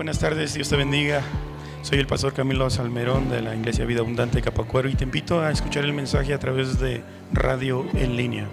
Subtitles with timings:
[0.00, 1.20] buenas tardes, Dios te bendiga.
[1.82, 5.50] Soy el pastor Camilo Salmerón de la Iglesia Vida Abundante Capacuero y te invito a
[5.50, 7.02] escuchar el mensaje a través de
[7.34, 8.48] radio en línea.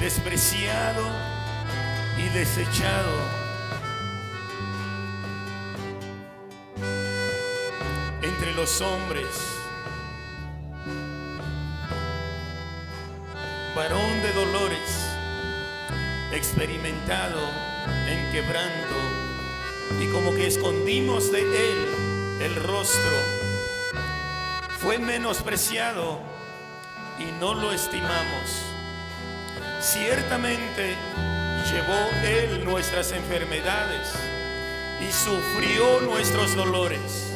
[0.00, 1.04] Despreciado
[2.18, 3.12] y desechado
[8.22, 9.26] entre los hombres,
[13.74, 15.06] varón de dolores,
[16.32, 17.40] experimentado
[18.06, 18.96] en quebranto,
[20.00, 23.16] y como que escondimos de él el rostro,
[24.78, 26.20] fue menospreciado
[27.18, 28.75] y no lo estimamos.
[29.86, 30.96] Ciertamente
[31.70, 34.12] llevó Él nuestras enfermedades
[35.00, 37.32] y sufrió nuestros dolores.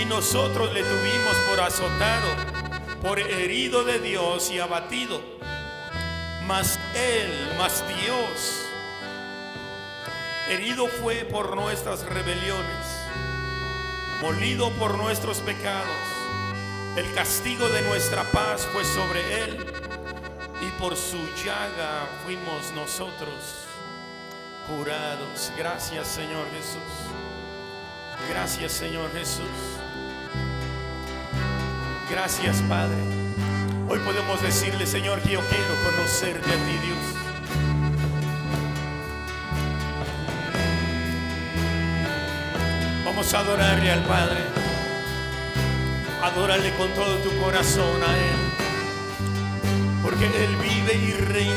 [0.00, 2.26] Y nosotros le tuvimos por azotado,
[3.00, 5.22] por herido de Dios y abatido.
[6.44, 8.64] Mas Él, mas Dios,
[10.48, 12.86] herido fue por nuestras rebeliones,
[14.20, 15.86] molido por nuestros pecados.
[16.96, 19.77] El castigo de nuestra paz fue sobre Él
[20.60, 23.66] y por su llaga fuimos nosotros
[24.66, 25.52] curados.
[25.56, 26.82] Gracias Señor Jesús.
[28.28, 29.46] Gracias Señor Jesús.
[32.10, 32.96] Gracias Padre.
[33.88, 37.18] Hoy podemos decirle Señor que yo quiero conocerte a ti Dios.
[43.04, 44.40] Vamos a adorarle al Padre.
[46.22, 48.47] Adórale con todo tu corazón a Él.
[50.08, 51.52] Porque Él vive y reina.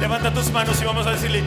[0.00, 1.44] Levanta tus manos y vamos a decirle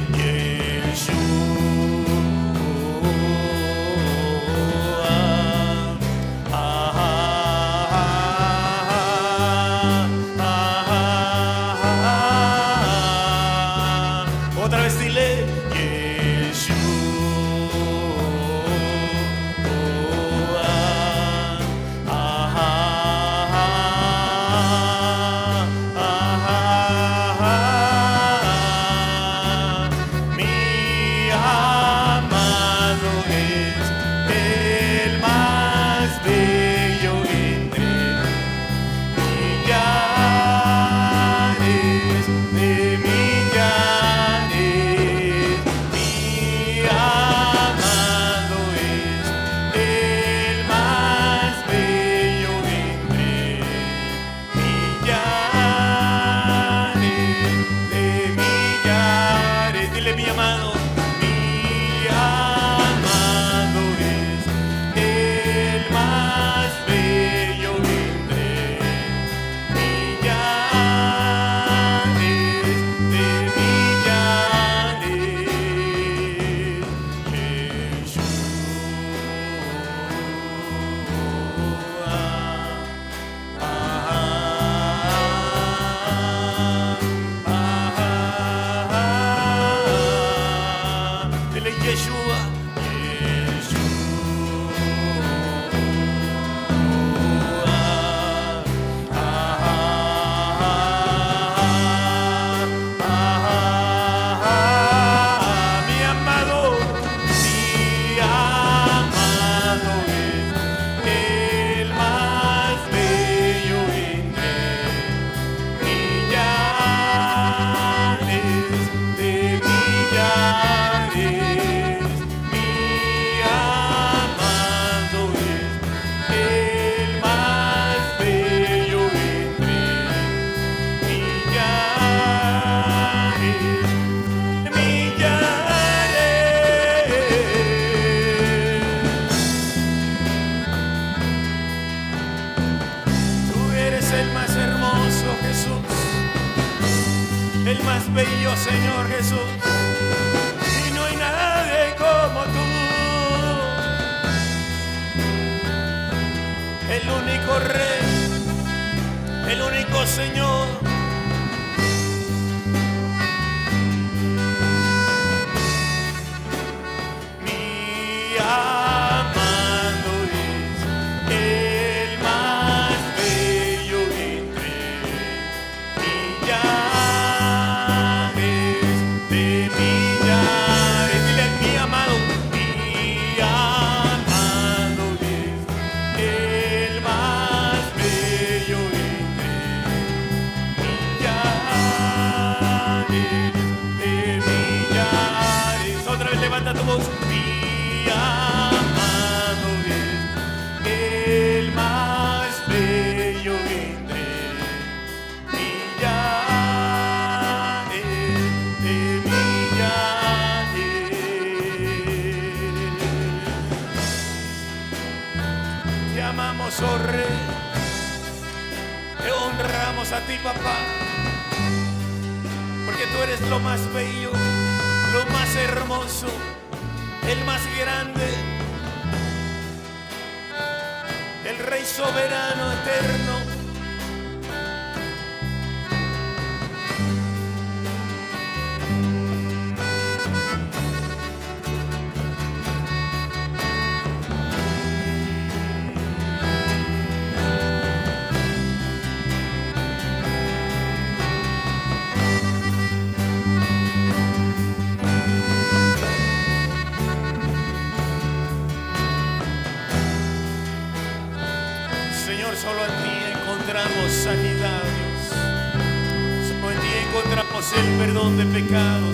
[268.33, 269.04] de pecados,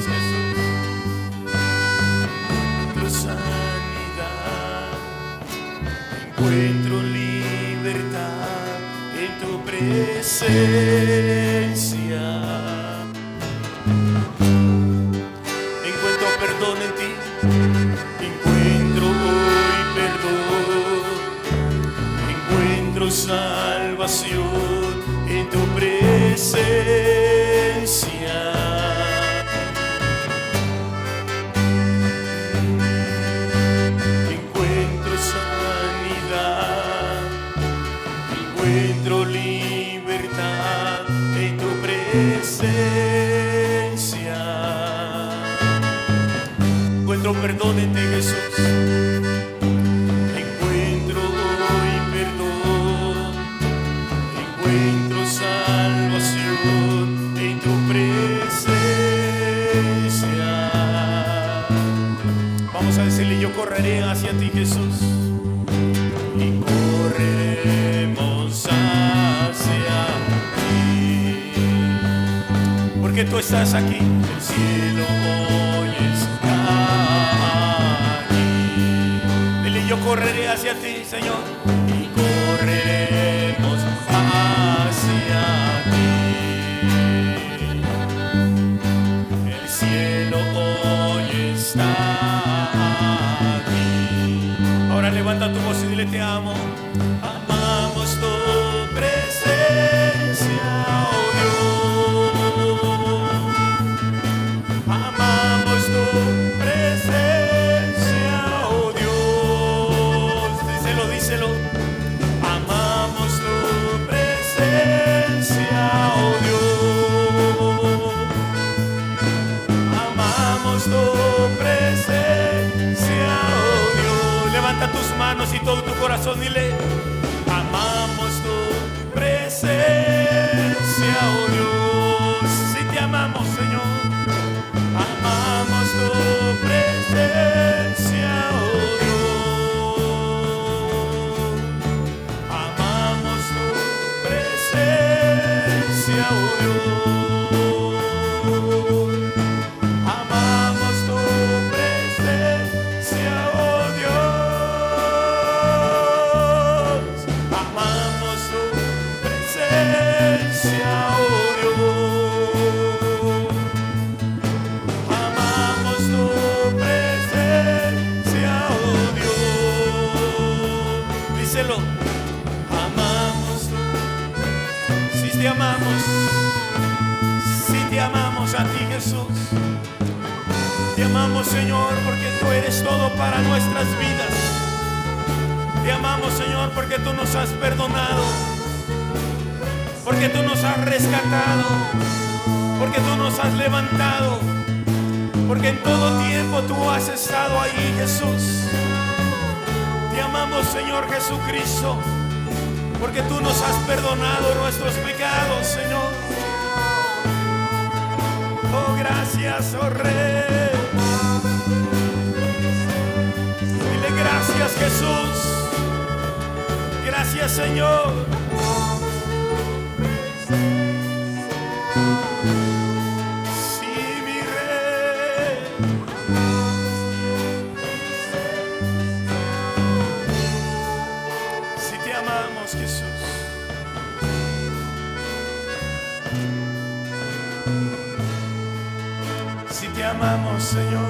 [240.71, 241.00] Señor.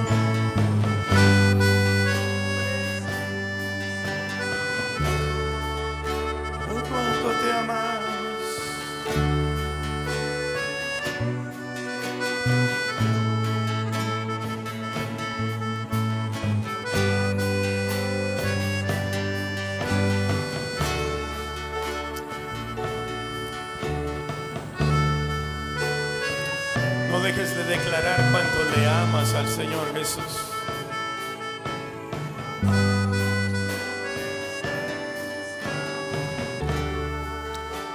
[28.75, 30.23] Le amas al Señor Jesús.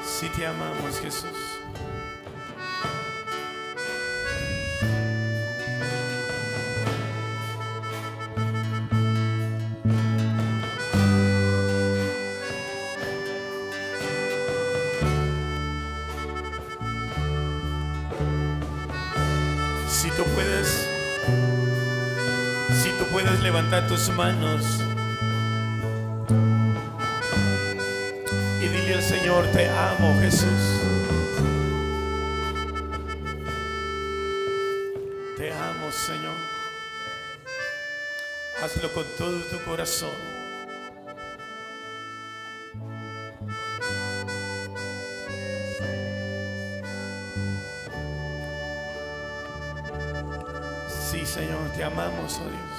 [0.05, 1.56] Si te amamos, Jesús.
[23.89, 24.65] Tus manos
[28.61, 30.83] y dile al Señor, te amo Jesús.
[35.37, 36.35] Te amo Señor.
[38.63, 40.11] Hazlo con todo tu corazón.
[50.89, 52.76] Sí, Señor, te amamos, oh Dios.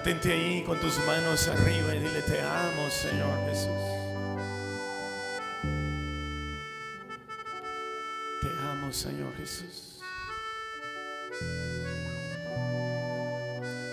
[0.00, 3.68] Mantente ahí con tus manos arriba y dile, te amo, Señor Jesús.
[8.40, 10.00] Te amo, Señor Jesús.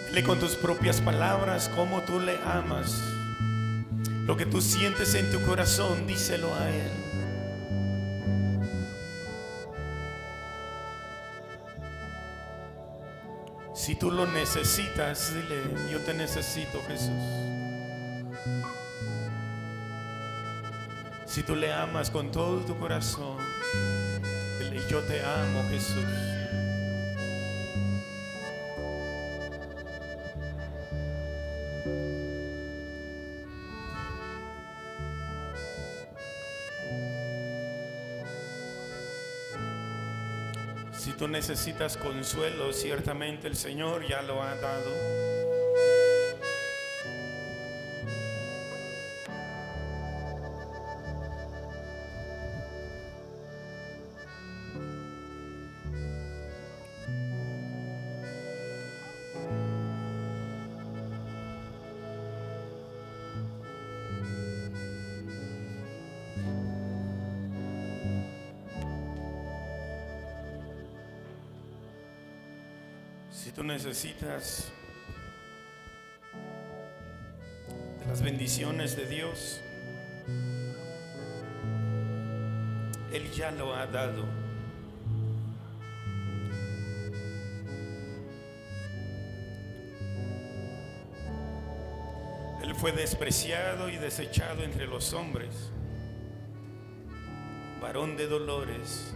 [0.07, 3.03] Dile con tus propias palabras cómo tú le amas.
[4.25, 7.16] Lo que tú sientes en tu corazón, díselo a Él.
[13.87, 17.23] Si tú lo necesitas, dile, yo te necesito, Jesús.
[21.25, 23.37] Si tú le amas con todo tu corazón,
[24.59, 26.03] dile, yo te amo, Jesús.
[41.27, 45.26] Necesitas consuelo, ciertamente el Señor ya lo ha dado.
[73.77, 74.71] Necesitas
[77.99, 79.61] de las bendiciones de Dios,
[83.13, 84.25] Él ya lo ha dado.
[92.63, 95.69] Él fue despreciado y desechado entre los hombres,
[97.79, 99.13] varón de dolores,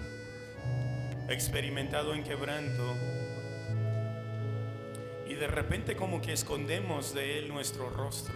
[1.29, 3.10] experimentado en quebranto
[5.41, 8.35] de repente como que escondemos de Él nuestro rostro.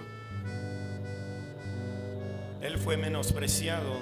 [2.63, 3.95] Él fue menospreciado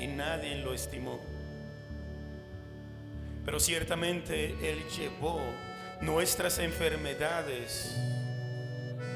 [0.00, 1.20] y nadie lo estimó.
[3.44, 5.40] Pero ciertamente Él llevó
[6.00, 7.96] nuestras enfermedades.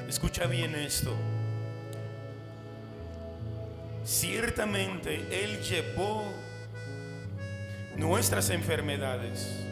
[0.09, 1.17] Escucha bien esto.
[4.05, 6.33] Ciertamente Él llevó
[7.97, 9.65] nuestras enfermedades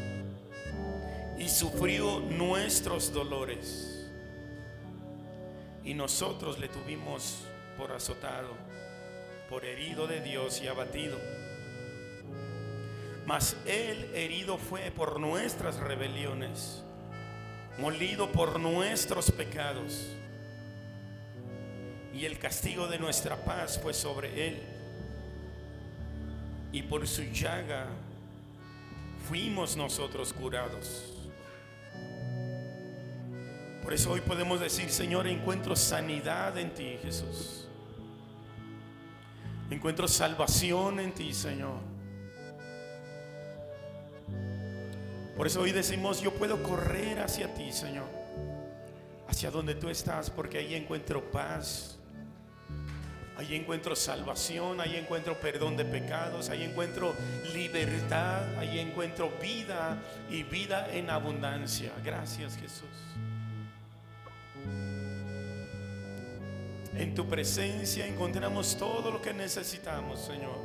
[1.42, 4.06] y sufrió nuestros dolores.
[5.82, 7.44] Y nosotros le tuvimos
[7.76, 8.50] por azotado,
[9.50, 11.18] por herido de Dios y abatido.
[13.26, 16.84] Mas Él herido fue por nuestras rebeliones,
[17.78, 20.10] molido por nuestros pecados.
[22.14, 24.62] Y el castigo de nuestra paz fue sobre Él.
[26.70, 27.88] Y por su llaga
[29.28, 31.11] fuimos nosotros curados.
[33.82, 37.66] Por eso hoy podemos decir, Señor, encuentro sanidad en ti, Jesús.
[39.70, 41.78] Encuentro salvación en ti, Señor.
[45.36, 48.06] Por eso hoy decimos, yo puedo correr hacia ti, Señor.
[49.28, 51.98] Hacia donde tú estás, porque ahí encuentro paz.
[53.36, 57.14] Ahí encuentro salvación, ahí encuentro perdón de pecados, ahí encuentro
[57.54, 61.90] libertad, ahí encuentro vida y vida en abundancia.
[62.04, 62.86] Gracias Jesús.
[66.94, 70.58] En tu presencia encontramos todo lo que necesitamos, Señor.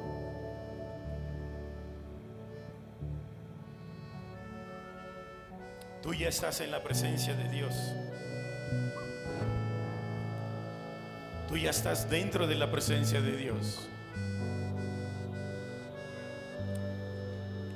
[6.01, 7.73] Tú ya estás en la presencia de Dios.
[11.47, 13.87] Tú ya estás dentro de la presencia de Dios.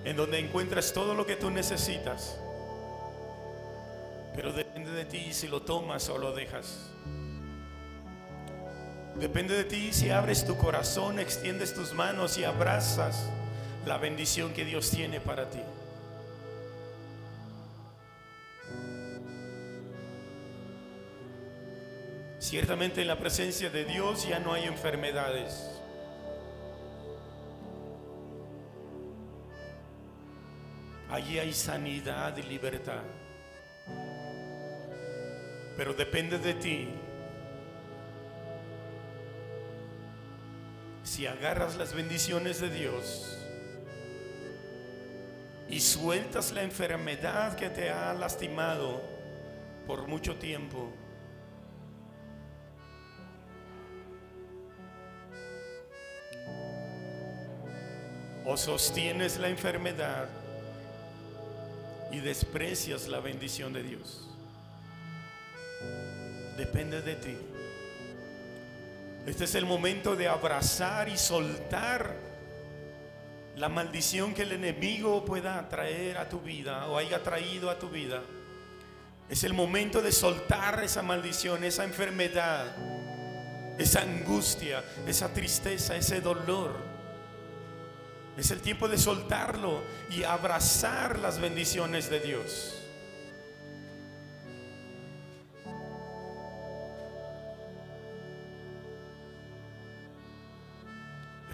[0.04, 2.38] En donde encuentras todo lo que tú necesitas.
[4.36, 6.91] Pero depende de ti si lo tomas o lo dejas.
[9.16, 13.30] Depende de ti si abres tu corazón, extiendes tus manos y abrazas
[13.86, 15.62] la bendición que Dios tiene para ti.
[22.40, 25.70] Ciertamente en la presencia de Dios ya no hay enfermedades.
[31.10, 33.04] Allí hay sanidad y libertad.
[35.78, 36.88] Pero depende de ti.
[41.04, 43.38] Si agarras las bendiciones de Dios
[45.70, 49.02] y sueltas la enfermedad que te ha lastimado
[49.88, 50.92] por mucho tiempo,
[58.46, 60.28] o sostienes la enfermedad
[62.12, 64.28] y desprecias la bendición de Dios.
[66.58, 67.38] Depende de ti.
[69.26, 72.16] Este es el momento de abrazar y soltar
[73.56, 77.90] la maldición que el enemigo pueda traer a tu vida o haya traído a tu
[77.90, 78.22] vida.
[79.30, 82.76] Es el momento de soltar esa maldición, esa enfermedad,
[83.78, 86.76] esa angustia, esa tristeza, ese dolor.
[88.38, 92.81] Es el tiempo de soltarlo y abrazar las bendiciones de Dios.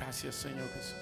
[0.08, 0.96] Gracias Señor Jesús.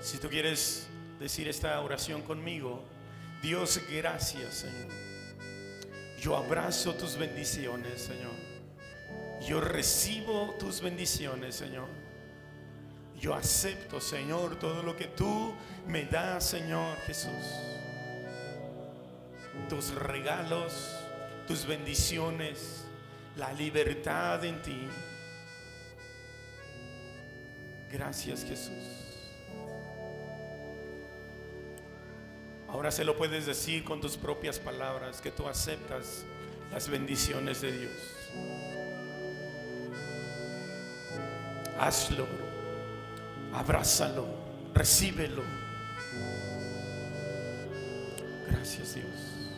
[0.00, 0.88] Si tú quieres
[1.20, 2.82] decir esta oración conmigo,
[3.40, 4.88] Dios, gracias Señor.
[6.20, 8.32] Yo abrazo tus bendiciones, Señor.
[9.46, 11.86] Yo recibo tus bendiciones, Señor.
[13.16, 15.54] Yo acepto, Señor, todo lo que tú
[15.86, 17.46] me das, Señor Jesús.
[19.68, 20.96] Tus regalos,
[21.46, 22.89] tus bendiciones,
[23.36, 24.88] la libertad en ti.
[27.90, 29.00] Gracias, Jesús.
[32.68, 36.24] Ahora se lo puedes decir con tus propias palabras, que tú aceptas
[36.70, 37.92] las bendiciones de Dios.
[41.78, 42.26] Hazlo.
[43.52, 44.26] Abrázalo.
[44.72, 45.42] Recíbelo.
[48.46, 49.49] Gracias Dios.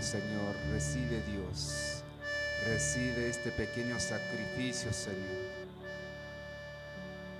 [0.00, 0.54] Señor.
[0.72, 2.02] Recibe Dios.
[2.66, 5.44] Recibe este pequeño sacrificio, Señor.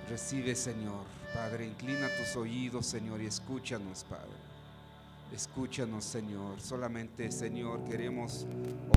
[0.07, 1.05] Recibe, Señor.
[1.33, 4.29] Padre, inclina tus oídos, Señor, y escúchanos, Padre.
[5.33, 6.61] Escúchanos, Señor.
[6.61, 8.45] Solamente, Señor, queremos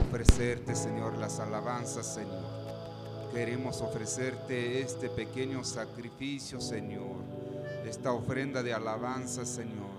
[0.07, 3.31] ofrecerte, Señor, las alabanzas, Señor.
[3.33, 7.17] Queremos ofrecerte este pequeño sacrificio, Señor.
[7.87, 9.92] Esta ofrenda de alabanza, Señor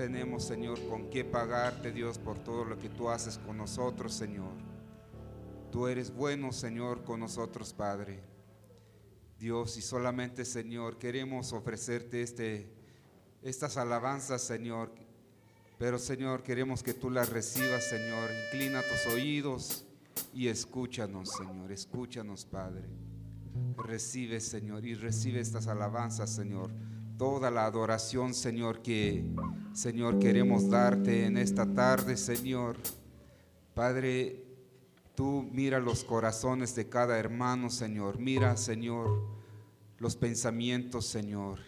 [0.00, 4.54] tenemos, Señor, con qué pagarte, Dios, por todo lo que tú haces con nosotros, Señor.
[5.70, 8.18] Tú eres bueno, Señor, con nosotros, Padre.
[9.38, 12.72] Dios, y solamente, Señor, queremos ofrecerte este,
[13.42, 14.90] estas alabanzas, Señor.
[15.78, 18.30] Pero, Señor, queremos que tú las recibas, Señor.
[18.46, 19.84] Inclina tus oídos
[20.32, 21.72] y escúchanos, Señor.
[21.72, 22.88] Escúchanos, Padre.
[23.76, 26.70] Recibe, Señor, y recibe estas alabanzas, Señor
[27.20, 29.22] toda la adoración, Señor, que,
[29.74, 32.78] Señor, queremos darte en esta tarde, Señor.
[33.74, 34.42] Padre,
[35.14, 38.18] tú mira los corazones de cada hermano, Señor.
[38.18, 39.22] Mira, Señor,
[39.98, 41.58] los pensamientos, Señor.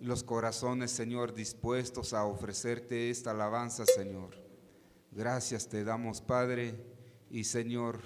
[0.00, 4.36] Los corazones, Señor, dispuestos a ofrecerte esta alabanza, Señor.
[5.12, 6.74] Gracias te damos, Padre.
[7.30, 8.02] Y Señor,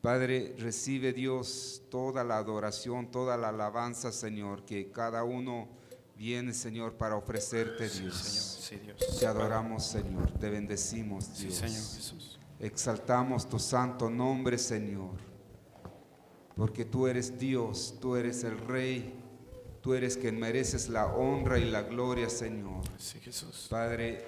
[0.00, 5.68] Padre, recibe Dios toda la adoración, toda la alabanza, Señor, que cada uno
[6.16, 8.14] viene, Señor, para ofrecerte, Dios.
[8.14, 8.96] Sí, Señor.
[8.98, 9.18] Sí, Dios.
[9.18, 11.56] Te adoramos, Señor, te bendecimos, Sí, Dios.
[11.56, 12.38] Señor Jesús.
[12.58, 15.16] Exaltamos tu santo nombre, Señor,
[16.56, 19.14] porque tú eres Dios, tú eres el Rey,
[19.82, 22.82] tú eres quien mereces la honra y la gloria, Señor.
[22.96, 23.66] Sí, Jesús.
[23.68, 24.24] Padre,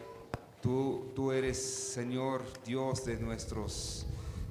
[0.61, 4.07] tú, tú eres, Señor, Dios de nuestros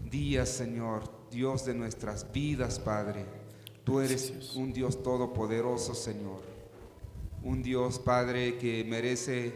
[0.09, 3.25] días, Señor, Dios de nuestras vidas, Padre.
[3.83, 6.41] Tú eres un Dios todopoderoso, Señor.
[7.43, 9.53] Un Dios, Padre, que merece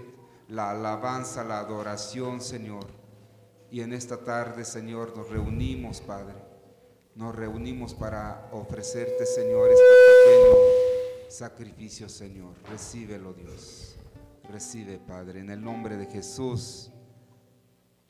[0.48, 2.88] la alabanza, la adoración, Señor.
[3.70, 6.36] Y en esta tarde, Señor, nos reunimos, Padre.
[7.16, 9.84] Nos reunimos para ofrecerte, Señor, este
[10.26, 10.56] pequeño
[11.30, 12.54] sacrificio, Señor.
[12.70, 13.96] Recíbelo, Dios.
[14.50, 16.92] Recibe, Padre, en el nombre de Jesús.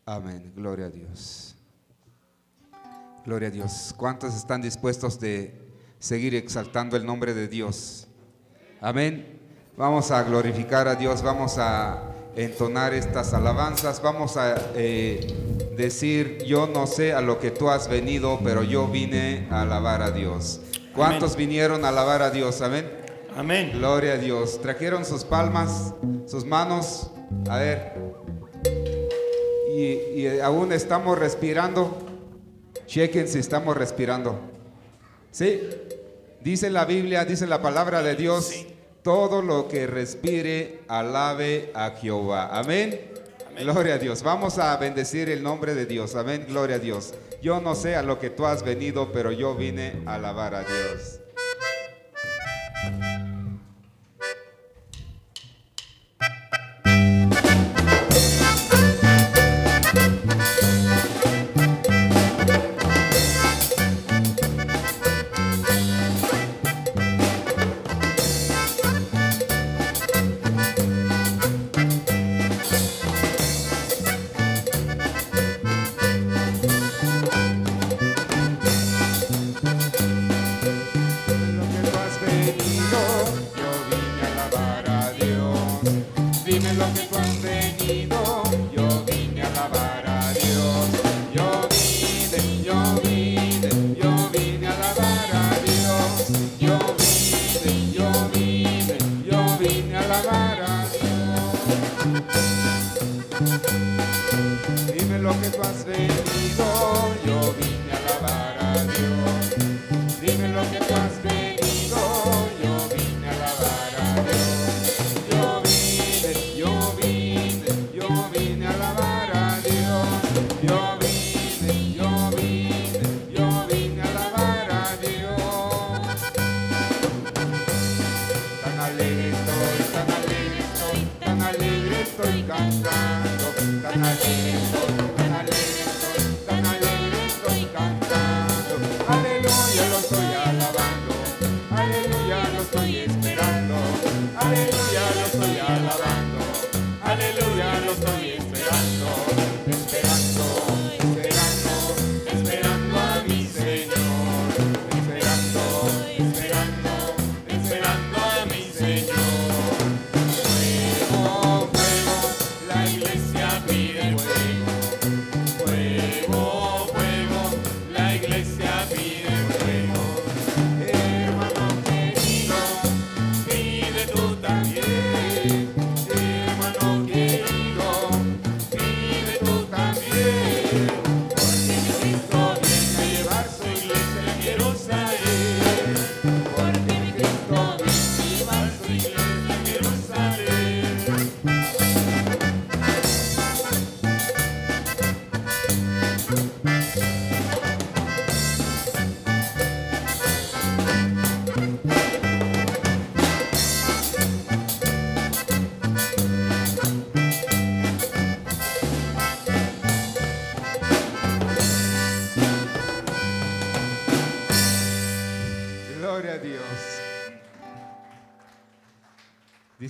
[0.06, 0.52] Amén.
[0.56, 1.56] Gloria a Dios.
[3.26, 3.94] Gloria a Dios.
[3.98, 5.54] ¿Cuántos están dispuestos de
[6.00, 8.08] seguir exaltando el nombre de Dios?
[8.80, 9.40] Amén.
[9.78, 12.02] Vamos a glorificar a Dios, vamos a
[12.36, 15.28] entonar estas alabanzas, vamos a eh,
[15.78, 20.02] decir, yo no sé a lo que tú has venido, pero yo vine a alabar
[20.02, 20.60] a Dios.
[20.96, 22.62] ¿Cuántos vinieron a alabar a Dios?
[22.62, 22.92] Amén.
[23.36, 23.72] Amén.
[23.74, 24.60] Gloria a Dios.
[24.62, 25.94] Trajeron sus palmas,
[26.26, 27.12] sus manos.
[27.50, 27.94] A ver.
[29.74, 32.11] Y, y aún estamos respirando.
[32.92, 34.38] Chequen si estamos respirando.
[35.32, 35.62] ¿Sí?
[36.42, 38.48] Dice la Biblia, dice la palabra de Dios.
[38.48, 38.68] Sí.
[39.02, 42.50] Todo lo que respire, alabe a Jehová.
[42.52, 43.00] Amén.
[43.48, 43.64] Amén.
[43.64, 44.24] Gloria a Dios.
[44.24, 46.16] Vamos a bendecir el nombre de Dios.
[46.16, 46.46] Amén.
[46.50, 47.14] Gloria a Dios.
[47.42, 50.66] Yo no sé a lo que tú has venido, pero yo vine a alabar a
[50.66, 51.22] Dios.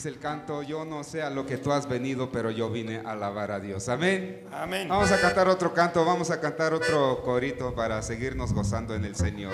[0.06, 3.12] El canto, yo no sé a lo que tú has venido, pero yo vine a
[3.12, 3.88] alabar a Dios.
[3.88, 4.48] Amén.
[4.52, 4.88] Amén.
[4.90, 9.16] Vamos a cantar otro canto, vamos a cantar otro corito para seguirnos gozando en el
[9.16, 9.54] Señor.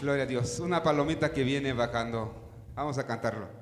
[0.00, 0.58] Gloria a Dios.
[0.58, 2.34] Una palomita que viene bajando.
[2.74, 3.61] Vamos a cantarlo.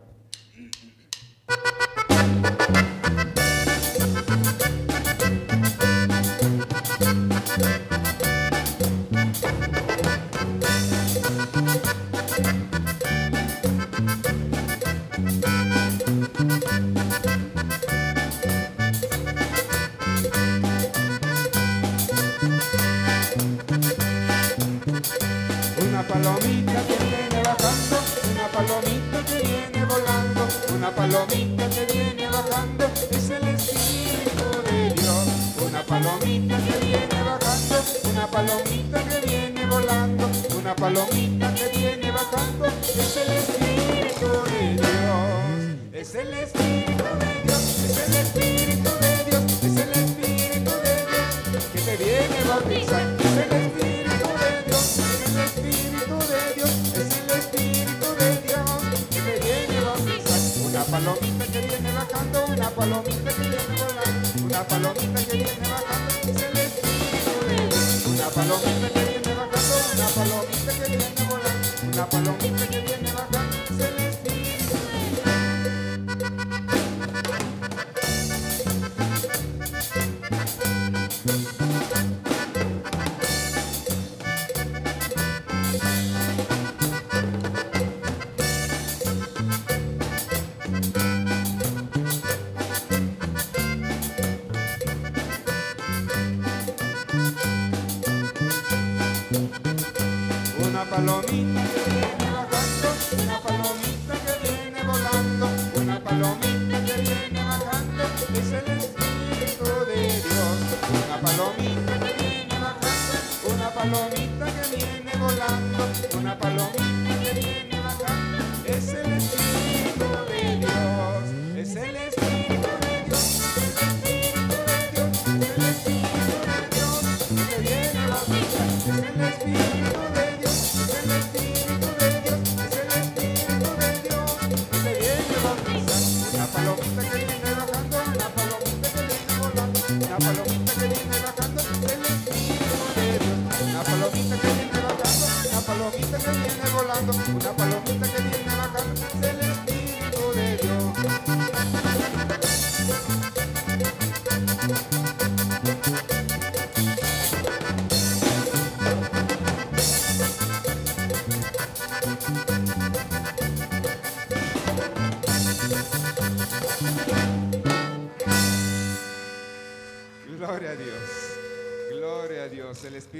[46.11, 46.70] celeste.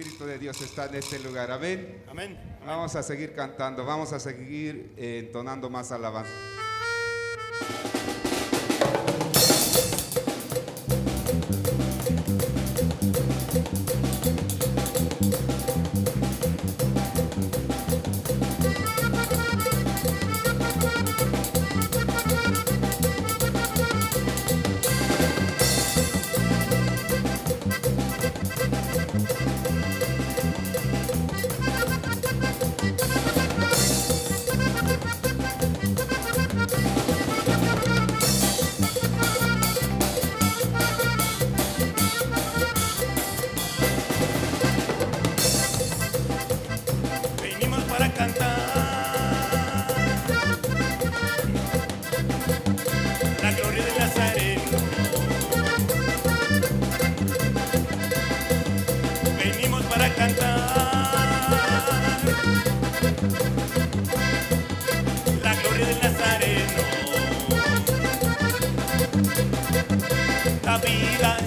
[0.01, 1.51] Espíritu de Dios está en este lugar.
[1.51, 2.03] Amén.
[2.09, 2.39] Amén.
[2.65, 6.31] Vamos a seguir cantando, vamos a seguir eh, entonando más alabanza.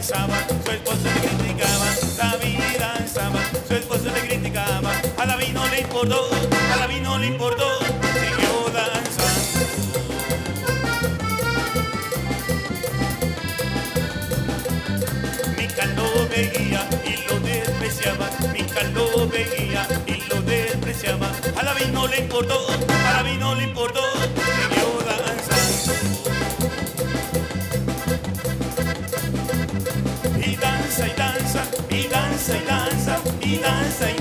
[0.04, 1.86] su esposo le criticaba,
[2.18, 6.30] la vida estaba, su esposo le criticaba, a la vino le importó,
[6.74, 9.60] a la vino le importó, siguió danzando.
[15.58, 22.08] Mical lo veía y lo despreciaba, Mical lo veía y lo despreciaba, a la vino
[22.08, 22.60] le importó,
[23.08, 24.02] a la vino le importó,
[33.54, 34.12] vida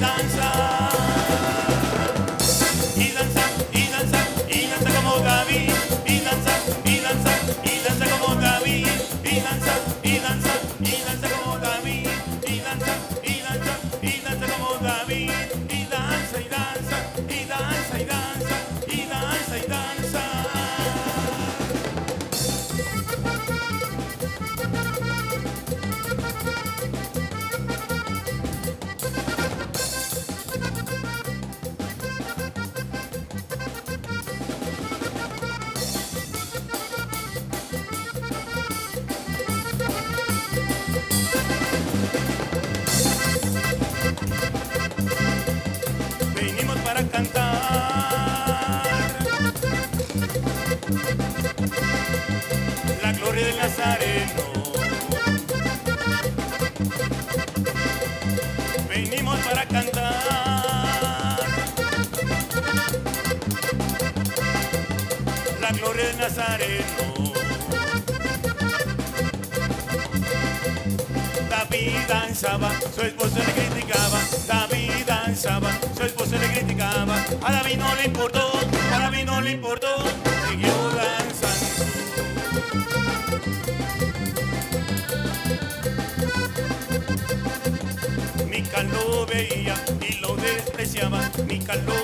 [91.02, 92.01] llama ni calor.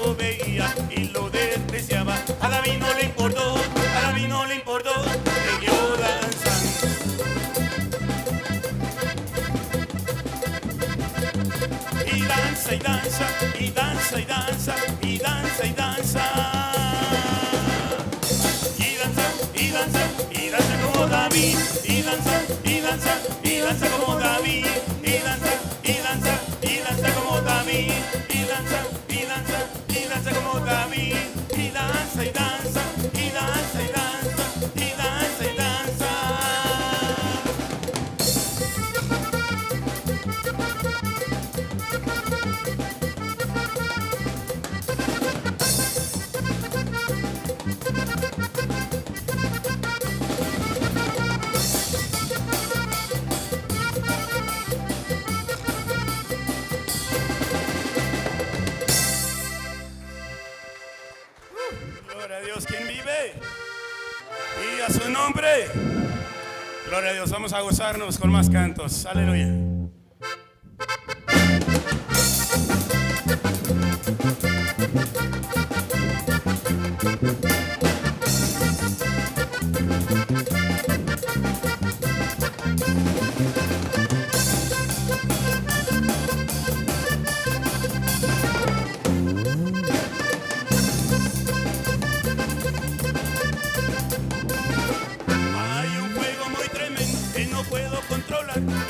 [68.19, 69.07] Con más cantos.
[69.07, 69.68] Aleluya.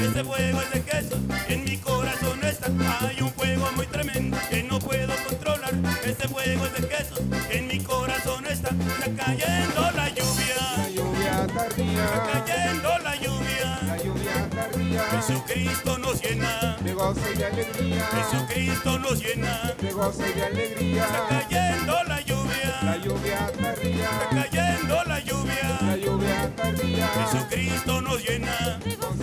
[0.00, 1.16] Ese fuego es de queso,
[1.48, 2.68] en mi corazón está.
[3.07, 5.72] Hay un fuego muy tremendo que no puedo controlar.
[6.04, 7.14] Ese fuego es de queso,
[7.50, 8.70] en mi corazón está.
[8.70, 13.78] Está cayendo la lluvia, La lluvia tardía, está cayendo la lluvia.
[13.87, 19.74] la lluvia tardía, Jesucristo nos llena, de gozo y de alegría, Jesucristo nos llena.
[19.81, 25.20] de gozo y de alegría, Está cayendo la la lluvia, lluvia tardía, está cayendo la
[25.20, 25.78] lluvia.
[25.83, 28.78] la lluvia tardía, Jesucristo nos llena.
[28.85, 29.17] de gozo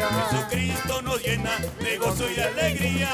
[0.00, 3.10] Jesucristo nos llena de gozo y alegría.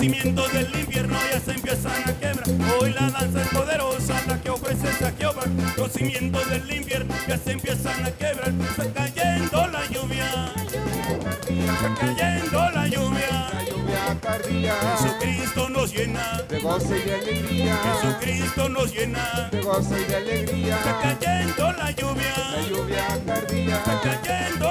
[0.00, 2.44] Cimientos del infierno ya se empiezan a quebrar.
[2.80, 5.42] Hoy la danza es poderosa, la que ofrece Saqueoma.
[5.76, 8.52] Los cimientos del infierno ya se empiezan a quebrar.
[8.70, 13.50] Está cayendo la lluvia, está cayendo la lluvia.
[13.52, 19.48] la lluvia tardía, Jesucristo nos llena, de gozo y de alegría, Jesucristo nos llena.
[19.52, 22.34] de gozo y de alegría, Está cayendo la la lluvia,
[22.70, 24.69] lluvia tardía, está cayendo lluvia.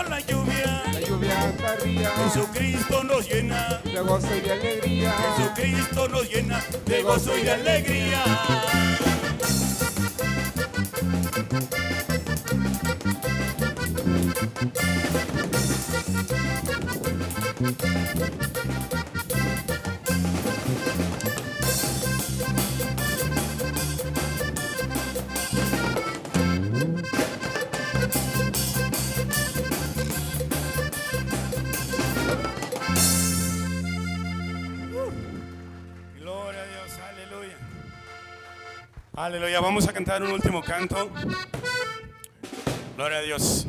[2.04, 3.82] Tardía, Jesucristo nos llena.
[3.84, 9.09] de gozo y de alegría, Jesucristo nos llena de gozo y de alegría.
[40.10, 41.12] Cantar un último canto.
[42.98, 43.69] Gloria a Dios.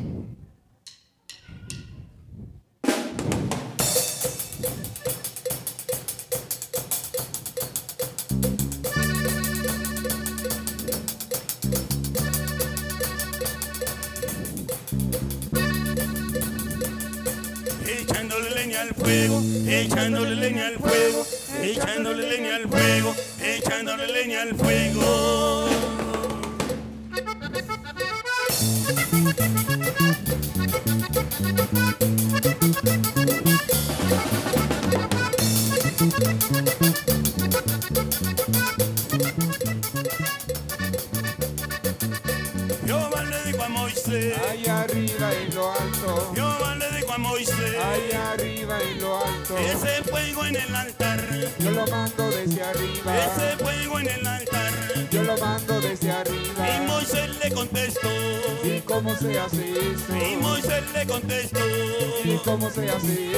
[62.51, 63.31] cómo se hace.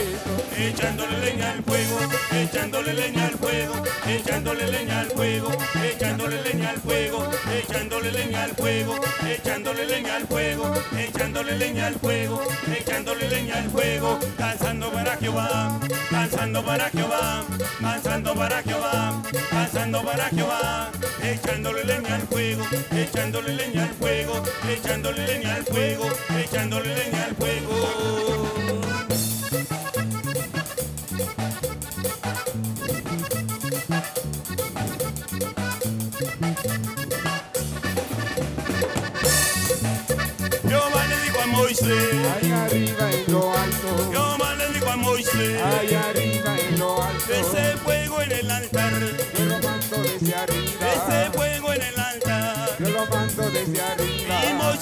[0.58, 2.00] Echándole leña al fuego,
[2.32, 3.74] echándole leña al fuego,
[4.08, 5.52] echándole leña al fuego,
[5.84, 8.96] echándole leña al fuego, echándole leña al fuego,
[9.28, 12.42] echándole leña al fuego, echándole leña al fuego,
[12.76, 17.46] echándole leña al fuego, danzando para Jehová, danzando para Jehová,
[17.82, 20.92] danzando para Jehová, danzando para Jehová,
[21.22, 27.36] echándole leña al fuego, echándole leña al fuego, echándole leña al fuego, echándole leña al
[27.36, 28.63] fuego.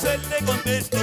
[0.01, 0.97] Moisés le contestó.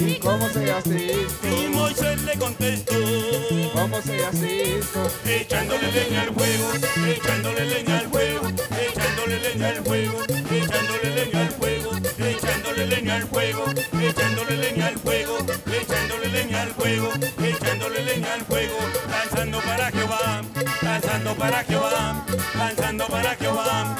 [0.00, 1.46] ¿Y cómo se hace esto?
[1.48, 2.94] Y Moisés le contestó.
[2.98, 5.10] ¿Y cómo se hace esto?
[5.24, 6.72] Echándole leña al fuego,
[7.06, 10.18] echándole leña al fuego, echándole leña al fuego,
[10.50, 11.90] echándole leña al fuego,
[12.20, 13.64] echándole leña al fuego,
[13.98, 15.38] echándole leña al fuego,
[15.72, 17.08] echándole leña al fuego,
[17.42, 18.76] echándole leña al fuego,
[19.08, 20.42] lanzando para Jehová,
[20.82, 22.26] lanzando para Jehová,
[22.58, 23.96] lanzando para Jehová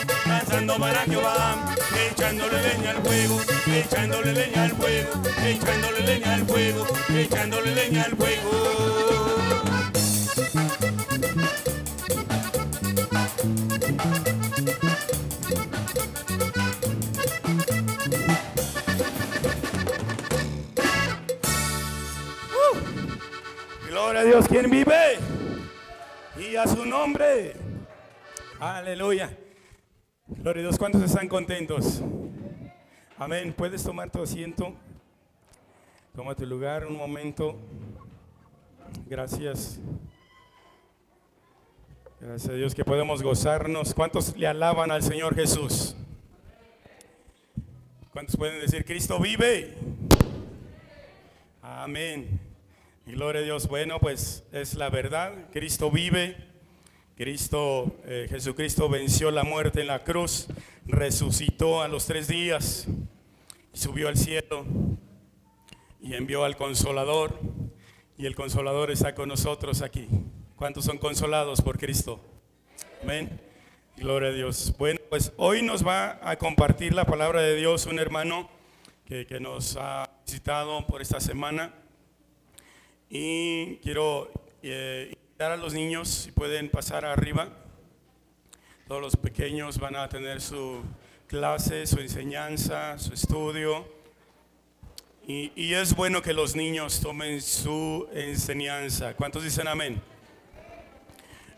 [0.55, 1.75] para Jehová,
[2.11, 5.11] echándole leña al fuego, echándole leña al fuego,
[5.45, 8.51] echándole leña al fuego, echándole leña al fuego.
[23.89, 25.19] Gloria a Dios, ¿quién vive?
[26.39, 27.57] Y a su nombre.
[28.61, 29.44] Aleluya.
[30.27, 32.01] Gloria a Dios, ¿cuántos están contentos?
[33.19, 33.53] Amén.
[33.53, 34.75] Puedes tomar tu asiento.
[36.17, 37.59] Toma tu lugar un momento.
[39.07, 39.79] Gracias.
[42.21, 43.93] Gracias a Dios que podemos gozarnos.
[43.93, 45.95] ¿Cuántos le alaban al Señor Jesús?
[48.11, 49.75] ¿Cuántos pueden decir, Cristo vive?
[51.61, 52.41] Amén.
[53.05, 53.69] Gloria a Dios.
[53.69, 55.35] Bueno, pues es la verdad.
[55.53, 56.54] Cristo vive.
[57.17, 60.49] Cristo, eh, Jesucristo venció la muerte en la cruz,
[60.85, 62.89] resucitó a los tres días,
[63.73, 64.67] subió al cielo
[66.03, 67.39] y envió al consolador.
[68.19, 70.09] Y el consolador está con nosotros aquí.
[70.57, 72.21] ¿Cuántos son consolados por Cristo?
[73.03, 73.41] Amén.
[73.97, 74.75] Gloria a Dios.
[74.77, 78.49] Bueno, pues hoy nos va a compartir la palabra de Dios un hermano
[79.07, 81.73] que, que nos ha visitado por esta semana.
[83.09, 87.49] Y quiero eh, invitar a los niños, si pueden pasar arriba.
[88.87, 90.81] Todos los pequeños van a tener su
[91.27, 93.85] clase, su enseñanza, su estudio.
[95.27, 99.15] Y, y es bueno que los niños tomen su enseñanza.
[99.15, 100.01] ¿Cuántos dicen amén?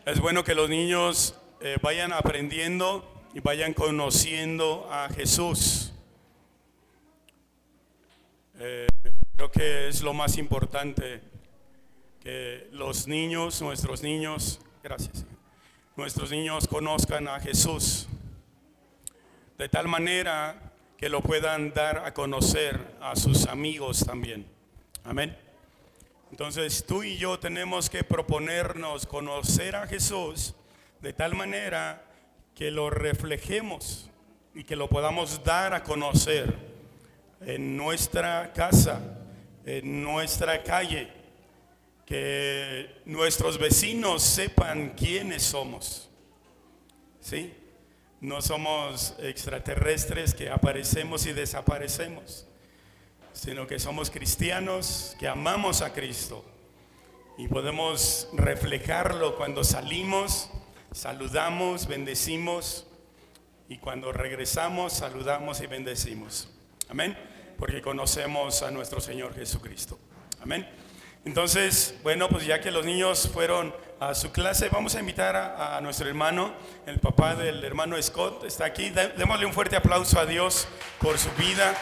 [0.07, 5.93] Es bueno que los niños eh, vayan aprendiendo y vayan conociendo a Jesús.
[8.57, 8.87] Eh,
[9.35, 11.36] creo que es lo más importante
[12.27, 15.25] que los niños, nuestros niños, gracias,
[15.95, 18.05] nuestros niños conozcan a Jesús
[19.57, 24.45] de tal manera que lo puedan dar a conocer a sus amigos también.
[25.05, 25.37] Amén.
[26.29, 30.53] Entonces tú y yo tenemos que proponernos conocer a Jesús
[30.99, 32.03] de tal manera
[32.55, 34.09] que lo reflejemos
[34.53, 36.53] y que lo podamos dar a conocer
[37.39, 38.99] en nuestra casa,
[39.65, 41.16] en nuestra calle,
[42.07, 46.09] que nuestros vecinos sepan quiénes somos.
[47.19, 47.53] ¿Sí?
[48.21, 52.47] No somos extraterrestres que aparecemos y desaparecemos,
[53.33, 56.45] sino que somos cristianos que amamos a Cristo
[57.37, 60.49] y podemos reflejarlo cuando salimos,
[60.93, 62.87] saludamos, bendecimos
[63.67, 66.49] y cuando regresamos saludamos y bendecimos.
[66.87, 67.17] Amén.
[67.57, 69.99] Porque conocemos a nuestro Señor Jesucristo.
[70.39, 70.86] Amén.
[71.27, 75.77] Entonces, bueno, pues ya que los niños fueron a su clase, vamos a invitar a,
[75.81, 76.53] nuestro hermano,
[76.85, 78.91] el papá del hermano Scott, está aquí.
[78.91, 80.69] Dé- Démosle un fuerte aplauso a Dios
[81.01, 81.75] por su vida.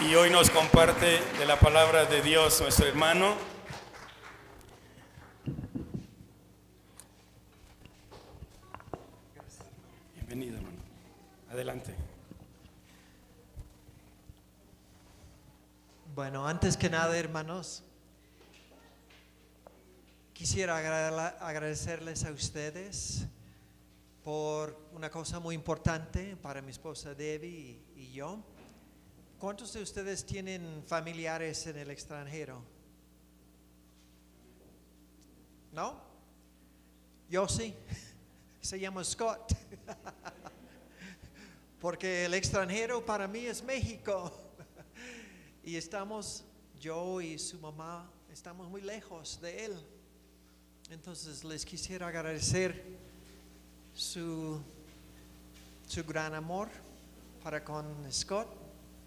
[0.00, 3.34] Y hoy nos comparte de la palabra de Dios nuestro hermano.
[10.14, 10.76] Bienvenido, hermano.
[11.50, 11.94] Adelante.
[16.14, 17.82] Bueno, antes que nada, hermanos,
[20.32, 23.24] quisiera agra- agradecerles a ustedes
[24.24, 28.38] por una cosa muy importante para mi esposa Debbie y yo.
[29.38, 32.62] ¿Cuántos de ustedes tienen familiares en el extranjero?
[35.72, 36.00] ¿No?
[37.28, 37.74] Yo sí.
[38.60, 39.52] Se llama Scott.
[41.80, 44.32] Porque el extranjero para mí es México.
[45.64, 46.42] Y estamos,
[46.80, 49.86] yo y su mamá, estamos muy lejos de él.
[50.92, 52.84] Entonces les quisiera agradecer
[53.94, 54.60] su,
[55.88, 56.68] su gran amor
[57.42, 58.46] para con Scott,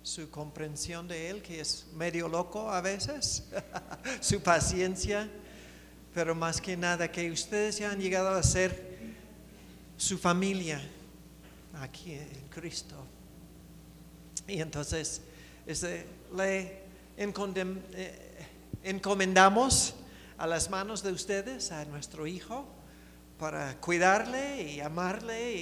[0.01, 3.43] su comprensión de él, que es medio loco a veces,
[4.19, 5.29] su paciencia,
[6.11, 9.13] pero más que nada que ustedes ya han llegado a ser
[9.95, 10.81] su familia
[11.75, 12.95] aquí en Cristo.
[14.47, 15.21] Y entonces
[15.67, 16.79] este, le
[17.15, 18.47] eh,
[18.81, 19.93] encomendamos
[20.37, 22.65] a las manos de ustedes a nuestro hijo
[23.39, 25.53] para cuidarle y amarle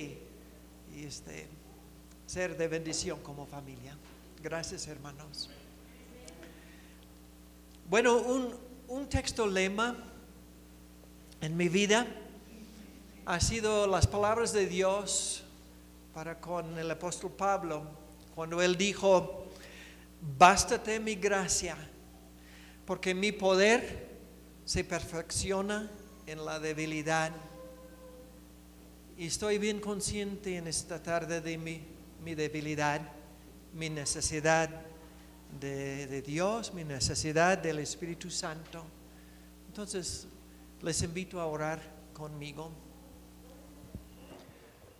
[0.95, 1.47] y, este,
[2.25, 3.95] ser de bendición como familia.
[4.41, 5.49] Gracias hermanos.
[7.89, 8.55] Bueno, un,
[8.87, 9.95] un texto lema
[11.41, 12.07] en mi vida
[13.25, 15.43] ha sido las palabras de Dios
[16.13, 17.83] para con el apóstol Pablo,
[18.35, 19.47] cuando él dijo,
[20.37, 21.75] bástate mi gracia,
[22.85, 24.12] porque mi poder
[24.65, 25.89] se perfecciona
[26.25, 27.31] en la debilidad.
[29.17, 31.81] Y estoy bien consciente en esta tarde de mi,
[32.23, 33.01] mi debilidad,
[33.73, 34.69] mi necesidad
[35.59, 38.83] de, de Dios, mi necesidad del Espíritu Santo.
[39.67, 40.27] Entonces,
[40.81, 41.81] les invito a orar
[42.13, 42.71] conmigo.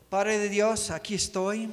[0.09, 1.69] Padre de Dios, aquí estoy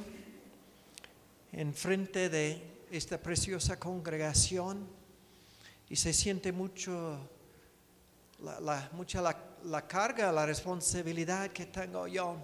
[1.51, 4.87] enfrente de esta preciosa congregación
[5.89, 7.19] y se siente mucho
[8.41, 9.35] la, mucha la,
[9.65, 12.37] la carga, la responsabilidad que tengo yo.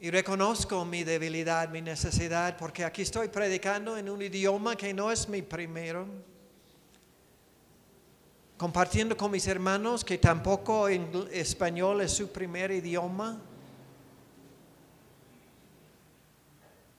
[0.00, 5.10] Y reconozco mi debilidad, mi necesidad, porque aquí estoy predicando en un idioma que no
[5.12, 6.06] es mi primero,
[8.56, 13.40] compartiendo con mis hermanos que tampoco ingl- español es su primer idioma.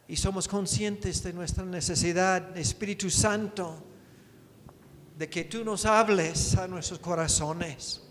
[0.08, 3.82] y somos conscientes de nuestra necesidad, Espíritu Santo,
[5.22, 8.02] de que tú nos hables a nuestros corazones.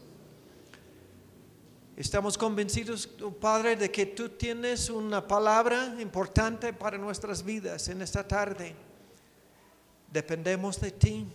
[1.96, 8.00] Estamos convencidos, oh Padre, de que tú tienes una palabra importante para nuestras vidas en
[8.00, 8.76] esta tarde.
[10.08, 11.26] Dependemos de ti.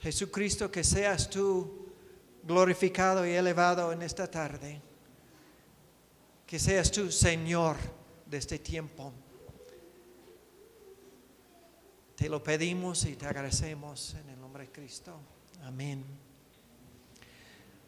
[0.00, 1.86] Jesucristo, que seas tú
[2.42, 4.82] glorificado y elevado en esta tarde.
[6.48, 7.76] Que seas tú, Señor,
[8.26, 9.12] de este tiempo.
[12.20, 15.18] Te lo pedimos y te agradecemos en el nombre de Cristo.
[15.64, 16.04] Amén.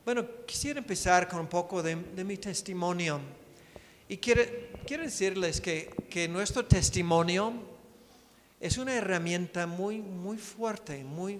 [0.07, 3.21] Bueno, quisiera empezar con un poco de, de mi testimonio.
[4.09, 4.43] Y quiero,
[4.87, 7.53] quiero decirles que, que nuestro testimonio
[8.59, 11.39] es una herramienta muy, muy fuerte, muy,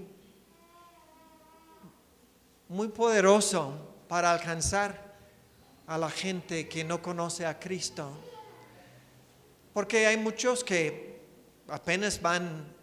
[2.69, 3.73] muy poderoso
[4.07, 5.17] para alcanzar
[5.87, 8.13] a la gente que no conoce a Cristo.
[9.73, 11.23] Porque hay muchos que
[11.69, 12.82] apenas van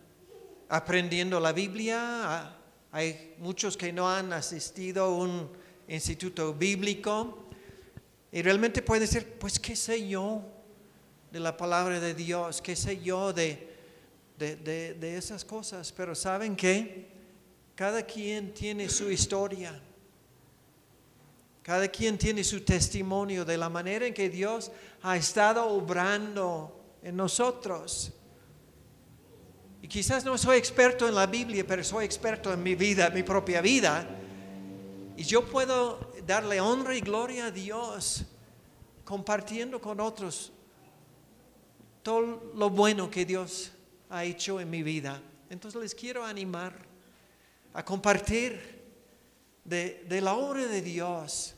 [0.70, 2.55] aprendiendo la Biblia, ah,
[2.91, 5.49] hay muchos que no han asistido a un
[5.88, 7.45] instituto bíblico
[8.32, 10.43] y realmente puede decir, pues qué sé yo
[11.32, 13.67] de la palabra de Dios, qué sé yo de,
[14.38, 17.07] de, de- de esas cosas, pero ¿saben qué?
[17.76, 19.80] Cada quien tiene su historia.
[21.63, 24.72] Cada quien tiene su testimonio de la manera en que Dios
[25.03, 28.11] ha estado obrando en nosotros.
[29.82, 33.24] Y quizás no soy experto en la Biblia, pero soy experto en mi vida, mi
[33.24, 34.08] propia vida.
[35.16, 38.26] Y yo puedo darle honra y gloria a Dios
[39.04, 40.52] compartiendo con otros
[42.04, 43.72] todo lo bueno que Dios
[44.10, 45.22] ha hecho en mi vida.
[45.50, 46.74] Entonces les quiero animar
[47.74, 48.80] a compartir
[49.64, 51.56] de, de la obra de Dios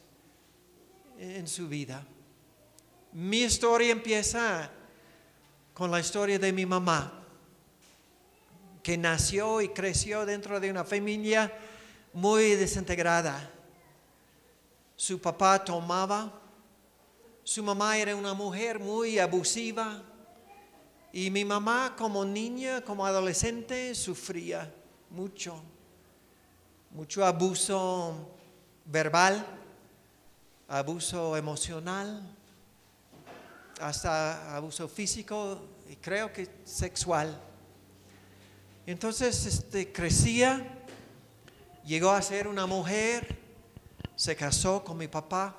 [1.18, 2.06] en su vida.
[3.14, 4.70] Mi historia empieza
[5.74, 7.21] con la historia de mi mamá,
[8.84, 11.52] que nació y creció dentro de una familia
[12.14, 13.50] muy desintegrada.
[14.96, 16.32] Su papá tomaba,
[17.44, 20.04] su mamá era una mujer muy abusiva,
[21.14, 24.74] Y mi mamá como niña, como adolescente, sufría
[25.10, 25.62] mucho,
[26.92, 28.30] mucho abuso
[28.86, 29.46] verbal,
[30.70, 32.22] abuso emocional,
[33.82, 35.60] hasta abuso físico
[35.90, 37.51] y creo que sexual.
[38.86, 40.66] Entonces este, crecía,
[41.86, 43.38] llegó a ser una mujer,
[44.16, 45.56] se casó con mi papá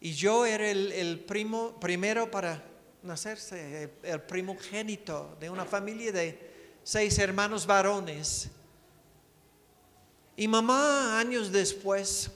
[0.00, 2.64] y yo era el, primo, primero para
[3.02, 8.50] nacerse, el, el primogénito de una familia de seis hermanos varones.
[10.36, 12.30] Y mamá años después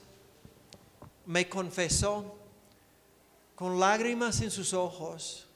[1.25, 2.37] me confesó
[3.55, 5.47] con lágrimas en sus ojos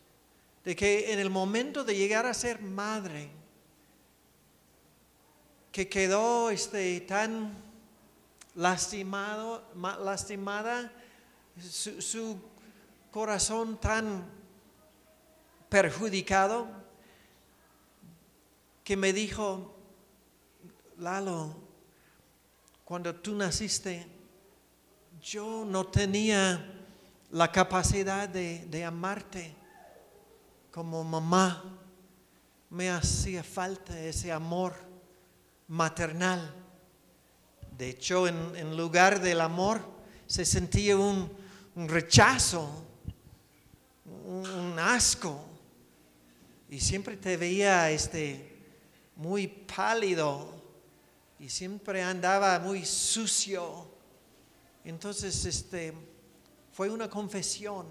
[0.66, 3.30] de que en el momento de llegar a ser madre,
[5.72, 7.54] que quedó este, tan
[8.56, 10.92] lastimado, ma- lastimada,
[11.60, 12.38] su, su
[13.12, 14.26] corazón tan
[15.70, 16.68] perjudicado,
[18.84, 19.74] que me dijo,
[20.98, 21.56] Lalo,
[22.84, 24.06] cuando tú naciste,
[25.22, 26.80] yo no tenía
[27.32, 29.56] la capacidad de, de amarte
[30.72, 31.64] como mamá.
[32.70, 34.74] Me hacía falta ese amor
[35.72, 36.54] maternal.
[37.78, 39.82] De hecho, en, lugar del amor,
[40.28, 41.32] se sentía un,
[41.76, 42.70] un rechazo,
[44.06, 45.46] un, un asco.
[46.70, 48.60] Y siempre te veía este,
[49.16, 50.62] muy pálido
[51.40, 53.90] y siempre andaba muy sucio.
[54.84, 55.94] Entonces, este,
[56.74, 57.88] fue una confesión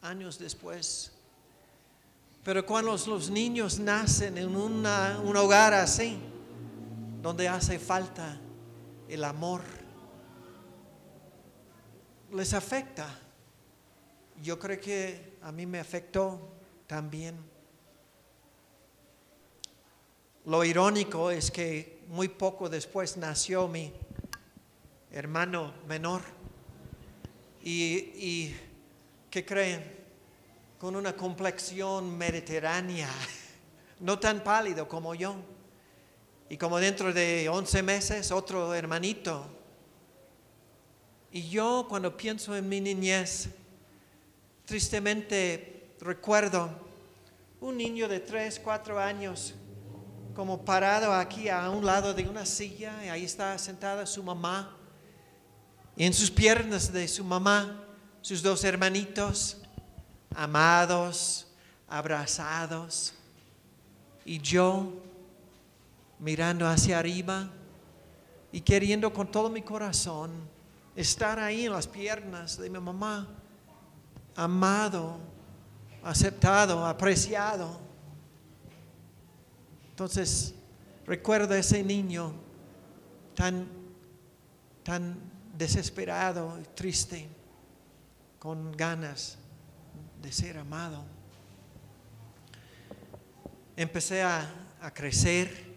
[0.00, 1.12] años después.
[2.42, 6.18] Pero cuando los niños nacen en una- un hogar así,
[7.22, 8.36] donde hace falta
[9.08, 9.62] el amor,
[12.32, 13.06] les afecta.
[14.42, 16.50] Yo creo que a mí me afectó
[16.88, 17.36] también.
[20.46, 23.92] Lo irónico es que muy poco después nació mi
[25.12, 26.22] hermano menor.
[27.62, 28.52] Y,
[29.30, 30.00] ¿qué creen?
[30.80, 33.08] Con una complexión mediterránea,
[34.00, 35.36] no tan pálido como yo.
[36.52, 39.46] Y como dentro de 11 meses, otro hermanito.
[41.30, 43.48] Y yo cuando pienso en mi niñez,
[44.66, 46.68] tristemente recuerdo
[47.58, 49.54] un niño de 3, 4 años
[50.34, 54.76] como parado aquí a un lado de una silla y ahí está sentada su mamá.
[55.96, 57.82] Y en sus piernas de su mamá,
[58.20, 59.56] sus dos hermanitos,
[60.34, 61.46] amados,
[61.88, 63.14] abrazados.
[64.26, 64.92] Y yo
[66.22, 67.50] mirando hacia arriba
[68.52, 70.30] y queriendo con todo mi corazón
[70.94, 73.26] estar ahí en las piernas de mi mamá,
[74.36, 75.18] amado,
[76.04, 77.76] aceptado, apreciado.
[79.90, 80.54] Entonces,
[81.06, 82.34] recuerdo a ese niño
[83.34, 83.66] tan,
[84.84, 85.16] tan
[85.58, 87.28] desesperado y triste,
[88.38, 89.38] con ganas
[90.20, 91.04] de ser amado.
[93.76, 94.48] Empecé a,
[94.80, 95.71] a crecer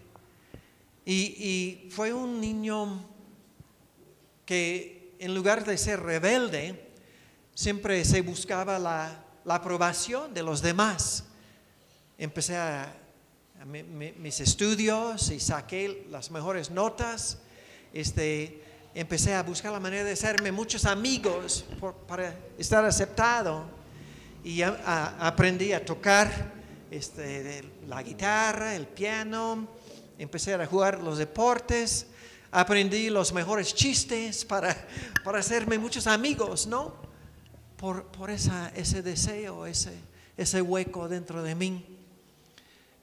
[1.06, 3.06] y, fue un niño
[4.46, 6.92] que en lugar de ser rebelde,
[7.54, 11.26] siempre se buscaba la, la aprobación de los demás.
[12.18, 12.58] Empecé
[13.66, 17.40] mis estudios y saqué las mejores notas.
[17.94, 18.62] Este,
[18.94, 21.66] empecé a buscar la manera de hacerme muchos amigos
[22.08, 23.66] para estar aceptado.
[24.44, 26.54] Y aprendí a tocar
[26.92, 29.68] este, la guitarra, el piano.
[30.18, 32.08] Empecé a jugar los deportes.
[32.52, 34.76] Aprendí los mejores chistes para,
[35.24, 36.96] para hacerme muchos amigos, ¿no?
[37.76, 39.94] Por, por esa, ese deseo, ese,
[40.38, 41.86] ese hueco dentro de mí.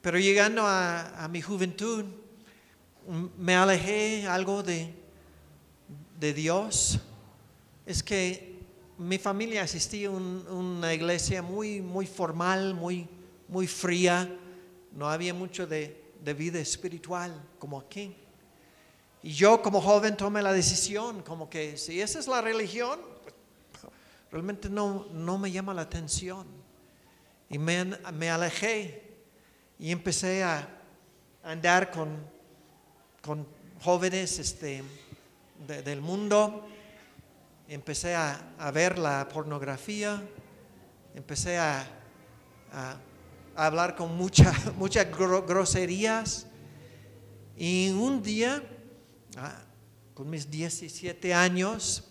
[0.01, 2.03] Pero llegando a, a mi juventud,
[3.37, 4.91] me alejé algo de,
[6.19, 6.99] de Dios.
[7.85, 8.59] Es que
[8.97, 13.07] mi familia asistía a un- una iglesia muy, muy formal, muy,
[13.47, 14.35] muy fría.
[14.93, 18.15] No había mucho de, de vida espiritual como aquí.
[19.21, 22.99] Y yo como joven tomé la decisión, como que si esa es la religión,
[24.31, 26.45] realmente no, no me llama la atención.
[27.49, 29.15] Y me, me alejé
[29.79, 30.67] y empecé a
[31.43, 32.17] andar con,
[33.21, 33.45] con
[33.81, 34.83] jóvenes este,
[35.67, 36.67] de- del mundo.
[37.67, 40.21] Empecé a, ver la pornografía,
[41.15, 41.85] empecé a-
[43.55, 46.47] hablar con mucha- muchas gro- groserías.
[47.57, 48.63] Y un día,
[49.37, 49.61] ah,
[50.13, 52.03] con mis 17 años,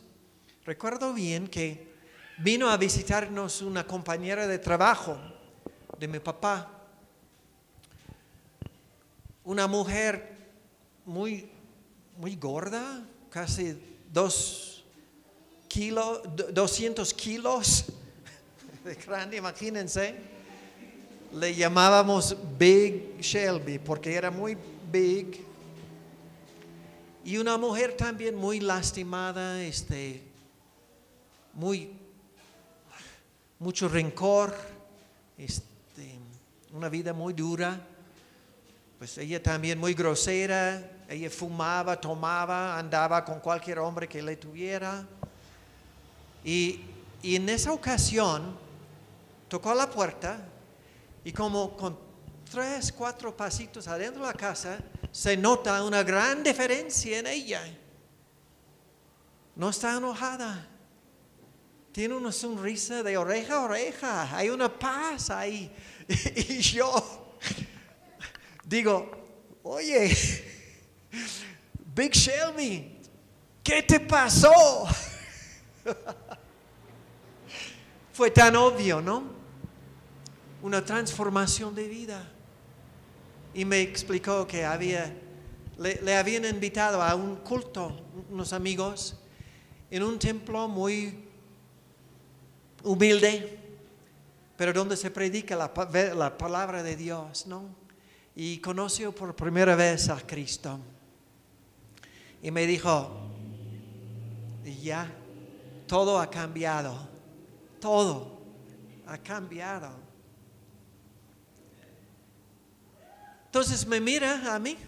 [0.65, 1.93] recuerdo bien que
[2.39, 5.19] vino a visitarnos una compañera de trabajo
[5.99, 6.79] de mi papá.
[9.45, 10.37] una mujer
[11.05, 11.51] muy,
[12.17, 13.77] muy gorda, casi
[14.13, 14.85] dos
[15.67, 16.21] kilos,
[16.55, 17.87] 200 kilos
[18.85, 20.15] de grande, imagínense.
[21.33, 24.55] Le llamábamos Big Shelby porque era muy
[24.91, 25.43] big.
[27.25, 30.23] Y una mujer también muy lastimada, este,
[31.55, 31.91] muy,
[33.59, 34.55] mucho rencor,
[35.39, 36.19] este,
[36.71, 37.81] una vida muy dura.
[38.99, 45.07] Pues ella también muy grosera, ella fumaba, tomaba, andaba con cualquier hombre que le tuviera.
[46.45, 46.83] Y,
[47.23, 48.55] y en esa ocasión
[49.49, 50.52] tocó a la puerta
[51.25, 51.99] y como con
[52.51, 54.79] tres, cuatro pasitos adentro de la casa,
[55.11, 57.63] se nota una gran diferencia en ella.
[59.57, 60.69] No está enojada.
[61.93, 64.37] Tiene una sonrisa de oreja a oreja.
[64.37, 65.71] Hay una paz ahí.
[66.35, 67.37] Y yo
[68.65, 69.11] digo,
[69.63, 70.15] oye,
[71.95, 72.99] Big Shelby,
[73.63, 74.87] ¿qué te pasó?
[78.13, 79.42] Fue tan obvio, ¿no?
[80.63, 82.29] Una transformación de vida.
[83.55, 85.15] Y me explicó que había,
[85.79, 88.01] le, le habían invitado a un culto,
[88.31, 89.19] unos amigos,
[89.91, 91.29] en un templo muy
[92.83, 93.59] humilde,
[94.57, 95.73] pero donde se predica la,
[96.15, 97.65] la palabra de Dios, ¿no?
[98.35, 100.79] Y conoció por primera vez a Cristo.
[102.43, 103.11] Y me dijo,
[104.81, 105.13] ya,
[105.87, 107.09] todo ha cambiado,
[107.81, 108.41] todo
[109.07, 109.91] ha cambiado.
[113.53, 114.79] Entonces me mira a mí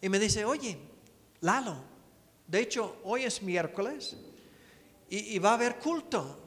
[0.00, 0.78] y me dice, oye,
[1.40, 1.74] Lalo,
[2.46, 4.16] de hecho hoy es miércoles
[5.10, 6.38] y, va a haber culto.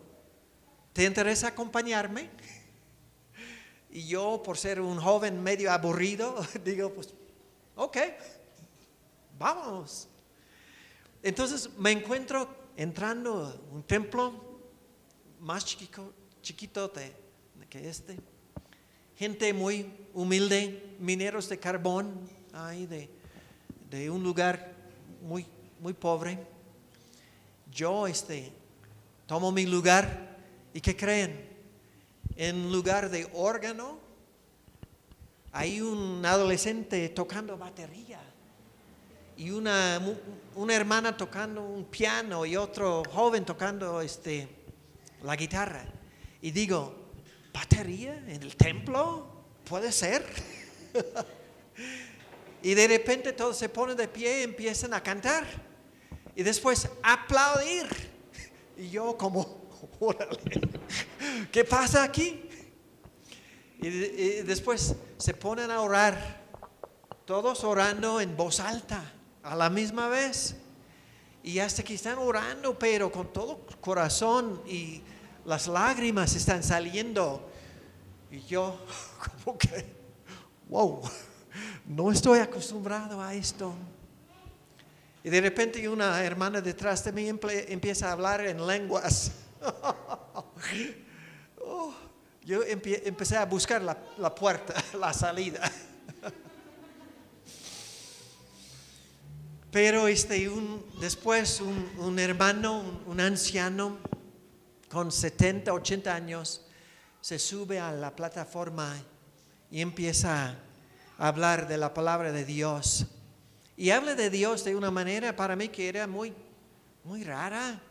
[0.94, 2.30] ¿Te interesa acompañarme?
[3.90, 7.14] Y yo, por ser un joven medio aburrido, digo, pues,
[7.76, 7.98] ok,
[9.38, 10.08] vamos.
[11.22, 14.34] Entonces me encuentro entrando a un templo
[15.42, 16.14] más chiquito,
[17.70, 18.18] que este.
[19.18, 22.20] Gente muy humilde, mineros de carbón,
[22.54, 23.10] ahí de,
[23.90, 24.74] de un lugar
[25.22, 25.46] muy,
[25.80, 26.40] muy pobre.
[27.72, 28.52] Yo este,
[29.26, 30.38] tomo mi lugar
[30.74, 31.50] y ¿qué creen?
[32.36, 34.00] En lugar de órgano,
[35.52, 38.20] hay un adolescente tocando batería
[39.38, 40.02] y una,
[40.56, 44.48] una hermana tocando un piano y otro joven tocando este,
[45.24, 45.86] la guitarra.
[46.42, 47.05] Y digo,
[47.56, 49.28] ¿batería en el templo?
[49.64, 50.26] ¿Puede ser?
[52.62, 55.46] y de repente todos se ponen de pie y empiezan a cantar.
[56.36, 57.88] Y después aplaudir.
[58.78, 59.70] Y yo como,
[61.52, 62.42] ¿qué pasa aquí?
[63.82, 66.44] Y, y después se ponen a orar,
[67.24, 70.58] todos orando en voz alta, a la misma vez.
[71.42, 75.02] Y hasta que están orando, pero con todo corazón y
[75.46, 77.50] las lágrimas están saliendo.
[78.32, 78.78] Y yo,
[79.44, 79.86] como que,
[80.68, 81.02] wow,
[81.86, 83.74] no estoy acostumbrado a esto.
[85.24, 89.32] Y de repente una hermana detrás de mí empieza a hablar en lenguas.
[91.68, 91.92] Oh,
[92.44, 95.60] yo empecé a buscar la, la puerta, la salida.
[99.72, 103.98] Pero este, un, después un, un hermano, un anciano
[104.90, 106.66] con 70, 80 años,
[107.22, 108.96] se sube a la plataforma
[109.72, 110.56] y empieza
[111.18, 113.08] a hablar de la palabra de Dios.
[113.78, 116.34] Y habla de Dios de una manera para mí que era muy,
[117.04, 117.82] muy rara.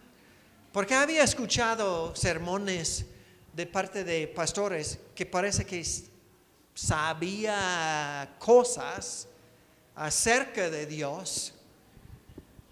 [0.72, 3.06] Porque había escuchado sermones
[3.52, 5.84] de parte de pastores que parece que
[6.74, 9.28] sabía cosas
[9.94, 11.54] acerca de Dios,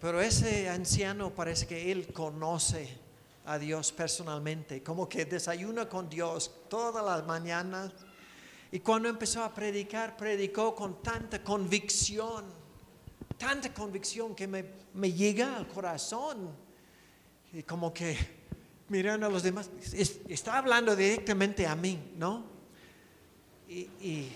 [0.00, 3.01] pero ese anciano parece que él conoce
[3.44, 7.92] a Dios personalmente, como que desayuna con Dios todas las mañanas.
[8.70, 12.44] Y cuando empezó a predicar, predicó con tanta convicción,
[13.36, 14.64] tanta convicción que me,
[14.94, 16.50] me llega al corazón.
[17.52, 18.16] Y como que
[18.88, 22.44] mirando a los demás, es- está hablando directamente a mí, ¿no?
[23.68, 24.32] Y, y-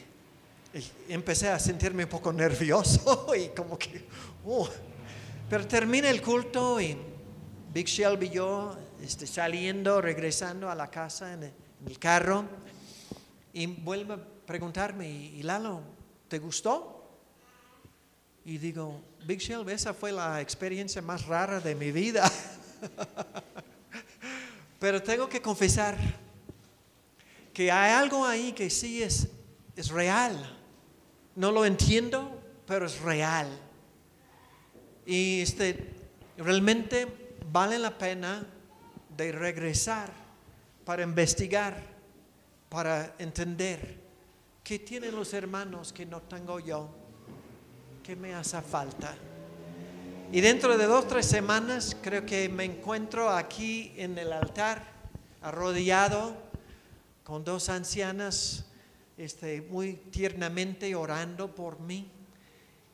[0.74, 4.04] y empecé a sentirme un poco nervioso y como que,
[4.44, 4.68] oh.
[5.48, 6.94] pero termina el culto y
[7.72, 8.76] Big Shelby y yo
[9.06, 12.44] este, saliendo, regresando a la casa en el, carro
[13.52, 15.80] y vuelve a preguntarme, ¿y Lalo,
[16.26, 17.08] te gustó?
[18.44, 22.28] Y digo, Big Shelby, esa fue la experiencia más rara de mi vida.
[24.80, 25.96] Pero tengo que confesar
[27.54, 29.28] que hay algo ahí que sí es,
[29.76, 30.58] es real.
[31.36, 33.48] No lo entiendo, pero es real.
[35.06, 35.94] Y este,
[36.36, 37.06] realmente
[37.52, 38.44] vale la pena
[39.16, 40.10] de regresar
[40.84, 41.82] para investigar,
[42.68, 44.00] para entender
[44.62, 46.88] qué tienen los hermanos que no tengo yo,
[48.02, 49.14] qué me hace falta.
[50.32, 54.82] Y dentro de dos, tres semanas creo que me encuentro aquí en el altar,
[55.40, 56.36] arrodillado,
[57.22, 58.64] con dos ancianas,
[59.16, 62.10] este, muy tiernamente orando por mí.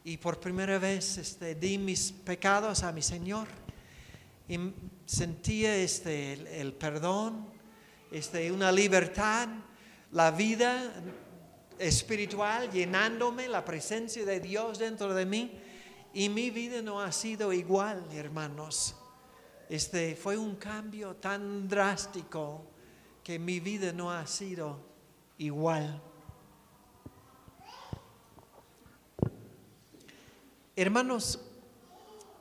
[0.05, 3.47] Y por primera vez este, di mis pecados a mi Señor.
[4.49, 4.59] Y
[5.13, 7.47] sentía este, el, perdón,
[8.11, 9.47] este, una libertad,
[10.11, 10.91] la vida
[11.79, 15.61] espiritual llenándome, la presencia de Dios dentro de mí.
[16.15, 18.97] Y mi vida no ha sido igual, hermanos.
[19.69, 22.65] Este fue un cambio tan drástico
[23.23, 24.81] que mi vida no ha sido
[25.37, 26.03] igual.
[30.75, 31.39] Hermanos,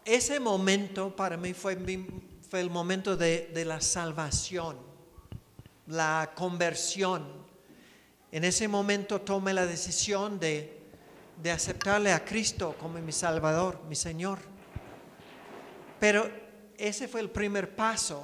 [0.06, 1.76] ese momento para mí fue,
[2.52, 4.76] fue el momento de, la salvación,
[5.88, 7.26] la conversión.
[8.30, 10.82] En ese momento tomé la decisión de
[11.42, 14.40] de aceptarle a Cristo como mi Salvador, mi Señor.
[15.98, 16.30] Pero
[16.78, 18.24] ese fue el primer paso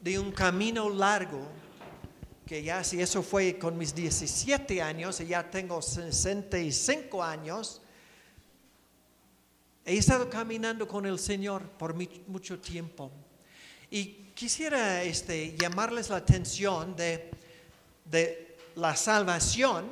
[0.00, 1.46] de un camino largo,
[2.44, 7.80] que ya si eso fue con mis 17 años y ya tengo 65 años,
[9.84, 11.94] he estado caminando con el Señor por
[12.26, 13.10] mucho tiempo.
[13.90, 17.30] Y quisiera este, llamarles la atención de,
[18.04, 19.84] de la salvación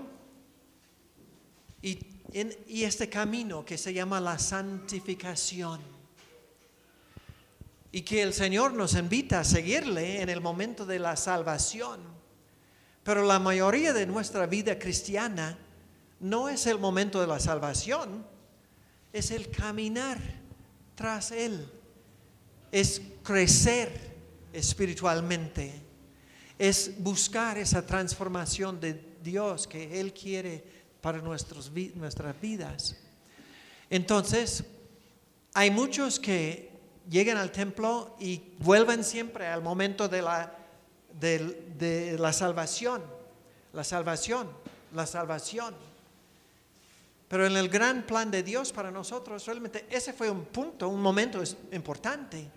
[1.83, 2.15] y
[2.67, 5.81] y este camino que se llama la santificación.
[7.93, 12.01] Y que el Señor nos invita a seguirle en el momento de la salvación.
[13.05, 15.57] Pero la mayoría de nuestra vida cristiana
[16.19, 18.27] no es el momento de la salvación,
[19.13, 20.19] es el caminar
[20.97, 21.71] tras Él,
[22.73, 24.15] es crecer
[24.53, 25.83] espiritualmente,
[26.59, 30.63] es buscar esa transformación de Dios que Él quiere
[31.01, 32.97] para nuestras vidas.
[33.91, 34.65] Entonces,
[35.55, 36.71] hay muchos que
[37.09, 40.57] llegan al templo y vuelven siempre al momento de la,
[41.19, 43.03] de, la salvación,
[43.73, 44.49] la salvación,
[44.93, 45.75] la salvación.
[47.29, 51.01] Pero en el gran plan de Dios para nosotros, realmente ese fue un punto, un
[51.01, 52.49] momento importante.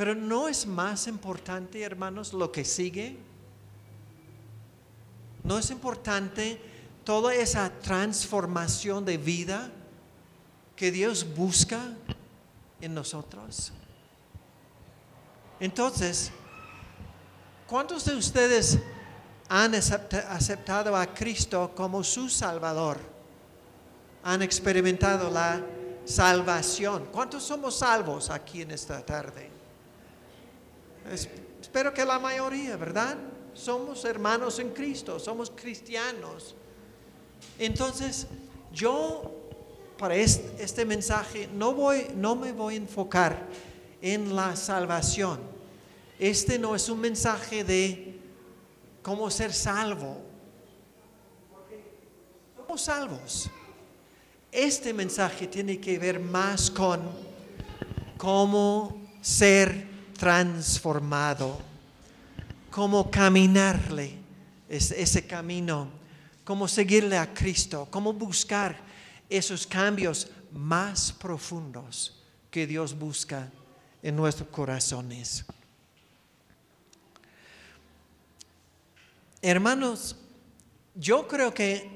[0.00, 3.18] Pero no es más importante, hermanos, lo que sigue.
[5.44, 6.58] No es importante
[7.04, 9.70] toda esa transformación de vida
[10.74, 11.92] que Dios busca
[12.80, 13.72] en nosotros.
[15.60, 16.32] Entonces,
[17.66, 18.78] ¿cuántos de ustedes
[19.50, 22.98] han aceptado a Cristo como su Salvador?
[24.22, 25.60] Han experimentado la
[26.06, 27.06] salvación.
[27.12, 29.49] ¿Cuántos somos salvos aquí en esta tarde?
[31.10, 33.16] Espero que la mayoría, ¿verdad?
[33.52, 36.54] Somos hermanos en Cristo, somos cristianos.
[37.58, 38.28] Entonces,
[38.72, 39.34] yo
[39.98, 43.46] para este, mensaje no, voy, no me voy a enfocar
[44.00, 45.40] en la salvación.
[46.18, 48.18] Este no es un mensaje de
[49.02, 50.18] cómo ser salvo.
[52.56, 53.50] Somos salvos.
[54.52, 57.00] Este mensaje tiene que ver más con
[58.16, 59.89] cómo ser
[60.20, 61.58] transformado,
[62.70, 64.16] cómo caminarle
[64.68, 66.00] ese camino
[66.50, 68.76] cómo seguirle a Cristo, cómo buscar
[69.28, 73.48] esos cambios más profundos que Dios busca
[74.02, 75.44] en nuestros corazones.
[79.40, 80.16] Hermanos,
[80.96, 81.88] yo creo que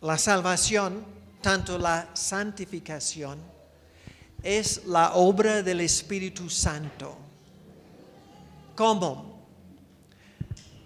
[0.00, 1.04] la salvación,
[1.42, 3.38] tanto la santificación,
[4.42, 7.18] es la obra del Espíritu Santo.
[8.78, 9.44] ¿Cómo?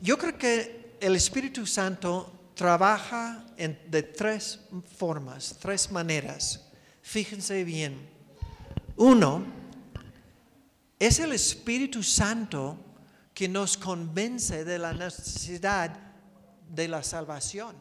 [0.01, 4.61] Yo creo que el Espíritu Santo trabaja de tres
[4.97, 6.71] formas, tres maneras.
[7.03, 8.09] Fíjense bien.
[8.97, 9.45] Uno,
[10.99, 12.79] es el Espíritu Santo
[13.35, 15.95] que nos convence de la necesidad
[16.71, 17.77] de la salvación.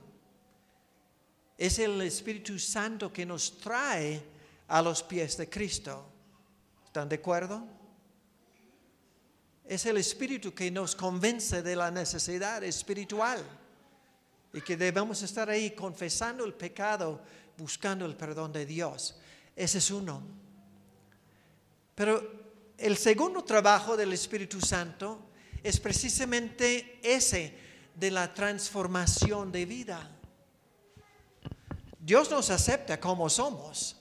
[1.57, 4.21] Es el Espíritu Santo que nos trae
[4.67, 6.05] a los pies de Cristo.
[6.83, 7.80] ¿Están de acuerdo?
[9.71, 13.41] Es el Espíritu que nos convence de la necesidad espiritual
[14.51, 17.21] y que debemos estar ahí confesando el pecado,
[17.57, 19.15] buscando el perdón de Dios.
[19.55, 20.23] Ese es uno.
[21.95, 22.21] Pero
[22.77, 25.29] el segundo trabajo del Espíritu Santo
[25.63, 27.57] es precisamente ese
[27.95, 30.11] de la transformación de vida.
[31.97, 33.95] Dios nos acepta como somos,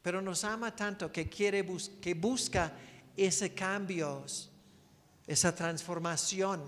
[0.00, 2.72] pero nos ama tanto que quiere bus- que busca
[3.16, 4.24] ese cambio,
[5.30, 6.60] esa transformación,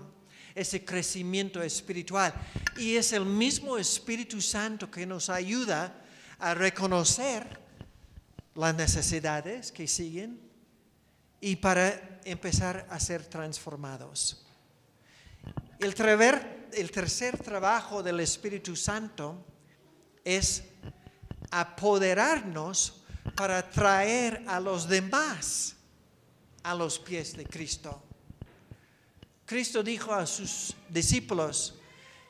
[0.55, 2.33] ese crecimiento espiritual.
[2.77, 6.01] Y es el mismo Espíritu Santo que nos ayuda
[6.39, 7.59] a reconocer
[8.55, 10.39] las necesidades que siguen
[11.41, 14.45] y para empezar a ser transformados.
[15.79, 15.93] El,
[16.89, 19.45] tercer trabajo del Espíritu Santo
[20.23, 20.63] es
[21.51, 23.03] apoderarnos
[23.35, 25.75] para traer a los demás
[26.63, 28.01] a los pies de Cristo.
[29.53, 31.75] Cristo dijo a sus discípulos,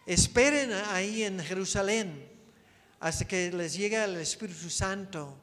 [0.05, 2.29] esperen ahí en Jerusalén
[2.99, 5.33] hasta que les llegue el Espíritu Santo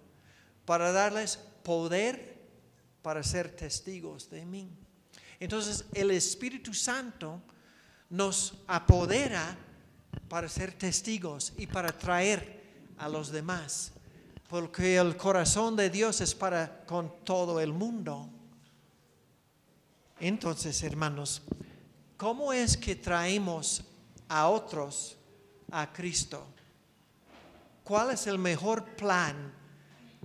[0.67, 2.39] para darles poder
[3.01, 4.69] para ser testigos de mí.
[5.39, 7.41] Entonces el Espíritu Santo
[8.11, 9.57] nos apodera
[10.29, 12.61] para ser testigos y para traer
[12.99, 13.93] a los demás,
[14.51, 18.29] porque el corazón de Dios es para con todo el mundo.
[20.21, 21.41] Entonces, hermanos,
[22.21, 23.83] ¿cómo es que traemos
[24.29, 25.17] a otros
[25.71, 26.47] a Cristo?
[27.83, 29.51] ¿Cuál es el mejor plan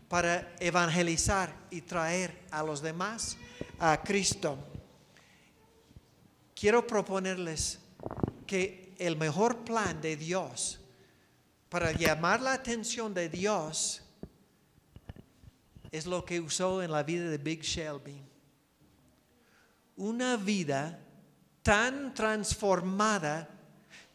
[0.10, 3.38] para evangelizar y traer a los demás
[3.80, 4.58] a Cristo?
[6.54, 7.80] Quiero proponerles
[8.46, 10.82] que el mejor plan de Dios
[11.70, 14.02] para llamar la atención de Dios
[15.94, 18.22] es lo que usó en la vida de Big Shelby.
[19.96, 21.00] Una vida
[21.66, 23.50] tan transformada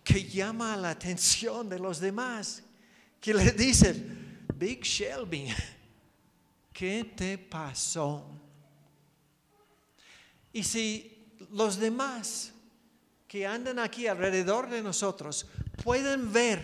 [0.04, 2.62] que llama la atención de los demás,
[3.20, 5.48] que le dicen, Big Shelby,
[6.72, 8.24] ¿qué te pasó?
[10.52, 12.52] Y si los demás
[13.26, 15.48] que andan aquí alrededor de nosotros
[15.82, 16.62] pueden ver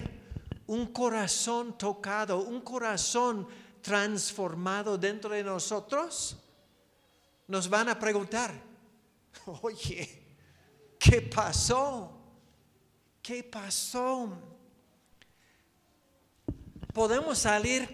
[0.68, 3.48] un corazón tocado, un corazón
[3.82, 6.36] transformado dentro de nosotros,
[7.48, 8.54] nos van a preguntar,
[9.62, 10.25] oye,
[11.08, 12.12] ¿qué pasó?
[13.22, 14.36] ¿Qué pasó?
[16.92, 17.88] Podemos salir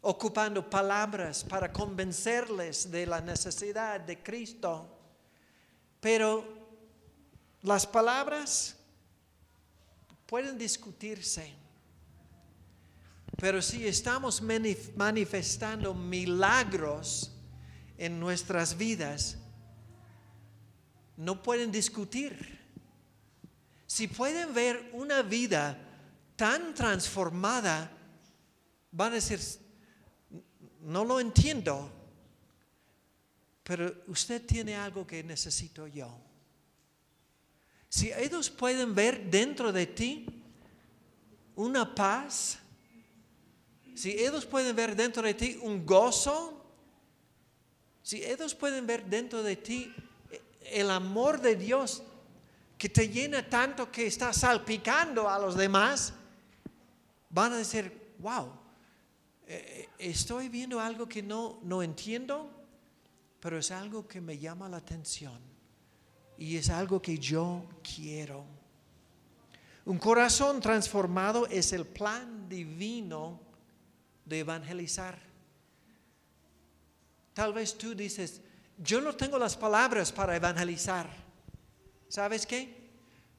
[0.00, 4.88] ocupando palabras para convencerles de la necesidad de Cristo,
[6.00, 6.44] pero
[7.62, 8.76] las palabras
[10.26, 11.52] pueden discutirse.
[13.36, 17.32] Pero si estamos manif- manifestando milagros
[17.98, 19.38] en nuestras vidas,
[21.22, 22.58] no pueden discutir.
[23.86, 25.78] Si pueden ver una vida
[26.34, 27.92] tan transformada,
[28.90, 29.38] van a decir,
[30.80, 31.88] no lo entiendo,
[33.62, 36.12] pero usted tiene algo que necesito yo.
[37.88, 40.26] Si ellos pueden ver dentro de ti
[41.54, 42.58] una paz,
[43.94, 46.66] si ellos pueden ver dentro de ti un gozo,
[48.02, 49.94] si ellos pueden ver dentro de ti
[50.70, 52.02] el amor de Dios
[52.78, 56.14] que te llena tanto que está salpicando a los demás,
[57.30, 58.50] van a decir, wow,
[59.46, 62.50] eh, estoy viendo algo que no, no entiendo,
[63.40, 65.38] pero es algo que me llama la atención
[66.38, 68.44] y es algo que yo quiero.
[69.84, 73.40] Un corazón transformado es el plan divino
[74.24, 75.18] de evangelizar.
[77.34, 78.40] Tal vez tú dices,
[78.82, 81.08] yo no tengo las palabras para evangelizar.
[82.08, 82.90] ¿Sabes qué?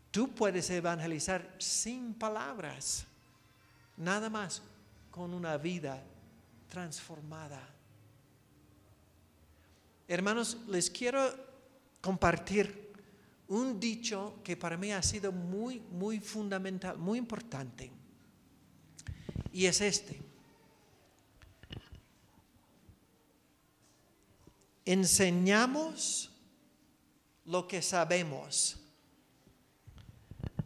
[0.10, 3.06] Tú puedes evangelizar sin palabras,
[3.98, 4.62] nada más
[5.12, 6.02] con una vida
[6.70, 7.62] transformada.
[10.08, 11.22] Hermanos, les quiero
[12.00, 12.94] compartir
[13.48, 17.92] un dicho que para mí ha sido muy, muy fundamental, muy importante.
[19.52, 20.23] Y es este.
[24.86, 26.30] Enseñamos
[27.46, 28.78] lo que sabemos,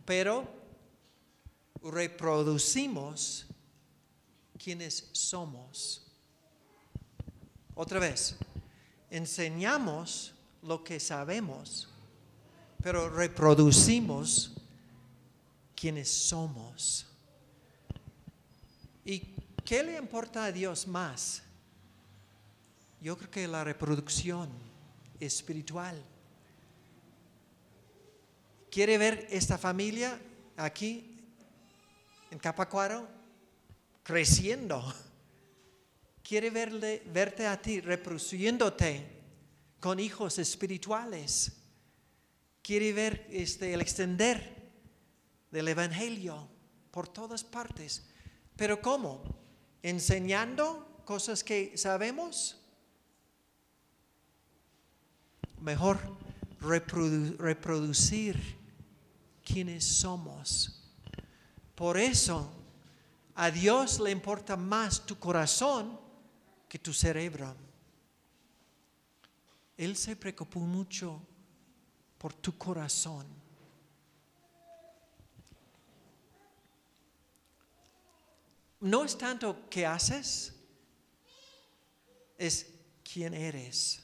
[0.05, 0.47] pero
[1.81, 3.45] reproducimos
[4.57, 6.03] quienes somos.
[7.75, 8.35] Otra vez,
[9.09, 11.87] enseñamos lo que sabemos,
[12.81, 14.53] pero reproducimos
[15.75, 17.05] quienes somos.
[19.05, 19.19] ¿Y
[19.63, 21.43] qué le importa a Dios más?
[22.99, 24.49] Yo creo que la reproducción
[25.19, 26.03] espiritual.
[28.71, 30.19] ¿Quiere ver esta familia
[30.57, 31.15] aquí
[32.31, 33.07] en Capacuaro
[34.03, 34.93] creciendo?
[36.23, 39.05] Quiere verle, verte a ti reproduciéndote
[39.79, 41.53] con hijos espirituales.
[42.61, 44.71] Quiere ver este, el extender
[45.51, 46.49] del Evangelio
[46.91, 48.07] por todas partes.
[48.55, 49.23] ¿Pero cómo?
[49.83, 52.66] ¿Enseñando cosas que sabemos?
[55.61, 55.97] Mejor
[56.61, 58.57] reprodu- reproducir
[59.43, 60.83] quienes somos.
[61.75, 62.51] Por eso,
[63.35, 65.99] a Dios le importa más tu corazón
[66.67, 67.55] que tu cerebro.
[69.77, 71.21] Él se preocupó mucho
[72.17, 73.25] por tu corazón.
[78.79, 80.53] No es tanto qué haces,
[82.37, 82.67] es
[83.03, 84.03] quién eres,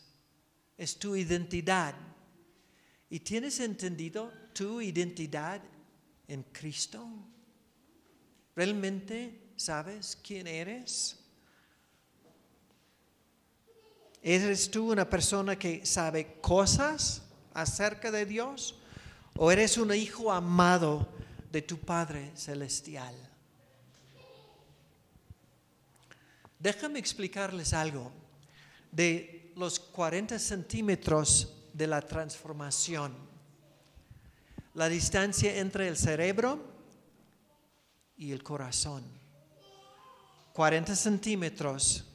[0.78, 1.96] es tu identidad.
[3.10, 5.62] ¿Y tienes entendido tu identidad
[6.28, 7.08] en Cristo?
[8.56, 11.20] ¿Realmente sabes quién eres?
[14.22, 18.80] ¿Eres tú una persona que sabe cosas acerca de Dios?
[19.36, 21.10] ¿O eres un hijo amado
[21.52, 23.14] de tu Padre Celestial?
[26.58, 28.10] Déjame explicarles algo
[28.90, 33.14] de los 40 centímetros de la transformación.
[34.74, 36.64] La distancia entre el cerebro
[38.18, 39.04] y el corazón.
[40.54, 42.06] 40 centímetros,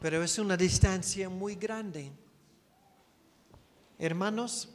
[0.00, 2.12] pero es una distancia muy grande.
[3.98, 4.68] Hermanos,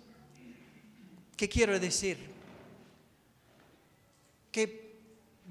[1.37, 2.17] ¿qué quiero decir?
[4.51, 4.99] Que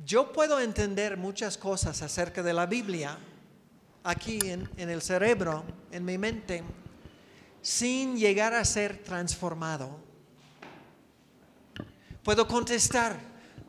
[0.05, 3.19] yo puedo entender muchas cosas acerca de la Biblia
[4.03, 6.63] aquí en, el cerebro, en mi mente,
[7.63, 9.99] sin llegar a ser transformado.
[12.23, 13.19] Puedo contestar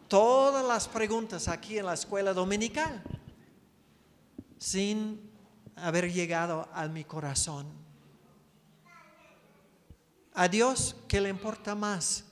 [0.08, 3.02] todas las preguntas aquí en la escuela dominical
[4.58, 5.32] sin
[5.76, 7.66] haber llegado a mi corazón.
[10.34, 12.26] A Dios, ¿qué le importa más?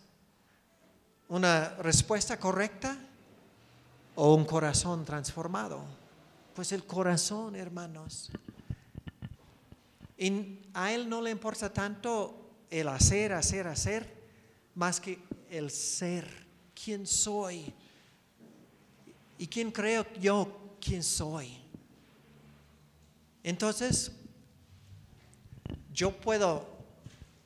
[1.27, 2.97] ¿Una respuesta correcta
[4.15, 5.98] o un corazón transformado?
[6.59, 8.29] Pues el corazón, hermanos.
[10.17, 14.13] Y a Él no le importa tanto el hacer, hacer, hacer,
[14.75, 15.19] más que
[15.49, 16.27] el ser,
[16.75, 17.73] quién soy
[19.37, 21.49] y quién creo yo quién soy.
[23.41, 24.11] Entonces,
[25.93, 26.67] yo puedo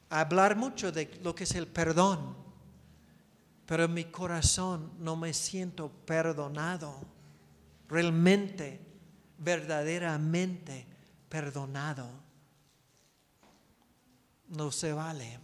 [0.09, 2.35] hablar mucho de lo que es el perdón,
[3.67, 6.95] pero en mi corazón no me siento perdonado,
[7.87, 8.92] realmente,
[9.37, 10.85] verdaderamente
[11.29, 12.09] perdonado.
[14.49, 15.39] No se vale.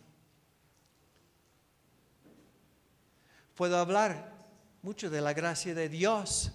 [3.56, 4.34] Puedo hablar
[4.82, 6.52] mucho de la gracia de Dios,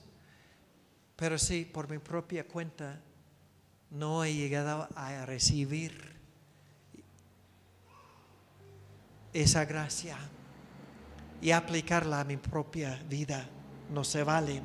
[1.17, 3.01] pero si por mi propia cuenta
[3.91, 6.15] no he llegado a recibir
[9.33, 10.17] esa gracia
[11.43, 13.45] y aplicarla a mi propia vida.
[13.91, 14.63] No se vale.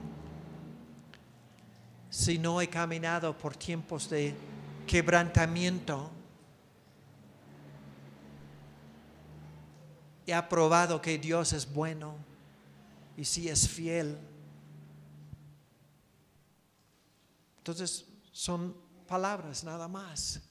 [2.09, 4.33] Si no he caminado por tiempos de
[4.87, 6.09] quebrantamiento,
[10.25, 12.15] he aprobado que Dios es bueno
[13.15, 14.17] y si es fiel.
[17.57, 18.75] Entonces son
[19.07, 20.41] palabras nada más.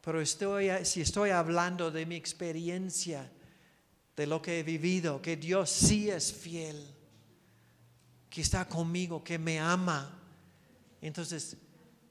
[0.00, 3.30] Pero estoy, si estoy hablando de mi experiencia,
[4.16, 6.94] de lo que he vivido, que Dios sí es fiel,
[8.28, 10.19] que está conmigo, que me ama,
[11.00, 11.56] entonces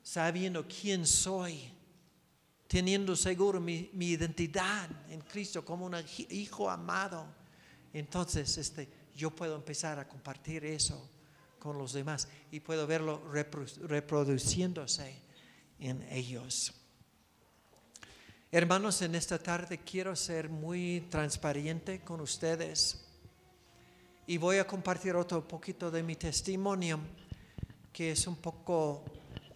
[0.01, 1.71] sabiendo quién soy,
[2.67, 5.95] teniendo seguro mi, identidad en Cristo como un
[6.29, 7.27] hijo amado,
[7.93, 11.09] entonces este, yo puedo empezar a compartir eso
[11.59, 15.15] con los demás y puedo verlo reproduciéndose
[15.79, 16.73] en ellos.
[18.51, 23.05] Hermanos, en esta tarde quiero ser muy transparente con ustedes
[24.25, 26.99] y voy a compartir otro poquito de mi testimonio
[27.93, 29.03] que es un poco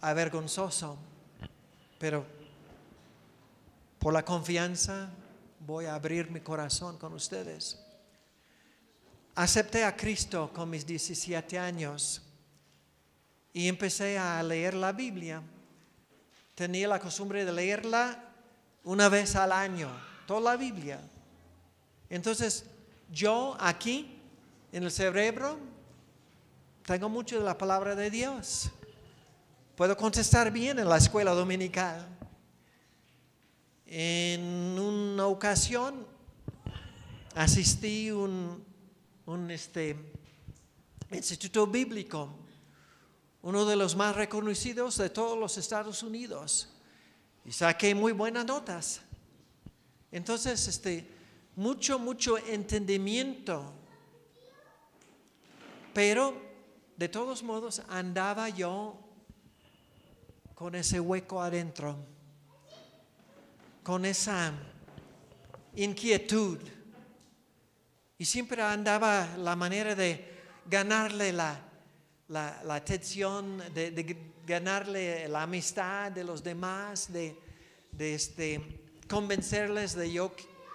[0.00, 0.98] avergonzoso,
[1.98, 2.26] pero
[3.98, 5.08] por la confianza
[5.60, 7.80] voy a abrir mi corazón con ustedes.
[9.34, 12.22] Acepté a Cristo con mis 17 años
[13.52, 15.42] y empecé a leer la Biblia.
[16.54, 18.32] Tenía la costumbre de leerla
[18.84, 19.88] una vez al año,
[20.26, 21.00] toda la Biblia.
[22.10, 22.66] Entonces,
[23.10, 24.20] yo aquí,
[24.70, 25.58] en el cerebro,
[26.84, 28.70] tengo mucho de la palabra de Dios.
[29.74, 32.06] Puedo contestar bien en la escuela dominical.
[33.86, 36.06] En una ocasión
[37.34, 38.62] asistí a un,
[39.24, 39.96] un este,
[41.10, 42.28] instituto bíblico,
[43.40, 46.68] uno de los más reconocidos de todos los Estados Unidos,
[47.46, 49.00] y saqué muy buenas notas.
[50.12, 51.08] Entonces, este,
[51.56, 53.72] mucho, mucho entendimiento,
[55.94, 56.43] pero
[56.96, 58.98] de todos modos andaba yo
[60.54, 61.96] con ese hueco adentro,
[63.82, 64.52] con esa
[65.74, 66.58] inquietud.
[68.16, 70.32] Y siempre andaba la manera de
[70.66, 71.60] ganarle la,
[72.28, 74.16] la, atención, de,
[74.46, 77.36] ganarle la amistad de los demás, de,
[77.90, 80.32] de este, convencerles de, yo,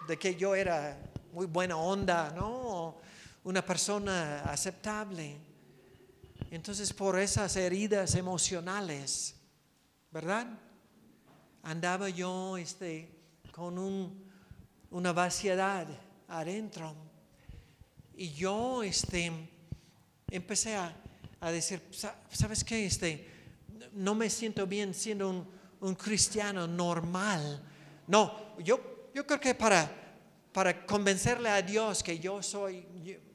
[0.07, 0.99] de que yo era
[1.31, 2.97] muy buena onda, ¿no?
[3.43, 5.48] Una persona aceptable.
[6.51, 9.35] Entonces, por esas heridas emocionales,
[10.11, 10.47] ¿verdad?
[11.63, 13.09] Andaba yo este,
[13.51, 14.23] con un,
[14.89, 15.87] una vaciedad
[16.27, 16.95] adentro.
[18.15, 19.31] Y yo este,
[20.31, 20.95] empecé a,
[21.39, 22.85] a decir, "Sa- ¿sabes qué?
[22.85, 23.29] Este,
[23.93, 25.47] no me siento bien siendo un,
[25.81, 27.61] un cristiano normal.
[28.07, 29.89] No, yo, yo creo que para,
[30.51, 32.85] para convencerle a Dios que yo soy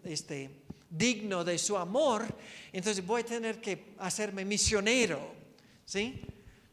[0.03, 0.64] este,
[0.97, 2.25] digno de su amor,
[2.73, 5.21] entonces voy a tener que hacerme misionero,
[5.85, 6.23] ¿sí?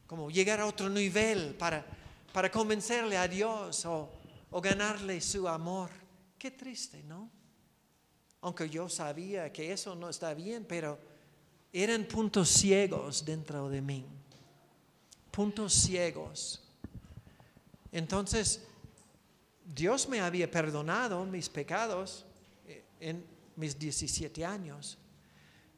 [0.05, 1.85] Como llegar a otro nivel para,
[2.31, 4.09] para convencerle a Dios o,
[4.51, 5.89] o ganarle su amor.
[6.37, 7.29] Qué triste, ¿no?
[8.41, 10.99] Aunque yo sabía que eso no está bien, pero
[11.73, 14.05] eran puntos ciegos dentro de mí.
[15.31, 16.61] Puntos ciegos.
[17.91, 18.61] Entonces,
[19.63, 22.25] Dios me había perdonado mis pecados
[22.67, 24.97] eh, en mis 17 años,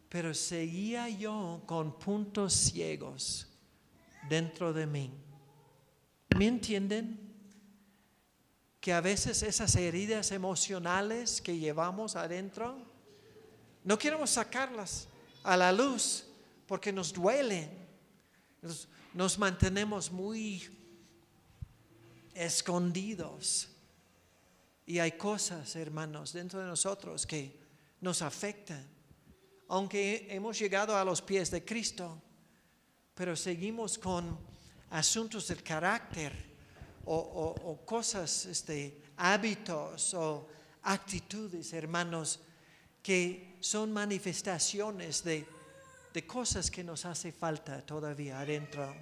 [0.10, 3.48] pero seguía yo con puntos ciegos
[4.30, 5.12] dentro de mí.
[6.38, 7.20] ¿Me entienden?
[8.80, 12.78] Que a veces esas heridas emocionales que llevamos adentro,
[13.84, 15.08] no queremos sacarlas
[15.44, 16.26] a la luz
[16.68, 17.70] porque nos duelen.
[19.14, 20.68] Nos, mantenemos muy
[22.34, 23.70] escondidos.
[24.86, 27.63] Y hay cosas, hermanos, dentro de nosotros que
[28.04, 28.86] nos afectan.
[29.70, 32.22] Aunque hemos llegado a los pies de Cristo,
[33.16, 34.38] pero seguimos con
[34.90, 36.34] asuntos del carácter
[37.06, 40.48] o, cosas, este, hábitos o
[40.84, 42.42] actitudes, hermanos,
[43.02, 45.48] que son manifestaciones de,
[46.14, 48.94] de cosas que nos hace falta todavía adentro.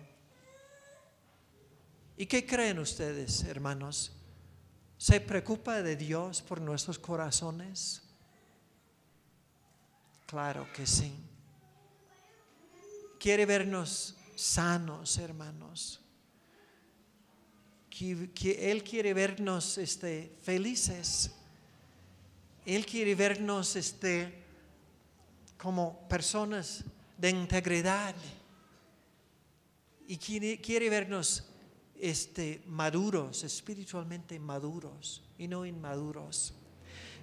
[2.17, 4.13] ¿Y qué creen ustedes, hermanos?
[4.97, 8.10] ¿Se preocupa de Dios por nuestros corazones?
[10.31, 11.11] Claro que sí.
[13.19, 15.99] Quiere vernos sanos, hermanos.
[17.89, 21.31] Que- Él quiere vernos este, felices.
[22.65, 24.41] Él quiere vernos este,
[25.57, 26.85] como personas
[27.17, 28.15] de integridad.
[30.07, 31.43] Y quiere, quiere vernos
[31.99, 36.53] este, maduros, espiritualmente maduros y no inmaduros.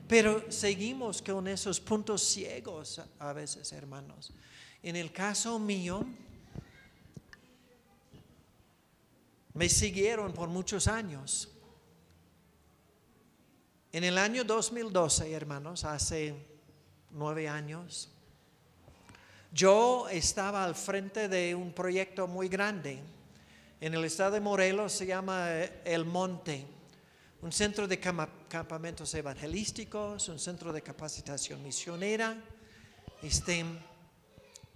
[0.08, 4.32] Pero seguimos con esos puntos ciegos a- veces, hermanos.
[4.82, 6.04] En el caso mío,
[9.52, 11.50] me siguieron por muchos años.
[13.92, 16.34] En el año 2012, hermanos, hace
[17.10, 18.08] nueve años,
[19.52, 22.98] yo estaba al frente de un proyecto muy grande.
[23.80, 26.66] En el estado de Morelos se llama eh, El Monte,
[27.40, 32.36] un centro de campamentos evangelísticos, un centro de capacitación misionera.
[33.22, 33.64] Este,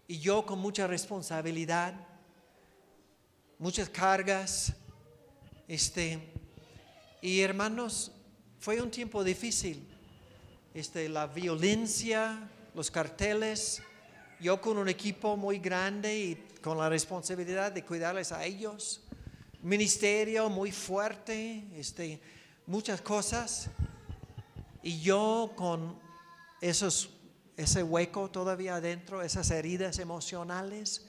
[0.06, 1.94] y yo con mucha responsabilidad,
[3.58, 4.74] muchas cargas.
[5.66, 6.32] Este,
[7.20, 8.12] y hermanos,
[8.60, 9.88] fue un tiempo difícil.
[10.72, 13.82] Este, la violencia, los carteles,
[14.40, 19.02] yo con un equipo muy grande y con la responsabilidad de cuidarles a ellos,
[19.62, 22.20] ministerio muy fuerte, este,
[22.66, 23.68] muchas cosas,
[24.82, 25.98] y yo con
[26.60, 27.10] esos,
[27.56, 31.06] ese hueco todavía adentro, esas heridas emocionales,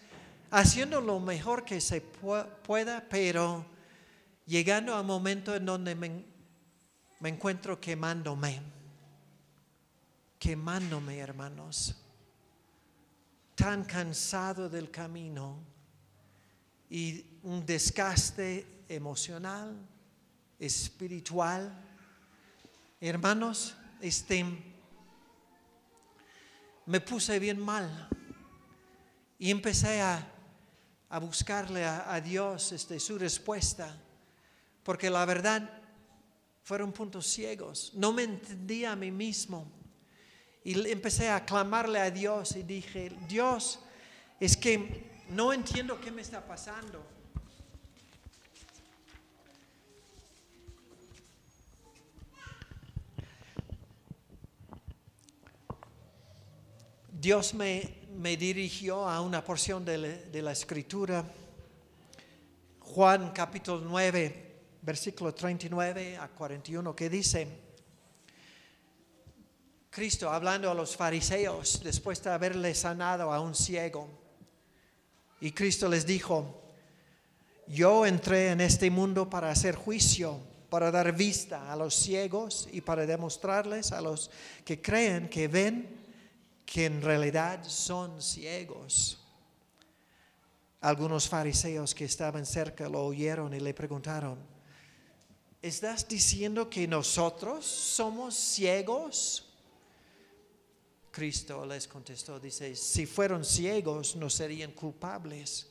[0.51, 3.65] haciendo lo mejor que se pu- pueda, pero
[4.45, 6.23] llegando a un momento en donde me,
[7.19, 8.61] me encuentro quemándome,
[10.37, 11.95] quemándome, hermanos,
[13.55, 15.57] tan cansado del camino
[16.89, 19.75] y un desgaste emocional,
[20.65, 21.71] espiritual.
[23.01, 24.45] Hermanos, este,
[26.85, 28.09] me puse bien mal
[29.37, 30.25] y empecé a,
[31.09, 33.95] a buscarle a, Dios este, su respuesta,
[34.83, 35.69] porque la verdad
[36.63, 37.91] fueron puntos ciegos.
[37.93, 39.69] No me entendía a mí mismo.
[40.63, 43.79] Y empecé a clamarle a Dios y dije, Dios,
[44.39, 47.12] es que no entiendo qué me está pasando.
[57.23, 61.23] Dios me, me dirigió a una porción de la, de la escritura,
[62.81, 67.47] Juan capítulo 9, versículo 39 a 41, que dice,
[69.89, 74.09] Cristo hablando a los fariseos después de haberle sanado a un ciego,
[75.39, 76.61] y Cristo les dijo,
[77.67, 82.81] yo entré en este mundo para hacer juicio, para dar vista a los ciegos y
[82.81, 84.29] para demostrarles a los
[84.65, 86.02] que creen que ven
[86.65, 89.19] que en realidad son ciegos.
[90.81, 94.37] Algunos fariseos que estaban cerca lo oyeron y le preguntaron,
[95.61, 99.49] ¿estás diciendo que nosotros somos ciegos?
[101.11, 105.67] Cristo les contestó, dice, si fueron ciegos no serían culpables,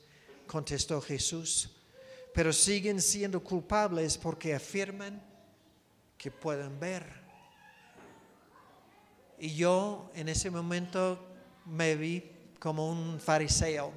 [0.47, 1.71] contestó Jesús,
[2.33, 5.21] pero siguen siendo culpables porque afirman
[6.17, 7.22] que pueden ver.
[9.43, 11.19] Y yo en ese momento
[11.67, 12.23] me vi
[12.61, 13.91] como un fariseo,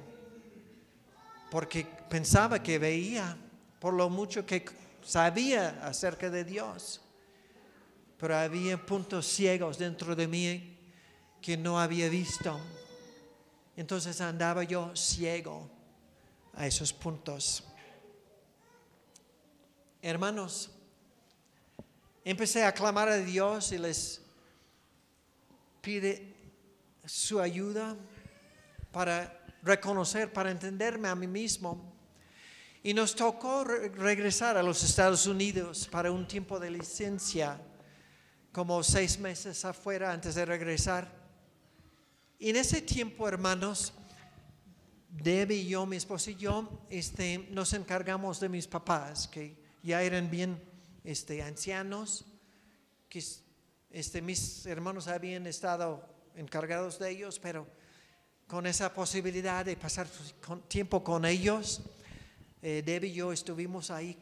[1.52, 3.36] porque pensaba que veía
[3.78, 4.64] por lo mucho que
[5.04, 7.00] sabía acerca de Dios,
[8.18, 10.78] pero había puntos ciegos dentro de mí
[11.40, 12.58] que no había visto.
[13.76, 15.70] Entonces andaba yo ciego
[16.54, 17.62] a esos puntos.
[20.02, 20.72] Hermanos,
[22.24, 24.25] empecé a clamar a Dios y les
[25.86, 26.34] pide
[27.04, 27.96] su ayuda
[28.90, 31.94] para reconocer, para entenderme a mí mismo.
[32.82, 37.60] Y nos tocó re- regresar a los Estados Unidos para un tiempo de licencia,
[38.50, 41.08] como seis meses afuera antes de regresar.
[42.40, 43.92] Y en ese tiempo, hermanos,
[45.08, 50.02] Debbie y yo, mi esposa y yo, este, nos encargamos de mis papás, que ya
[50.02, 50.60] eran bien
[51.04, 52.24] este, ancianos,
[53.08, 53.22] que
[53.96, 57.66] este, mis hermanos habían estado encargados de ellos, pero
[58.46, 60.06] con esa posibilidad de pasar
[60.68, 61.80] tiempo con ellos,
[62.60, 64.14] eh, Debbie y yo estuvimos ahí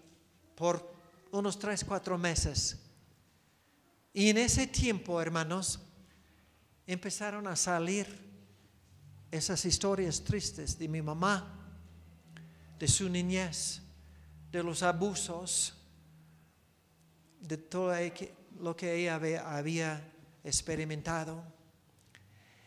[0.55, 0.95] por
[1.33, 2.79] unos tres, cuatro meses.
[4.13, 5.81] Y en ese tiempo, hermanos,
[6.87, 8.07] empezaron a salir
[9.33, 11.53] esas historias tristes de mi mamá,
[12.79, 13.83] de su niñez,
[14.53, 15.75] de los abusos,
[17.41, 19.15] de todo e- lo que ella
[19.47, 20.11] había,
[20.43, 21.43] experimentado.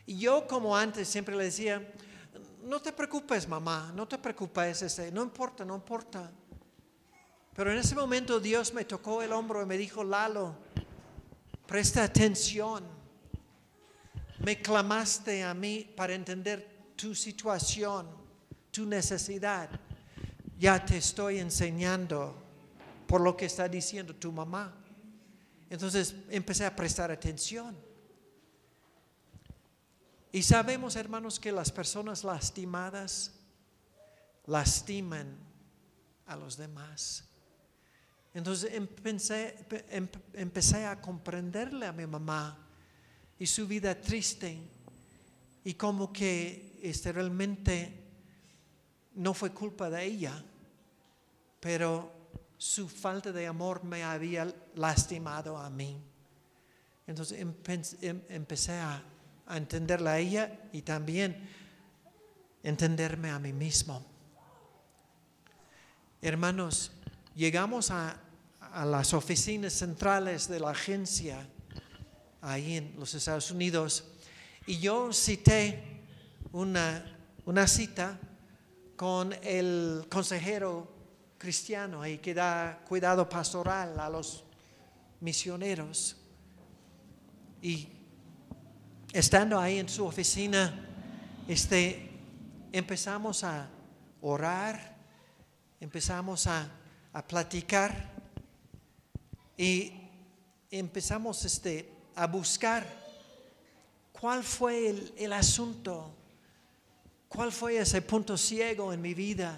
[0.08, 1.94] Y yo como antes siempre le decía,
[2.64, 6.32] no te preocupes mamá, no te preocupes, este, no importa, no importa.
[7.54, 10.56] Pero en ese momento Dios me tocó el hombro y me dijo, Lalo,
[11.68, 12.98] presta atención
[14.40, 18.08] me clamaste a mí para entender tu situación,
[18.72, 19.70] tu necesidad.
[20.60, 22.36] Ya te estoy enseñando
[23.08, 24.74] por lo que está diciendo tu mamá.
[25.70, 27.78] Entonces empecé a prestar atención.
[30.32, 33.34] Y sabemos, hermanos, que las personas lastimadas
[34.46, 35.38] lastiman
[36.26, 37.24] a los demás.
[38.34, 42.68] Entonces empecé, em- empecé a comprenderle a mi mamá
[43.40, 44.60] y su vida triste
[45.64, 48.04] y como que este realmente
[49.16, 50.44] no fue culpa de ella,
[51.60, 52.17] pero
[52.58, 56.02] su falta de amor me había lastimado a mí.
[57.06, 59.04] Entonces em- empecé a,
[59.50, 61.50] entenderla a ella y también
[62.64, 64.06] entenderme a mí mismo.
[66.22, 66.92] Hermanos,
[67.36, 68.20] llegamos a,
[68.86, 71.48] las oficinas centrales de la agencia
[72.42, 74.04] ahí en los Estados Unidos
[74.68, 76.04] y yo cité
[76.52, 78.20] una cita
[78.96, 80.97] con el consejero
[81.38, 84.44] cristiano ahí que da cuidado pastoral a los
[85.20, 86.16] misioneros.
[87.62, 87.88] Y
[89.14, 90.74] estando ahí en su oficina,
[91.48, 92.10] este,
[92.72, 93.70] empezamos a
[94.22, 94.96] orar,
[95.80, 96.70] empezamos a,
[97.14, 98.12] a platicar
[99.56, 99.94] y
[100.72, 102.86] empezamos este, a buscar
[104.12, 106.12] cuál fue el, el asunto,
[107.28, 109.58] cuál fue ese punto ciego en mi vida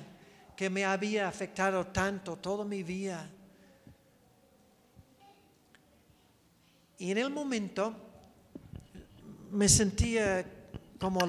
[0.60, 3.30] que me había afectado tanto toda mi vida.
[6.98, 7.96] Y en el momento
[9.52, 10.46] me sentía
[11.00, 11.22] como,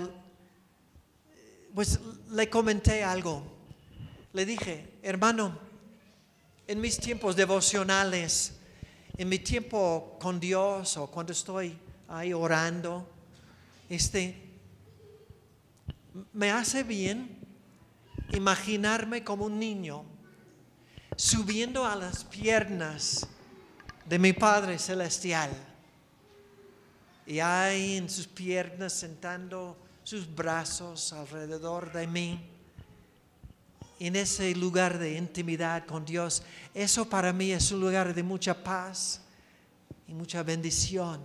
[1.73, 2.01] pues
[2.33, 3.45] le comenté algo.
[4.33, 5.57] Le dije, hermano,
[6.67, 8.59] en mis tiempos devocionales,
[9.17, 11.79] en mi tiempo con Dios o cuando estoy
[12.09, 13.09] ahí orando,
[13.89, 14.35] este,
[16.33, 17.40] me hace bien
[18.33, 20.05] imaginarme como un niño
[21.17, 23.27] subiendo a las piernas
[24.07, 25.51] de mi Padre Celestial
[27.27, 32.41] y ahí en sus piernas sentando sus brazos alrededor de mí,
[34.01, 36.43] en ese lugar de intimidad con Dios,
[36.75, 39.21] eso para mí es un lugar de mucha paz
[40.09, 41.21] y mucha bendición.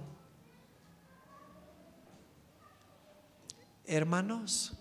[3.88, 4.75] Hermanos,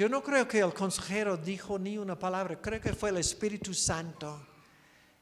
[0.00, 3.74] yo no creo que el consejero dijo ni una palabra, creo que fue el Espíritu
[3.74, 4.46] Santo.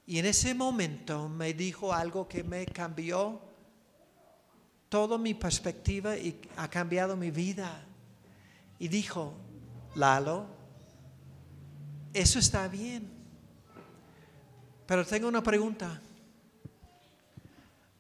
[0.07, 3.41] Y en ese momento me dijo algo que me cambió
[4.89, 7.85] toda mi perspectiva y ha cambiado mi vida.
[8.79, 9.35] Y dijo,
[9.97, 10.47] Lalo,
[12.13, 13.11] eso está bien.
[14.87, 16.01] Pero tengo una pregunta.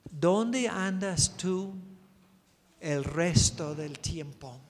[0.09, 1.75] ¿Dónde andas tú
[2.79, 4.61] el resto del tiempo?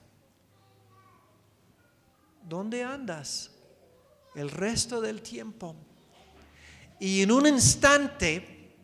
[2.49, 3.51] ¿Dónde andas
[4.35, 5.75] el resto del tiempo?
[6.99, 8.75] Y en un instante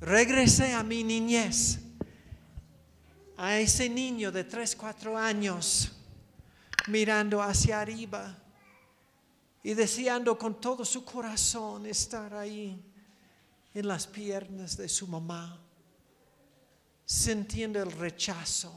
[0.00, 1.78] regresé a mi niñez,
[3.36, 5.92] a ese niño de 3, 4 años,
[6.88, 8.36] mirando hacia arriba
[9.62, 12.82] y deseando con todo su corazón estar ahí
[13.74, 15.60] en las piernas de su mamá,
[17.04, 18.72] sintiendo el rechazo,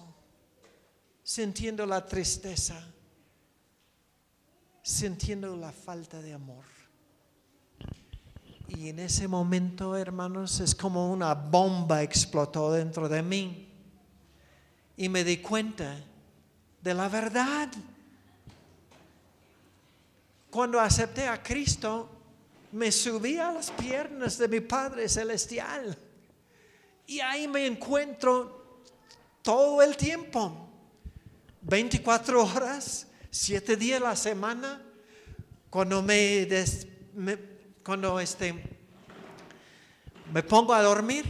[1.24, 2.86] sintiendo la tristeza
[4.82, 6.66] sintiendo la falta de amor.
[8.68, 13.68] Y en ese momento, hermanos, es como una bomba explotó dentro de mí.
[14.96, 15.98] Y me di cuenta
[16.82, 17.70] de la verdad.
[20.50, 22.10] Cuando acepté a Cristo,
[22.72, 25.98] me subí a las piernas de mi Padre Celestial.
[27.08, 28.82] Y ahí me encuentro
[29.42, 30.70] todo el tiempo.
[31.62, 34.82] 24 horas siete días a la semana,
[35.70, 36.48] cuando me,
[37.84, 38.54] cuando este,
[40.32, 41.26] me pongo a dormir,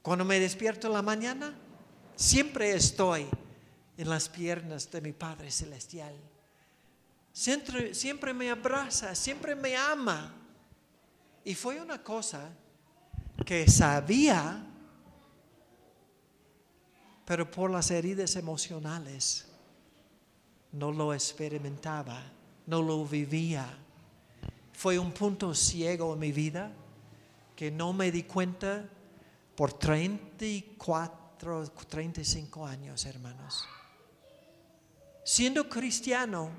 [0.00, 1.52] cuando me despierto en la mañana,
[2.14, 3.26] siempre estoy
[3.96, 6.14] en las piernas de mi Padre Celestial.
[7.32, 10.32] Siempre, siempre me abraza, siempre me ama.
[11.44, 12.50] Y fue una cosa
[13.44, 14.64] que sabía,
[17.24, 19.45] pero por las heridas emocionales
[20.76, 22.22] no lo experimentaba,
[22.66, 23.66] no lo vivía.
[24.72, 26.70] Fue un punto ciego en mi vida
[27.54, 28.86] que no me di cuenta
[29.54, 33.64] por 34, 35 años, hermanos.
[35.24, 36.50] Siendo cristiano,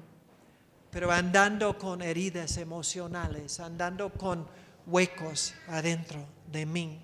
[0.89, 4.47] pero andando con heridas emocionales, andando con
[4.87, 6.99] huecos adentro de mí.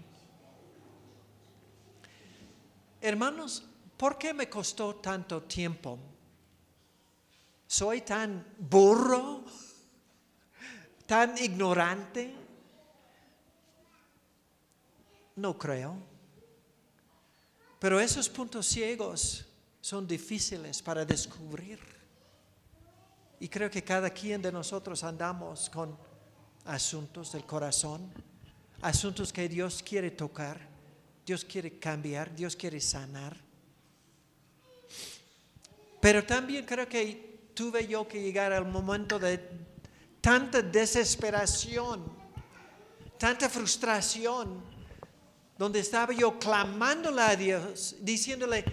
[2.99, 3.63] Hermanos,
[3.97, 5.99] ¿por qué me costó tanto tiempo?
[7.73, 9.43] ¿Soy tan burro?
[11.07, 12.31] ¿Tan ignorante?
[15.37, 15.97] No creo.
[17.79, 19.47] Pero esos puntos ciegos
[19.81, 21.79] son difíciles para descubrir.
[23.39, 25.97] Y creo que cada quien de nosotros andamos con
[26.65, 28.13] asuntos del corazón,
[28.83, 30.59] asuntos que Dios quiere tocar,
[31.25, 33.35] Dios quiere cambiar, Dios quiere sanar.
[35.99, 39.39] Pero también creo que tuve yo que llegar al momento de
[40.21, 42.03] tanta desesperación,
[43.17, 44.63] tanta frustración,
[45.57, 48.63] donde estaba yo clamándole a Dios, diciéndole,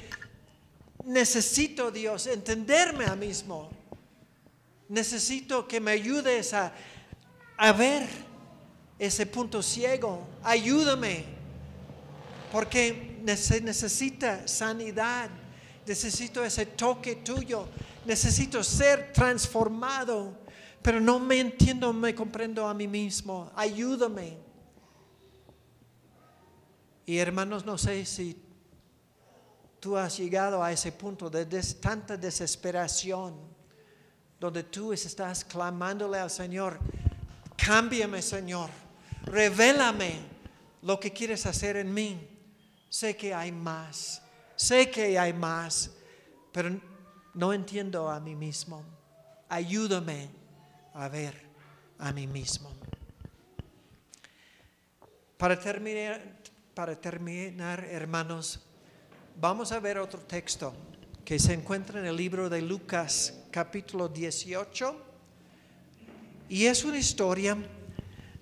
[1.04, 3.70] necesito Dios entenderme a mismo,
[4.88, 6.72] necesito que me ayudes a,
[7.56, 8.08] a ver
[8.98, 11.24] ese punto ciego, ayúdame,
[12.52, 15.30] porque necesita sanidad,
[15.86, 17.68] necesito ese toque tuyo
[18.10, 20.36] necesito ser transformado,
[20.82, 23.52] pero no me entiendo, me comprendo a mí mismo.
[23.54, 24.36] Ayúdame.
[27.06, 28.36] Y hermanos, no sé si
[29.78, 31.46] tú has llegado a ese punto de
[31.80, 33.36] tanta desesperación,
[34.40, 36.80] donde tú estás clamándole al Señor,
[37.56, 38.70] cámbiame Señor,
[39.22, 40.18] revélame
[40.82, 42.28] lo que quieres hacer en mí.
[42.88, 44.20] Sé que hay más,
[44.56, 45.92] sé que hay más,
[46.50, 46.89] pero
[47.34, 48.84] no entiendo a mí mismo.
[49.48, 50.28] Ayúdame
[50.94, 51.34] a ver
[51.98, 52.70] a mí mismo.
[55.36, 58.60] Para terminar, hermanos,
[59.40, 60.74] vamos a ver otro texto
[61.24, 65.06] que se encuentra en el libro de Lucas capítulo 18
[66.48, 67.56] y es una historia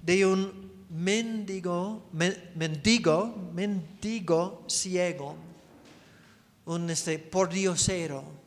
[0.02, 5.36] de un mendigo, mendigo, mendigo ciego,
[6.64, 8.37] un este, pordiosero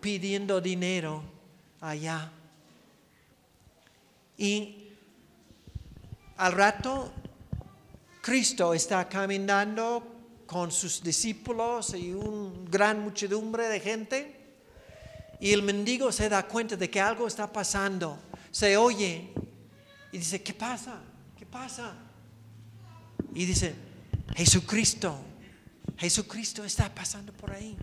[0.00, 1.22] pidiendo dinero
[1.80, 2.30] allá.
[4.36, 4.88] Y
[6.36, 7.12] al rato
[8.20, 14.36] Cristo está caminando con sus discípulos y una gran muchedumbre de gente.
[15.40, 18.18] Y el mendigo se da cuenta de que algo está pasando.
[18.50, 19.30] Se oye
[20.12, 21.00] y dice, ¿qué pasa?
[21.38, 21.94] ¿Qué pasa?
[23.34, 23.74] Y dice,
[24.34, 25.18] Jesucristo,
[25.96, 27.76] Jesucristo está pasando por ahí.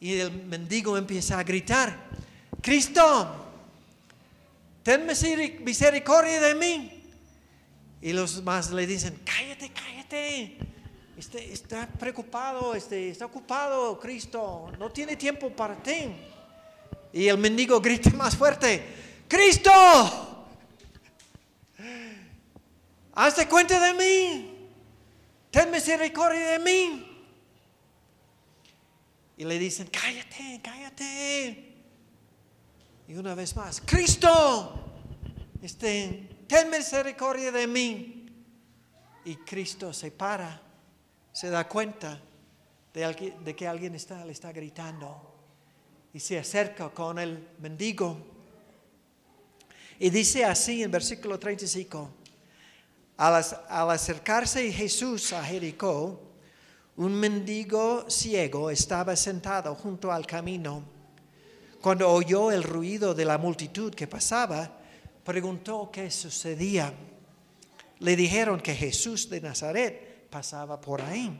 [0.00, 1.94] Y el mendigo empieza a gritar,
[2.62, 3.52] Cristo,
[4.82, 7.02] ten misericordia de mí.
[8.00, 10.56] Y los más le dicen, cállate, cállate.
[11.18, 14.72] Este, está preocupado, este, está ocupado, Cristo.
[14.78, 16.10] No tiene tiempo para ti.
[17.12, 18.82] Y el mendigo grita más fuerte,
[19.28, 19.70] Cristo,
[23.12, 24.68] hazte cuenta de mí.
[25.50, 27.09] Ten misericordia de mí.
[29.40, 31.74] Y le dicen, cállate, cállate.
[33.08, 34.92] Y una vez más, Cristo,
[35.62, 38.26] este, ten misericordia de mí.
[39.24, 40.60] Y Cristo se para,
[41.32, 42.20] se da cuenta
[42.92, 45.34] de, de que alguien está, le está gritando.
[46.12, 48.18] Y se acerca con el mendigo.
[49.98, 52.10] Y dice así en versículo 35.
[53.16, 56.29] Al, al acercarse Jesús a Jericó,
[57.00, 60.84] un mendigo ciego estaba sentado junto al camino
[61.80, 64.70] cuando oyó el ruido de la multitud que pasaba,
[65.24, 66.92] preguntó qué sucedía.
[68.00, 71.34] Le dijeron que Jesús de Nazaret pasaba por ahí.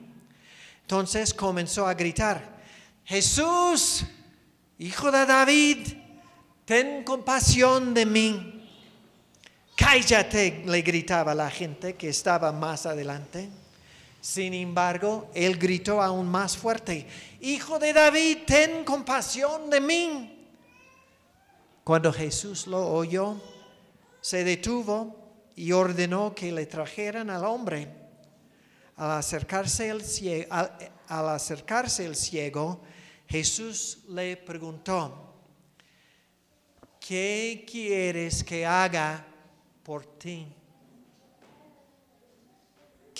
[0.80, 2.58] Entonces comenzó a gritar,
[3.04, 4.06] Jesús,
[4.78, 5.88] hijo de David,
[6.64, 8.66] ten compasión de mí.
[9.76, 13.59] Cállate, le gritaba la gente que estaba más adelante.
[14.20, 17.06] Sin embargo, él gritó aún más fuerte,
[17.40, 20.48] Hijo de David, ten compasión de mí.
[21.84, 23.40] Cuando Jesús lo oyó,
[24.20, 25.16] se detuvo
[25.56, 27.88] y ordenó que le trajeran al hombre.
[28.96, 32.82] Al acercarse el ciego, al acercarse el ciego
[33.30, 35.34] Jesús le preguntó,
[36.98, 39.24] ¿qué quieres que haga
[39.84, 40.52] por ti?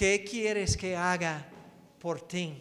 [0.01, 1.47] ¿Qué quieres que haga
[1.99, 2.57] por ti?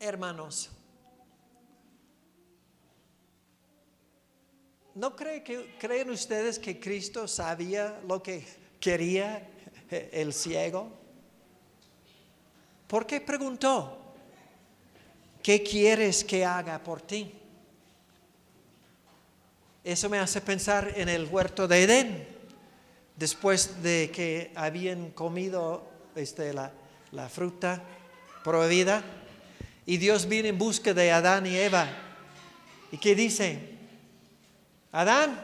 [0.00, 0.70] Hermanos,
[4.94, 8.42] ¿no que, creen ustedes que Cristo sabía lo que
[8.80, 9.46] quería
[9.90, 10.90] el ciego?
[12.86, 13.98] ¿Por qué preguntó?
[15.42, 17.34] ¿Qué quieres que haga por ti?
[19.84, 22.37] Eso me hace pensar en el huerto de Edén
[23.18, 25.84] después de que habían comido
[26.14, 26.72] este, la,
[27.12, 27.82] la fruta
[28.44, 29.02] prohibida,
[29.84, 31.88] y Dios viene en busca de Adán y Eva.
[32.92, 33.74] ¿Y qué dice?
[34.92, 35.42] Adán,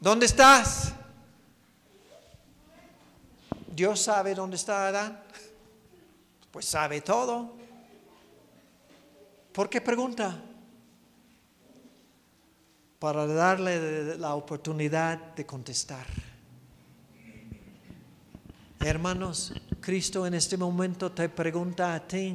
[0.00, 0.92] ¿dónde estás?
[3.74, 5.20] Dios sabe dónde está Adán.
[6.52, 7.56] Pues sabe todo.
[9.52, 10.40] ¿Por qué pregunta?
[13.04, 16.06] Para darle la oportunidad de contestar.
[18.80, 22.34] Hermanos, Cristo en este momento te pregunta a ti,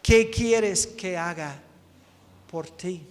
[0.00, 1.60] ¿qué quieres que haga
[2.48, 3.04] por ti?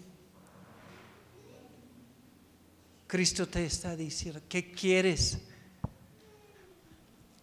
[3.06, 5.40] Cristo te está diciendo, ¿qué quieres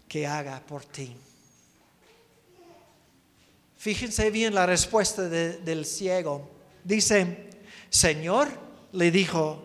[0.08, 1.14] que haga por ti?
[3.76, 6.48] Fíjense bien la respuesta del ciego.
[6.82, 7.51] Dice,
[7.92, 8.48] Señor,
[8.92, 9.60] le dijo,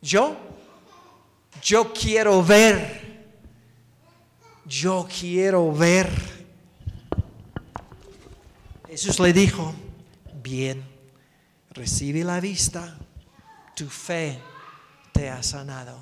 [0.00, 0.38] yo,
[1.62, 3.26] yo quiero ver,
[4.64, 6.08] yo quiero ver.
[8.88, 9.74] Jesús le dijo,
[10.42, 10.82] bien,
[11.72, 12.96] recibe la vista,
[13.76, 14.38] tu fe
[15.12, 15.98] te ha sanado.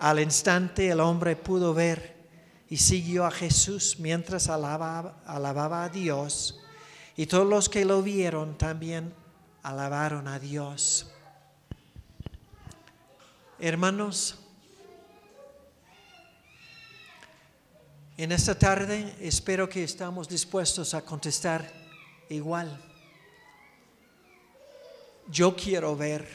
[0.00, 2.16] Al instante el hombre pudo ver
[2.70, 6.58] y siguió a Jesús mientras alababa, alababa a Dios.
[7.16, 9.12] Y todos los que lo vieron también
[9.68, 11.12] alabaron a Dios.
[13.58, 14.38] Hermanos,
[18.16, 21.70] en esta tarde espero que estamos dispuestos a contestar
[22.30, 22.82] igual.
[25.30, 26.26] Yo quiero ver.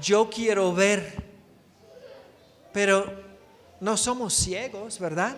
[0.00, 1.24] Yo quiero ver.
[2.72, 3.12] Pero
[3.80, 5.36] no somos ciegos, ¿verdad?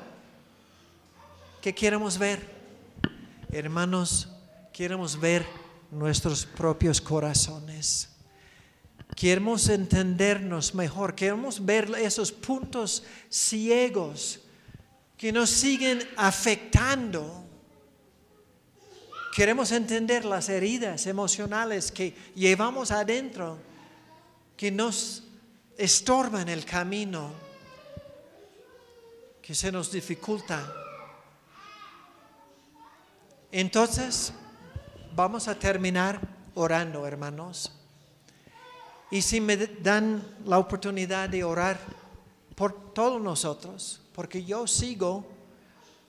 [1.62, 2.46] ¿Qué queremos ver?
[3.50, 4.28] Hermanos,
[4.70, 5.57] queremos ver
[5.90, 8.10] nuestros propios corazones.
[9.16, 14.40] Queremos entendernos mejor, queremos ver esos puntos ciegos
[15.16, 17.44] que nos siguen afectando.
[19.34, 23.58] Queremos entender las heridas emocionales que llevamos adentro,
[24.56, 25.24] que nos
[25.76, 27.32] estorba en el camino,
[29.40, 30.72] que se nos dificulta.
[33.50, 34.32] Entonces,
[35.18, 36.20] vamos a terminar
[36.54, 37.72] orando, hermanos.
[39.10, 41.76] Y si me dan la oportunidad de orar
[42.54, 45.26] por todos nosotros, porque yo sigo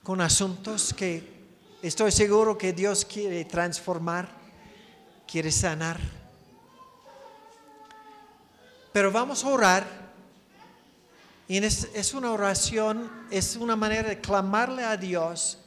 [0.04, 1.28] con asuntos que
[1.82, 4.28] estoy seguro que Dios quiere transformar,
[5.26, 5.98] quiere sanar.
[8.92, 9.86] Pero vamos a orar.
[11.48, 15.58] Y es, una oración, es una manera de clamarle a Dios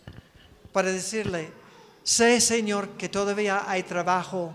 [0.72, 1.63] para decirle,
[2.04, 4.54] sé Señor que todavía hay trabajo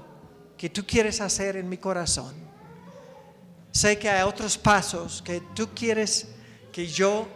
[0.57, 2.35] que tú quieres hacer en mi corazón.
[3.71, 6.29] Sé que hay otros pasos que tú quieres
[6.73, 7.29] que yo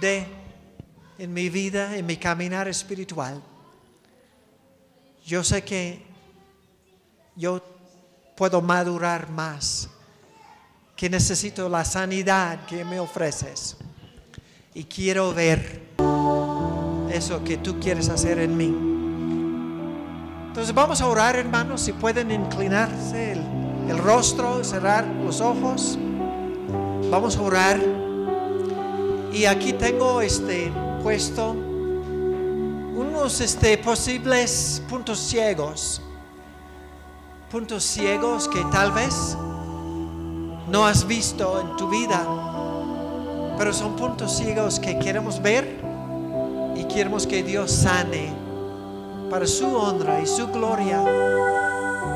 [0.00, 0.26] dé
[1.18, 3.42] en mi vida, en mi caminar espiritual.
[5.26, 6.02] Yo sé que
[7.34, 7.60] yo
[8.36, 9.88] puedo madurar más
[10.96, 13.76] que necesito la sanidad que me ofreces.
[14.74, 15.82] Y quiero ver
[17.10, 18.87] eso que tú quieres hacer en mí.
[20.58, 23.30] Entonces vamos a orar, hermanos, si pueden inclinarse
[23.88, 25.96] el, rostro, cerrar los ojos.
[27.12, 27.80] Vamos a orar.
[29.32, 36.02] Y aquí tengo este puesto unos este, posibles puntos ciegos.
[37.52, 39.36] Puntos ciegos que tal vez
[40.68, 42.26] no has visto en tu vida,
[43.56, 45.80] pero son puntos ciegos que queremos ver
[46.74, 48.37] y queremos que Dios sane
[49.30, 51.02] para su honra y su gloria,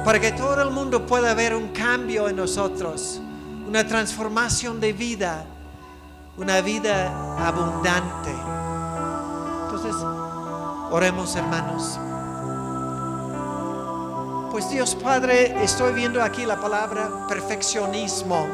[0.05, 3.21] para que todo el mundo pueda ver un cambio en nosotros,
[3.67, 5.45] una transformación de vida,
[6.37, 8.35] una vida abundante.
[9.65, 9.95] Entonces,
[10.91, 11.99] oremos hermanos.
[14.51, 18.47] Pues Dios Padre, estoy viendo aquí la palabra perfeccionismo.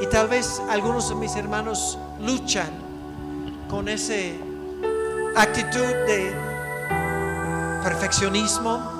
[0.00, 2.70] Y tal vez algunos de mis hermanos luchan
[3.68, 4.14] con esa
[5.36, 6.47] actitud de
[7.82, 8.98] perfeccionismo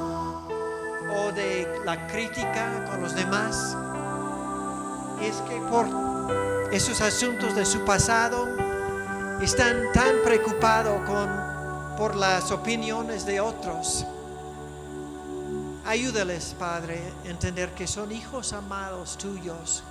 [1.11, 3.77] o de la crítica con los demás.
[5.21, 5.87] Y es que por
[6.73, 8.49] esos asuntos de su pasado
[9.41, 11.29] están tan preocupados con,
[11.97, 14.05] por las opiniones de otros.
[15.87, 19.83] Ayúdales, Padre, a entender que son hijos amados tuyos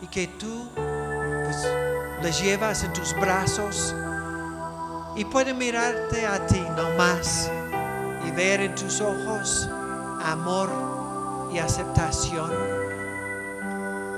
[0.00, 1.68] y que tú pues,
[2.22, 3.94] les llevas en tus brazos
[5.16, 7.50] y pueden mirarte a ti nomás
[8.30, 9.68] ver en tus ojos
[10.22, 10.70] amor
[11.52, 12.50] y aceptación.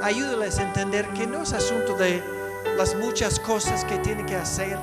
[0.02, 2.22] Ayúdales a entender que no es asunto de
[2.76, 4.78] las muchas cosas que tienen que hacer,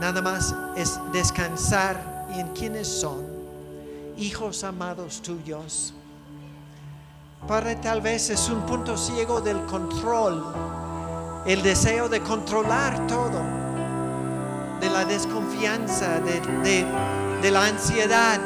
[0.00, 3.24] nada más es descansar en quienes son
[4.16, 5.94] hijos amados tuyos.
[7.46, 10.44] Padre, tal vez es un punto ciego del control,
[11.46, 13.40] el deseo de controlar todo,
[14.80, 16.84] de la desconfianza, de, de,
[17.46, 18.40] de la ansiedad,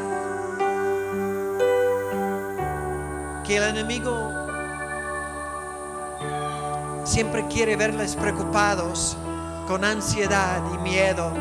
[3.42, 4.30] que el enemigo
[7.04, 9.16] siempre quiere verles preocupados,
[9.66, 11.32] con ansiedad y miedo.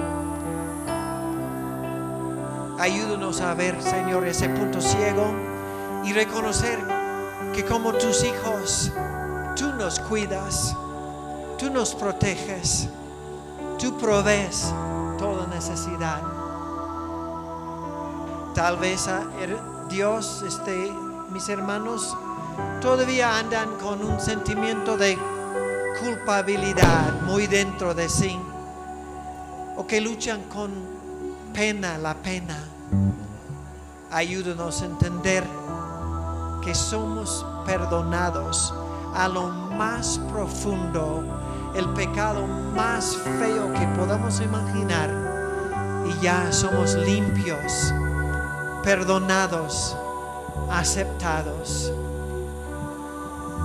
[2.79, 5.25] Ayúdanos a ver, Señor, ese punto ciego
[6.05, 6.79] y reconocer
[7.53, 8.89] que como tus hijos,
[9.57, 10.77] tú nos cuidas,
[11.57, 12.87] tú nos proteges,
[13.77, 14.73] tú provees
[15.17, 16.38] toda necesidad.
[18.59, 19.57] Tal vez er-
[19.87, 20.91] Dios, este,
[21.31, 22.17] mis hermanos,
[22.81, 25.17] todavía andan con un sentimiento de
[26.03, 28.37] culpabilidad muy dentro de sí,
[29.77, 30.71] o que luchan con
[31.53, 32.57] pena, la pena.
[34.11, 35.45] Ayúdanos a entender
[36.61, 38.73] que somos perdonados
[39.15, 41.23] a lo más profundo,
[41.75, 42.45] el pecado
[42.75, 45.09] más feo que podamos imaginar,
[46.05, 47.93] y ya somos limpios,
[48.83, 49.95] perdonados,
[50.71, 51.91] aceptados.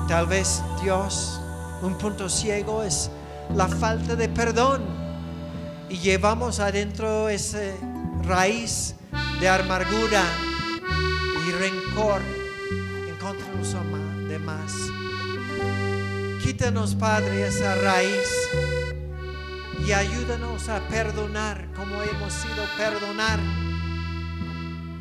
[0.08, 1.40] Tal vez Dios,
[1.82, 3.10] un punto ciego es
[3.54, 4.82] la falta de perdón
[5.88, 7.58] y llevamos adentro esa
[8.22, 8.94] raíz
[9.40, 10.22] de amargura
[11.46, 12.20] y rencor
[13.08, 14.72] en contra de los demás.
[16.42, 18.28] Quítanos, Padre, esa raíz
[19.86, 23.73] y ayúdanos a perdonar como hemos sido perdonar.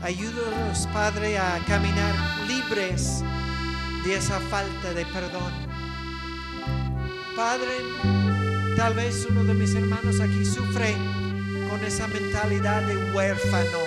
[0.04, 2.14] Ayúdanos, Padre, a caminar
[2.46, 3.24] libres
[4.04, 5.54] de esa falta de perdón.
[7.38, 7.72] Padre,
[8.76, 10.94] tal vez uno de mis hermanos aquí sufre
[11.70, 13.80] con esa mentalidad de huérfano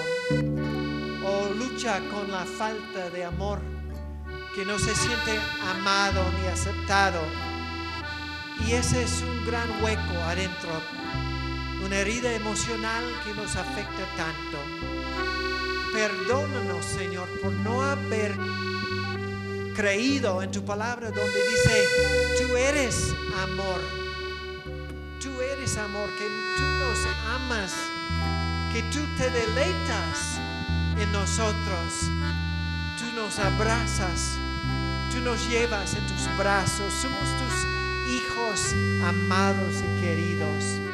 [1.22, 3.60] o lucha con la falta de amor
[4.54, 5.38] que no se siente
[5.68, 7.20] amado ni aceptado.
[8.66, 10.70] Y ese es un gran hueco adentro,
[11.84, 14.85] una herida emocional que nos afecta tanto.
[15.92, 18.36] Perdónanos, Señor, por no haber
[19.74, 21.88] creído en tu palabra donde dice,
[22.38, 23.80] tú eres amor,
[25.20, 26.24] tú eres amor, que
[26.56, 26.98] tú nos
[27.34, 27.72] amas,
[28.72, 30.38] que tú te deleitas
[30.98, 31.92] en nosotros,
[32.98, 34.38] tú nos abrazas,
[35.12, 40.85] tú nos llevas en tus brazos, somos tus hijos amados y queridos.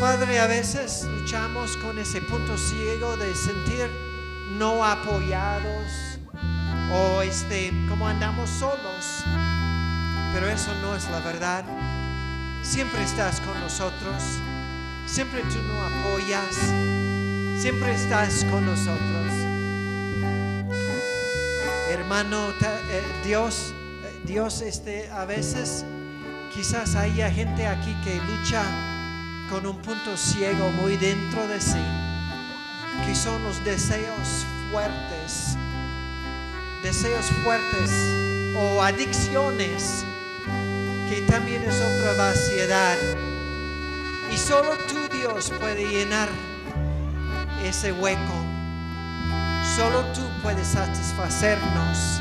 [0.00, 3.90] Padre, a veces luchamos con ese punto ciego de sentir
[4.58, 6.18] no apoyados
[6.92, 9.24] o este como andamos solos.
[10.34, 11.64] Pero eso no es la verdad.
[12.62, 14.22] Siempre estás con nosotros.
[15.06, 16.56] Siempre tú no apoyas.
[17.58, 19.32] Siempre estás con nosotros.
[21.88, 23.72] Hermano, eh, Dios,
[24.04, 25.86] eh, Dios, este, a veces
[26.54, 28.62] quizás haya gente aquí que lucha
[29.50, 31.84] con un punto ciego muy dentro de sí,
[33.04, 35.56] que son los deseos fuertes,
[36.82, 37.90] deseos fuertes
[38.56, 40.04] o adicciones,
[41.08, 42.96] que también es otra vaciedad.
[44.32, 46.28] Y solo tú, Dios, puede llenar
[47.62, 48.34] ese hueco.
[49.76, 52.20] Solo tú puedes satisfacernos.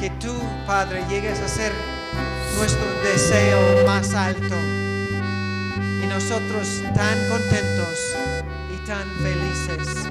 [0.00, 0.34] Que tú,
[0.66, 1.72] Padre, llegues a ser
[2.56, 4.79] nuestro deseo más alto.
[6.20, 8.14] Nosotros tan contentos
[8.70, 10.06] y tan felices.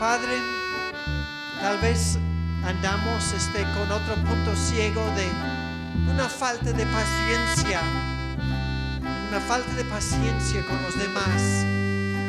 [0.00, 0.36] Padre,
[1.60, 2.18] tal vez
[2.66, 5.28] andamos este, con otro punto ciego de
[6.12, 7.80] una falta de paciencia,
[9.30, 11.64] una falta de paciencia con los demás,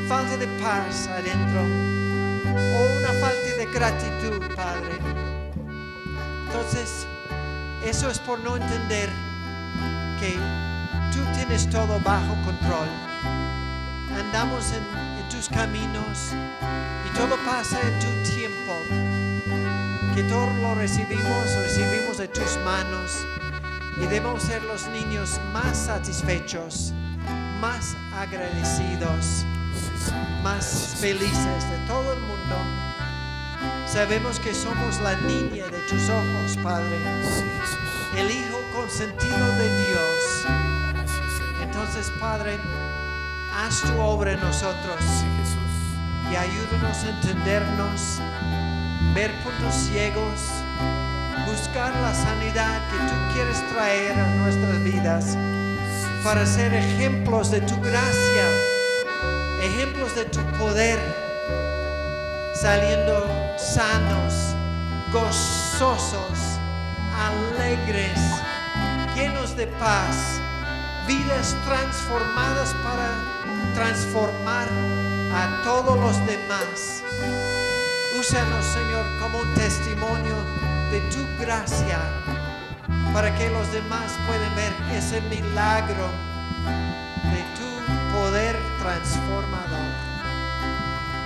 [0.07, 4.99] falta de paz adentro o una falta de gratitud, Padre.
[6.45, 7.07] Entonces,
[7.83, 9.09] eso es por no entender
[10.19, 10.37] que
[11.13, 12.87] tú tienes todo bajo control.
[14.17, 18.73] Andamos en, tus caminos y todo pasa en tu tiempo.
[20.13, 23.25] Que todo lo recibimos, recibimos de tus manos
[23.97, 26.93] y debemos ser los niños más satisfechos,
[27.59, 29.43] más agradecidos,
[30.43, 32.55] más felices de todo el mundo.
[33.87, 36.97] Sabemos que somos la niña de tus ojos, Padre,
[38.17, 40.62] el Hijo consentido de Dios.
[41.75, 42.59] Entonces, Padre,
[43.51, 44.95] haz tu obra en nosotros.
[46.31, 48.19] Y ayúdanos a entendernos,
[49.15, 50.39] ver puntos ciegos,
[51.47, 55.37] buscar la sanidad que tú quieres traer a nuestras vidas
[56.23, 58.47] para ser ejemplos de tu gracia,
[59.63, 60.99] ejemplos de tu poder,
[62.53, 63.25] saliendo
[63.57, 64.53] sanos,
[65.11, 66.37] gozosos,
[67.17, 68.19] alegres,
[69.15, 70.39] llenos de paz,
[71.07, 74.67] vidas transformadas para transformar
[75.33, 77.03] a todos los demás.
[78.19, 80.35] Úsanos, Señor, como un testimonio
[80.91, 81.99] de tu gracia
[83.13, 86.09] para que los demás puedan ver ese milagro
[87.31, 89.87] de tu poder transformador.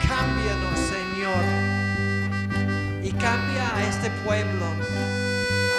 [0.07, 1.43] Cámbianos, Señor,
[3.03, 4.65] y cambia a este pueblo,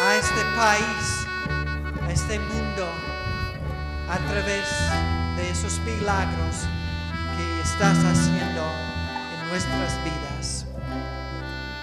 [0.02, 1.26] a este país,
[2.06, 3.07] a este mundo,
[4.08, 4.64] a través
[5.36, 6.66] de esos milagros
[7.36, 8.64] que estás haciendo
[9.34, 10.64] en nuestras vidas.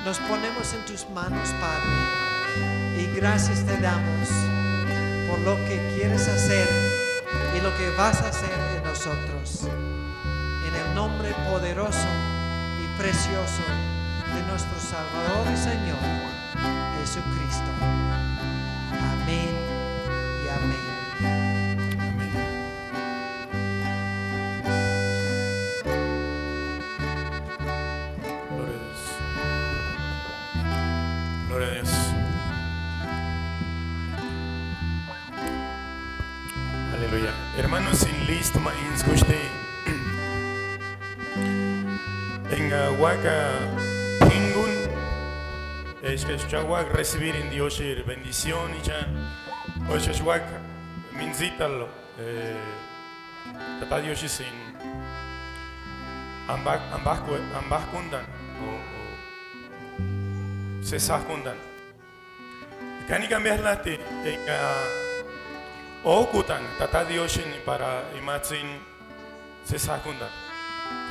[0.04, 4.30] Nos ponemos en tus manos, Padre, y gracias te damos
[5.30, 6.68] por lo que quieres hacer
[7.56, 9.68] y lo que vas a hacer en nosotros.
[10.68, 12.08] En el nombre poderoso
[12.84, 13.64] y precioso
[14.34, 15.98] de nuestro Salvador y Señor,
[17.00, 18.05] Jesucristo.
[37.16, 37.34] Aleluya.
[37.56, 39.40] Hermanos en list ma inskushte.
[42.52, 43.54] Enga waka
[44.28, 44.74] pingun.
[46.04, 49.08] Es que chawak recibir en Dios bendición y ya.
[49.90, 50.44] Oye chawak
[51.18, 51.88] minzítalo.
[52.20, 52.58] Eh,
[53.80, 54.46] tata Dios sin
[56.50, 56.82] ambak
[57.92, 58.26] kundan
[60.84, 61.58] sesah kundan
[63.08, 65.05] kani cambiar la te tenga
[66.06, 68.80] okutan tata dioshin para imatsin
[69.66, 70.30] sesah kundan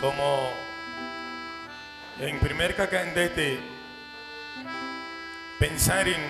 [0.00, 0.48] como
[2.20, 3.58] En primer cacandete,
[5.58, 6.22] pensar en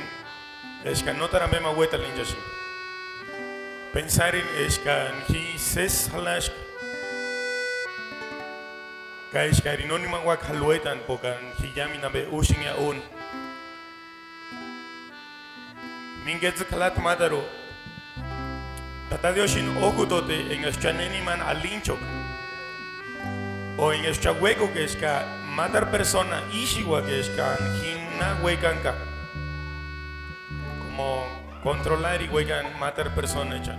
[0.83, 2.37] es que no tarambe ma weta linjashi.
[3.93, 6.49] Pensar en es que hi ses halash
[9.31, 12.75] ka es que no ni ma wak halwetan pokan hi yami na be ushin ya
[12.77, 13.03] un.
[16.25, 17.45] Mingetz kalat madaro.
[19.11, 21.99] Tata Dioshin okutote en eschaneni man alinchok.
[23.77, 25.09] O en este hueco que es que
[25.55, 27.43] matar persona ishiwa que es que
[27.83, 28.95] hina huecanca
[30.79, 31.27] como
[31.63, 33.79] controlar y huecan matar persona chan.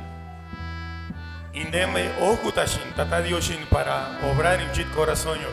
[1.54, 5.50] Indeme okutashin tata dioshin para obrar en chit corazón yo.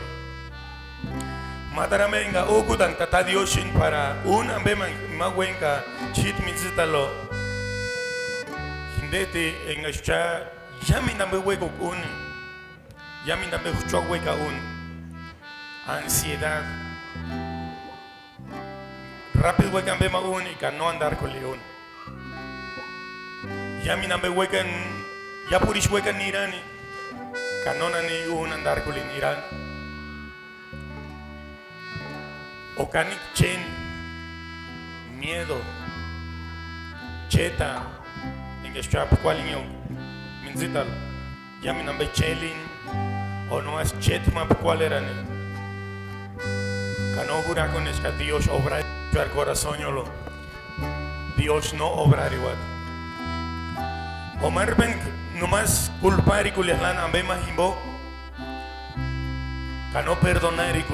[1.74, 4.86] Matar amenga okutan tata dioshin para un ambema
[5.16, 7.31] ma huenca chit mitzitalo
[9.12, 10.14] hindete en este
[10.86, 11.98] yami nambe hueco un
[13.26, 14.58] ya mi nombre es hueca un
[15.86, 16.62] ansiedad.
[19.34, 21.58] Rápido hueca y que no andar con león.
[23.84, 24.70] Ya mi nombre hueca en
[25.50, 29.36] ya purish hueca Irán que no ni un andar con Irán.
[32.78, 33.60] O canik chen
[35.18, 35.60] miedo
[37.28, 38.01] cheta
[39.22, 39.60] cualin yo
[40.44, 40.86] minzital
[41.62, 42.56] ya mi nombre chelin
[43.50, 45.12] o no es chet ma cuál era ne
[47.14, 50.22] cano jura con es que Dios obra el corazón yo lo
[51.36, 52.54] Dios no obra igual.
[54.42, 54.94] Omar ben
[55.40, 57.76] no más culpar y culiaslan ambe más himbo
[59.92, 60.84] cano perdonar y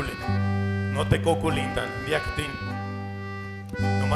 [0.92, 2.50] no te coculintan diactin
[4.00, 4.06] no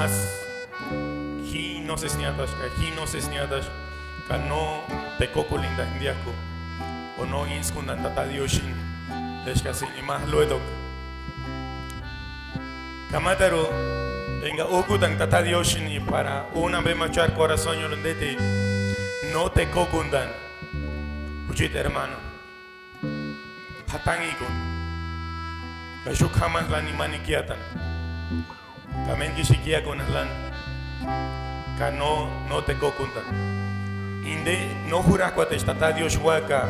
[1.83, 3.69] más no se sniatas hi no se sniatas
[4.29, 4.83] cano
[5.19, 6.33] te coculintan diaco
[7.19, 8.75] o no inskundan tata dioshin
[9.45, 10.63] deshkasin imah luedok
[13.11, 13.69] kamataro
[14.43, 18.37] venga okutan tata dioshin y para una vez machar corazón yolondete
[19.33, 20.29] no te cokundan
[21.51, 22.17] uchit hermano.
[23.89, 24.47] Hatangigo
[26.05, 27.59] kashuk jamás lan imani kiatan
[29.07, 30.29] kamen kisikia con lan
[31.79, 33.25] ka no te cokundan
[34.25, 34.57] inde
[34.89, 36.69] no jura cuate tata dios huaca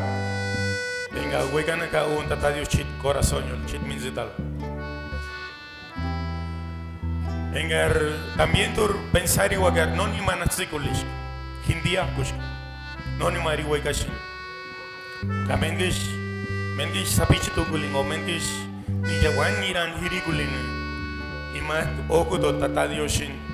[1.11, 4.29] venga huecan acá un tata dios chit corazón yol chit minzital
[7.53, 7.89] venga
[8.37, 11.05] también tur pensar y huacar no ni manatsikulish
[11.67, 12.33] hindia kush
[13.19, 14.07] no ni mari huecashi
[15.47, 16.09] kamengish
[16.75, 18.49] mengish sapichi tukulin o mengish
[18.87, 19.93] ni jawan niran
[22.09, 23.52] okuto tata dioshin o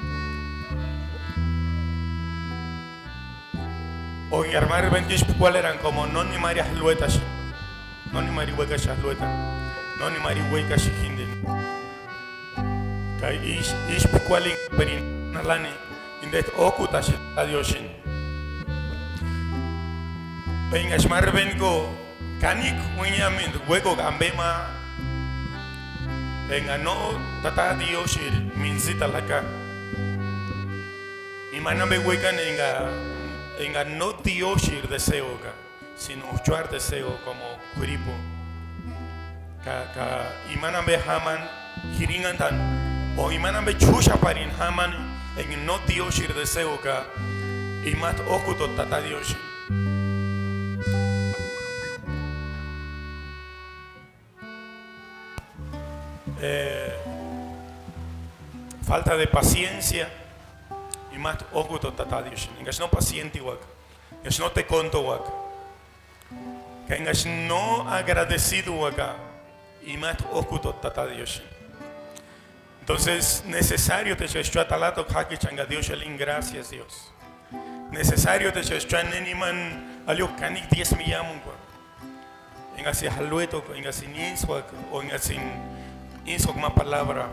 [4.32, 7.20] en armar bendish cuál eran como no ni maria luetas.
[8.12, 9.28] No ni mari hueca lueta
[10.00, 11.28] no ni mari hueca hinde
[13.22, 15.70] kai is is cuál perin nalani
[16.24, 17.02] indet okuta
[17.38, 17.86] adioshin
[20.72, 21.90] Pen asmar bengo
[22.42, 24.70] kanik unyamin hueco gambema.
[26.50, 29.44] En no tata dioshir minsita laka
[31.54, 32.38] imana be huecan
[33.60, 35.52] en Tenga no dioshir deseo ka,
[35.98, 37.44] sino uchuar deseo como
[37.76, 38.12] kuripo.
[39.66, 41.40] Ka ka imanan be haman
[42.00, 42.56] hiringan tan
[43.18, 44.92] o imanan be chusha parin haman
[45.38, 47.04] en no dioshir deseo ka
[47.84, 49.38] imat okuto tata dioshir.
[56.42, 56.96] Eh,
[58.88, 60.19] falta de paciencia
[61.20, 62.50] imat okuto tata Dios.
[62.60, 63.60] Engas no paciente wak.
[64.24, 65.28] Engas no te conto wak.
[66.88, 69.16] Que engas no agradecido waka.
[69.84, 71.44] Imat okuto tata Dios.
[72.80, 77.12] Entonces, necesario te se talato haki changa Dios el gracias Dios.
[77.92, 81.54] Necesario te se neniman alio kanik 10 mi yamun kwa.
[82.78, 85.42] Engas si halueto, engas sin inswak o engas sin
[86.26, 87.28] inswak ma palabra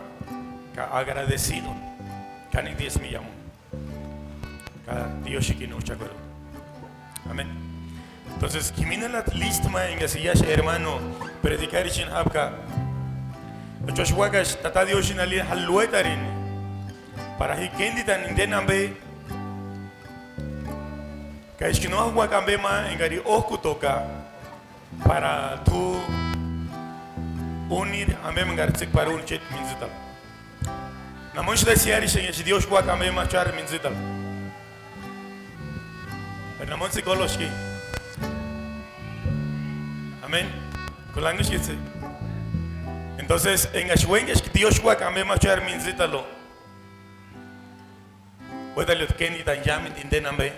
[0.91, 1.73] agradecido.
[2.51, 3.36] Kanik 10 mi.
[7.29, 7.47] Amén.
[8.33, 10.99] Entonces, kimina la listma en que ya hermano
[11.41, 12.53] predicar y sin habka.
[13.95, 16.19] Joshua gash tata Dios in ali haluetarin.
[17.37, 18.95] Para hi kendi tan indenambe.
[21.57, 24.05] Kaish que no agua cambe ma en gari oku toka
[25.03, 25.99] para tu
[27.69, 29.89] unir ambe mangartsik para un chet minzital.
[31.33, 32.81] Namun shida siari shen Dios kwa
[33.11, 33.93] ma char minzital.
[36.65, 37.49] Namun psikologi.
[40.23, 40.49] Amen.
[41.13, 41.73] Kulangish gitu.
[43.17, 46.25] Entonces, en Ashwen, Dios Wakame Machar Minzitalo.
[48.75, 50.53] Puede que ni tan llamen tindenambe.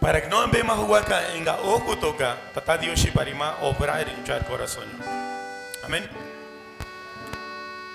[0.00, 4.06] Para que no ambe más huaca en ga ojo toca, tata Dios y parima obrar
[4.08, 4.84] en el corazón.
[5.84, 6.04] Amén.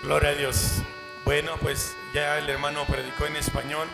[0.04, 0.82] Gloria a Dios.
[1.26, 3.88] Bueno, pues ya el hermano predicó en español.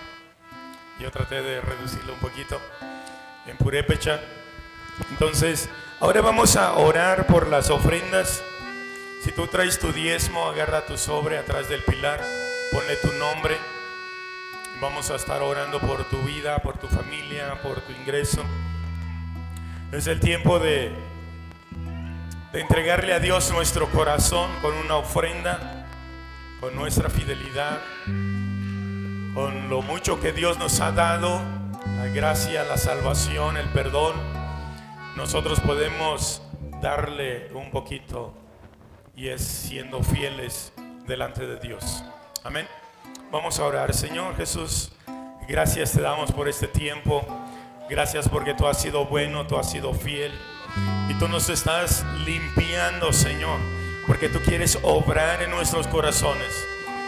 [1.00, 2.62] Yo traté de reducirlo un poquito
[3.46, 4.20] en purépecha.
[5.12, 8.44] Entonces, ahora vamos a orar por las ofrendas.
[9.24, 12.22] Si tú traes tu diezmo, agarra tu sobre atrás del pilar,
[12.72, 13.58] ponle tu nombre.
[14.82, 18.44] Vamos a estar orando por tu vida, por tu familia, por tu ingreso.
[19.92, 20.92] Es el tiempo de,
[22.52, 25.88] de entregarle a Dios nuestro corazón con una ofrenda,
[26.60, 27.80] con nuestra fidelidad,
[29.34, 31.42] con lo mucho que Dios nos ha dado,
[32.04, 34.14] la gracia, la salvación, el perdón.
[35.16, 36.42] Nosotros podemos
[36.82, 38.34] darle un poquito
[39.16, 40.74] y es siendo fieles
[41.08, 42.04] delante de Dios.
[42.44, 42.68] Amén.
[43.32, 43.94] Vamos a orar.
[43.94, 44.92] Señor Jesús,
[45.48, 47.26] gracias te damos por este tiempo.
[47.90, 50.34] Gracias porque tú has sido bueno, tú has sido fiel.
[51.10, 53.60] Y tú nos estás limpiando, Señor,
[54.08, 56.68] porque tú quieres obrar en nuestros corazones.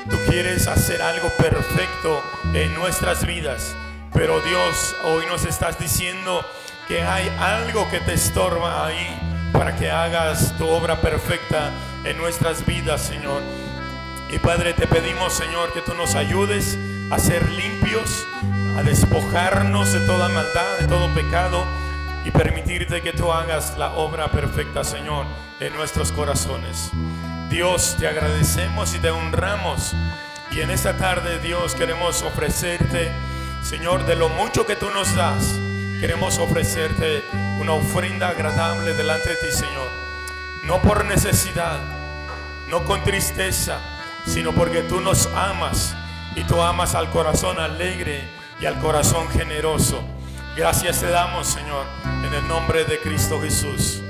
[0.09, 2.23] Tú quieres hacer algo perfecto
[2.53, 3.75] en nuestras vidas.
[4.15, 6.43] Pero Dios, hoy nos estás diciendo
[6.87, 9.19] que hay algo que te estorba ahí
[9.51, 11.69] para que hagas tu obra perfecta
[12.05, 13.41] en nuestras vidas, Señor.
[14.29, 16.77] Y Padre, te pedimos, Señor, que tú nos ayudes
[17.11, 18.25] a ser limpios,
[18.77, 21.65] a despojarnos de toda maldad, de todo pecado
[22.23, 25.25] y permitirte que tú hagas la obra perfecta, Señor,
[25.59, 26.89] en nuestros corazones.
[27.49, 29.93] Dios, te agradecemos y te honramos.
[30.51, 33.11] Y en esta tarde, Dios, queremos ofrecerte,
[33.65, 35.55] Señor, de lo mucho que tú nos das,
[35.99, 37.23] queremos ofrecerte
[37.59, 39.89] una ofrenda agradable delante de ti, Señor.
[40.65, 41.79] No por necesidad,
[42.69, 43.79] no con tristeza,
[44.27, 45.95] sino porque tú nos amas
[46.35, 48.29] y tú amas al corazón alegre
[48.59, 50.03] y al corazón generoso.
[50.55, 51.87] Gracias te damos, Señor,
[52.23, 54.03] en el nombre de Cristo Jesús.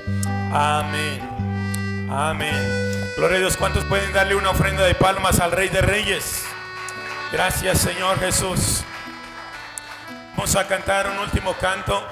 [0.51, 2.09] Amén.
[2.11, 3.09] Amén.
[3.15, 3.55] Gloria a Dios.
[3.55, 6.43] ¿Cuántos pueden darle una ofrenda de palmas al Rey de Reyes?
[7.31, 8.83] Gracias, Señor Jesús.
[10.35, 12.03] Vamos a cantar un último canto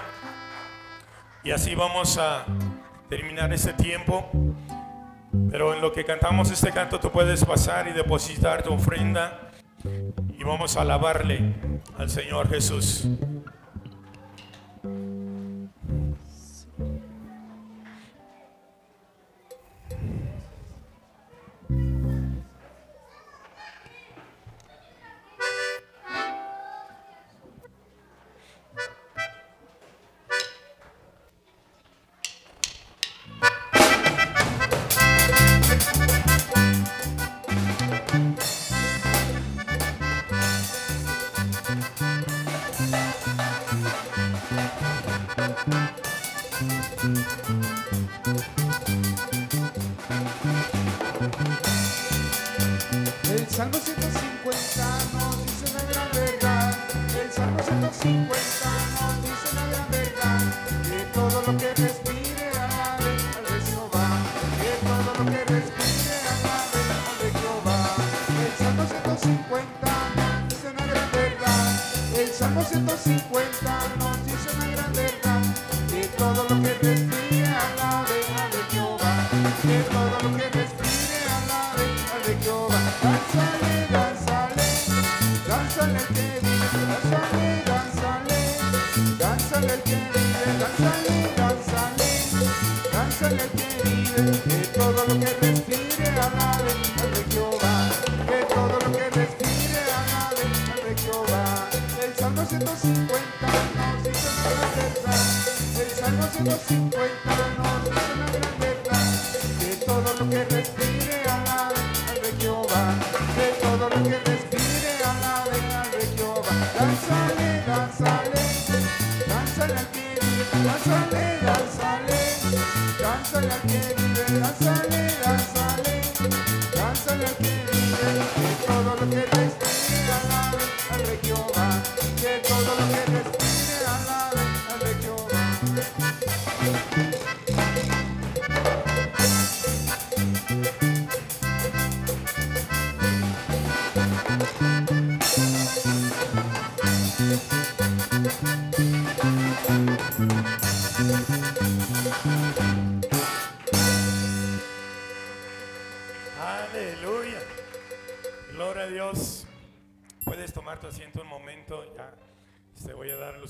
[1.43, 2.45] y así vamos a
[3.09, 4.29] terminar este tiempo.
[5.51, 9.51] Pero en lo que cantamos este canto, tú puedes pasar y depositar tu ofrenda
[9.83, 11.53] y vamos a alabarle
[11.97, 13.07] al Señor Jesús.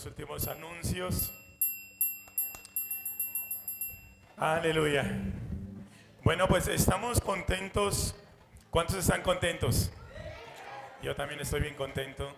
[0.03, 1.31] Los últimos anuncios.
[4.35, 5.05] Aleluya.
[6.23, 8.13] Bueno, pues estamos contentos.
[8.69, 9.91] ¿Cuántos están contentos?
[11.01, 12.35] Yo también estoy bien contento.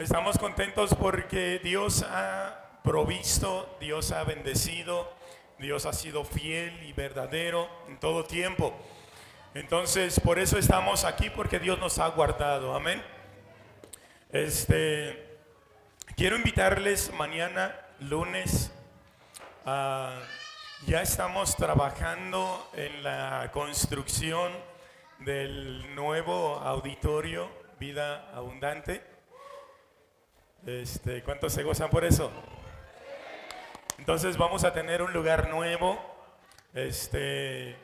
[0.00, 5.12] Estamos contentos porque Dios ha provisto, Dios ha bendecido,
[5.60, 8.74] Dios ha sido fiel y verdadero en todo tiempo.
[9.54, 12.74] Entonces, por eso estamos aquí, porque Dios nos ha guardado.
[12.74, 13.00] Amén.
[14.32, 15.25] Este,
[16.14, 18.70] quiero invitarles mañana, lunes,
[19.64, 24.52] ya estamos trabajando en la construcción
[25.20, 27.50] del nuevo auditorio
[27.80, 29.02] Vida Abundante.
[30.64, 32.30] Este, ¿Cuántos se gozan por eso?
[33.98, 35.98] Entonces vamos a tener un lugar nuevo.
[36.74, 37.76] Este,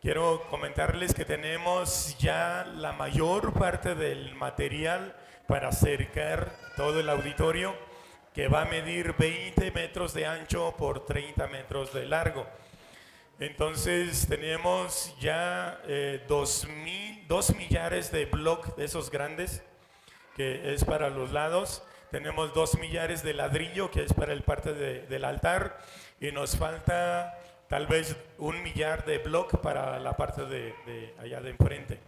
[0.00, 5.14] quiero comentarles que tenemos ya la mayor parte del material
[5.48, 7.74] para acercar todo el auditorio
[8.34, 12.46] que va a medir 20 metros de ancho por 30 metros de largo.
[13.40, 19.62] Entonces tenemos ya eh, dos, mil, dos millares de bloques de esos grandes,
[20.36, 21.82] que es para los lados.
[22.10, 25.78] Tenemos dos millares de ladrillo, que es para el parte del altar.
[26.20, 27.38] Y nos falta
[27.68, 31.98] tal vez un millar de bloque para la parte de, allá de enfrente.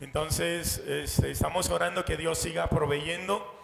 [0.00, 3.54] Entonces este, estamos orando que Dios siga proveyendo.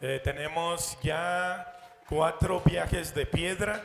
[0.00, 1.76] Eh, tenemos ya
[2.08, 3.84] cuatro viajes de piedra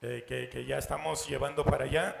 [0.00, 2.16] eh, que, ya estamos llevando para allá.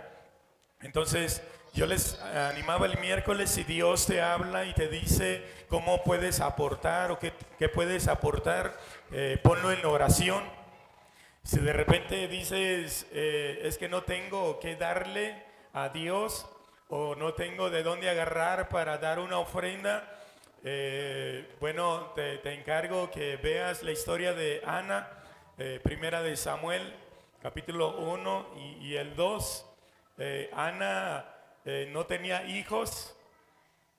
[0.82, 1.42] Entonces,
[1.72, 7.12] yo les animaba el miércoles, si Dios te habla y te dice cómo puedes aportar
[7.12, 7.32] o qué,
[7.68, 8.78] puedes aportar,
[9.12, 10.44] eh, ponlo en oración.
[11.42, 15.42] Si de repente dices, es que no tengo que darle
[15.72, 16.46] a Dios
[16.90, 20.16] o no tengo de dónde agarrar para dar una ofrenda,
[21.60, 25.08] bueno, te, encargo que veas la historia de Ana,
[25.82, 26.94] primera de Samuel
[27.42, 29.66] capítulo 1 y, el 2,
[30.18, 31.24] eh, Ana
[31.64, 33.16] eh, no tenía hijos,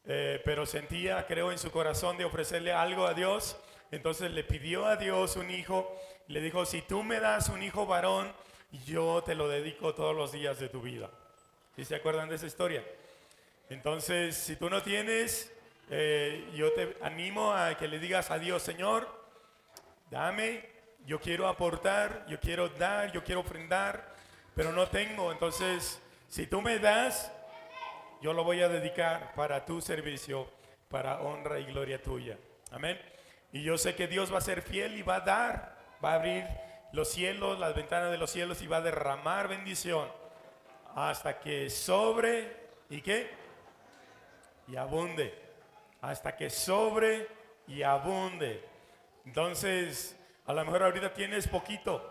[0.05, 3.57] eh, pero sentía, creo, en su corazón de ofrecerle algo a Dios.
[3.89, 5.91] Entonces le pidió a Dios un hijo.
[6.27, 8.31] Le dijo, si tú me das un hijo varón,
[8.85, 11.09] yo te lo dedico todos los días de tu vida.
[11.81, 12.83] ¿Sí se acuerdan de esa historia?
[13.67, 15.51] Entonces, si tú no tienes,
[16.53, 19.09] yo te animo a que le digas a Dios, Señor,
[20.11, 20.69] dame
[21.07, 24.13] yo quiero aportar, yo quiero dar, yo quiero ofrendar,
[24.53, 25.31] pero no tengo.
[25.31, 27.31] Entonces, si tú me das,
[28.21, 30.47] yo lo voy a dedicar para tu servicio,
[30.87, 32.37] para honra y gloria tuya.
[32.69, 33.01] Amén.
[33.51, 36.15] Y yo sé que Dios va a ser fiel y va a dar, va a
[36.17, 36.45] abrir
[36.91, 40.20] los cielos, las ventanas de los cielos y va a derramar bendición
[40.95, 42.55] hasta que sobre
[42.89, 43.31] y qué?
[44.67, 45.37] Y abunde.
[46.01, 47.27] Hasta que sobre
[47.67, 48.63] y abunde.
[49.25, 52.03] Entonces, a lo mejor ahorita tienes poquito,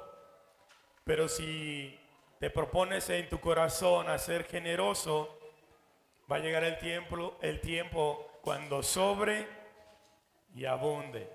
[1.04, 1.98] pero si
[2.38, 5.38] te propones en tu corazón a ser generoso,
[6.30, 9.46] va a llegar el tiempo, el tiempo cuando sobre
[10.54, 11.28] y abunde.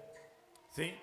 [0.71, 0.97] ¿Sí?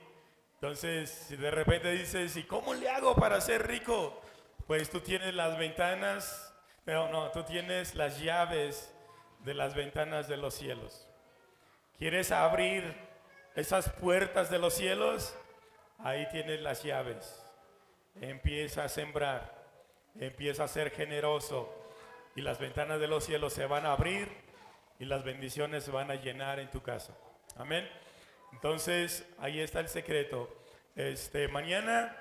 [0.55, 4.22] Entonces, si de repente dices, ¿y cómo le hago para ser rico?
[4.67, 8.95] Pues tú tienes las ventanas, pero no, tú tienes las llaves
[9.41, 11.09] de las ventanas de los cielos.
[11.99, 12.95] ¿Quieres abrir
[13.55, 15.35] esas puertas de los cielos?
[15.99, 17.45] Ahí tienes las llaves.
[18.21, 19.53] Empieza a sembrar,
[20.19, 21.73] empieza a ser generoso
[22.37, 24.29] y las ventanas de los cielos se van a abrir
[24.99, 27.17] y las bendiciones se van a llenar en tu casa.
[27.57, 27.89] Amén.
[28.53, 30.49] Entonces, ahí está el secreto.
[30.95, 32.17] Este, mañana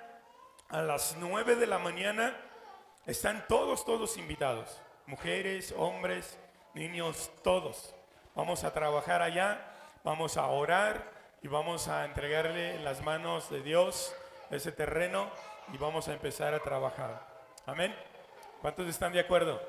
[0.72, 2.34] a las 9 de la mañana
[3.06, 4.82] están todos, todos invitados.
[5.06, 6.40] Mujeres, hombres,
[6.74, 7.94] niños, todos.
[8.36, 9.60] Vamos a trabajar allá,
[10.04, 11.12] vamos a orar
[11.42, 14.16] y vamos a entregarle en las manos de Dios
[14.50, 15.30] ese terreno
[15.74, 17.28] y vamos a empezar a trabajar.
[17.66, 17.94] Amén.
[18.62, 19.62] ¿Cuántos están de acuerdo?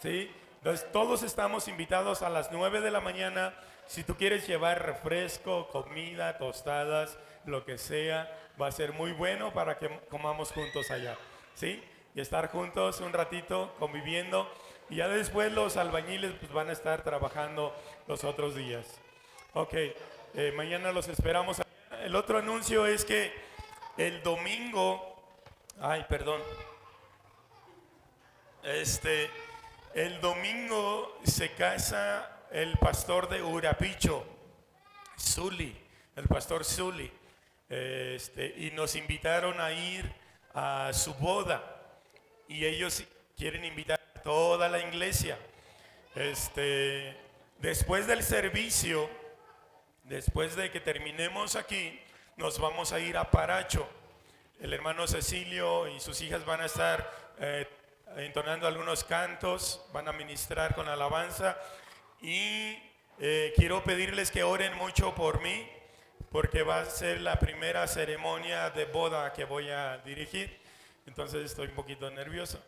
[0.00, 0.30] Sí.
[0.66, 3.54] Entonces todos estamos invitados a las 9 de la mañana.
[3.86, 9.52] Si tú quieres llevar refresco, comida, tostadas, lo que sea, va a ser muy bueno
[9.52, 11.16] para que comamos juntos allá.
[11.54, 11.80] ¿Sí?
[12.16, 14.50] Y estar juntos un ratito conviviendo.
[14.90, 17.72] Y ya después los albañiles pues, van a estar trabajando
[18.08, 18.98] los otros días.
[19.54, 19.74] Ok.
[20.34, 21.62] Eh, mañana los esperamos.
[22.02, 23.32] El otro anuncio es que
[23.98, 25.14] el domingo,
[25.80, 26.40] ay, perdón,
[28.64, 29.30] este,
[29.96, 34.26] el domingo se casa el pastor de Urapicho,
[35.18, 35.74] Zuli,
[36.14, 37.10] el pastor Zuli,
[37.66, 40.12] este, y nos invitaron a ir
[40.52, 41.64] a su boda
[42.46, 43.04] y ellos
[43.38, 45.38] quieren invitar a toda la iglesia.
[46.14, 47.16] Este,
[47.60, 49.08] después del servicio,
[50.04, 51.98] después de que terminemos aquí,
[52.36, 53.88] nos vamos a ir a Paracho.
[54.60, 57.66] El hermano Cecilio y sus hijas van a estar eh,
[58.14, 61.56] entonando algunos cantos, van a ministrar con alabanza
[62.20, 62.78] y
[63.18, 65.68] eh, quiero pedirles que oren mucho por mí
[66.30, 70.60] porque va a ser la primera ceremonia de boda que voy a dirigir.
[71.06, 72.62] Entonces estoy un poquito nervioso.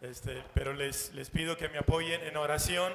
[0.00, 2.94] Este, pero les, les pido que me apoyen en oración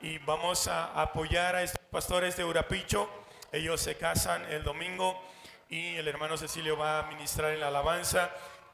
[0.00, 3.08] y vamos a apoyar a estos pastores de Urapicho.
[3.52, 5.20] Ellos se casan el domingo
[5.68, 8.30] y el hermano Cecilio va a ministrar en la alabanza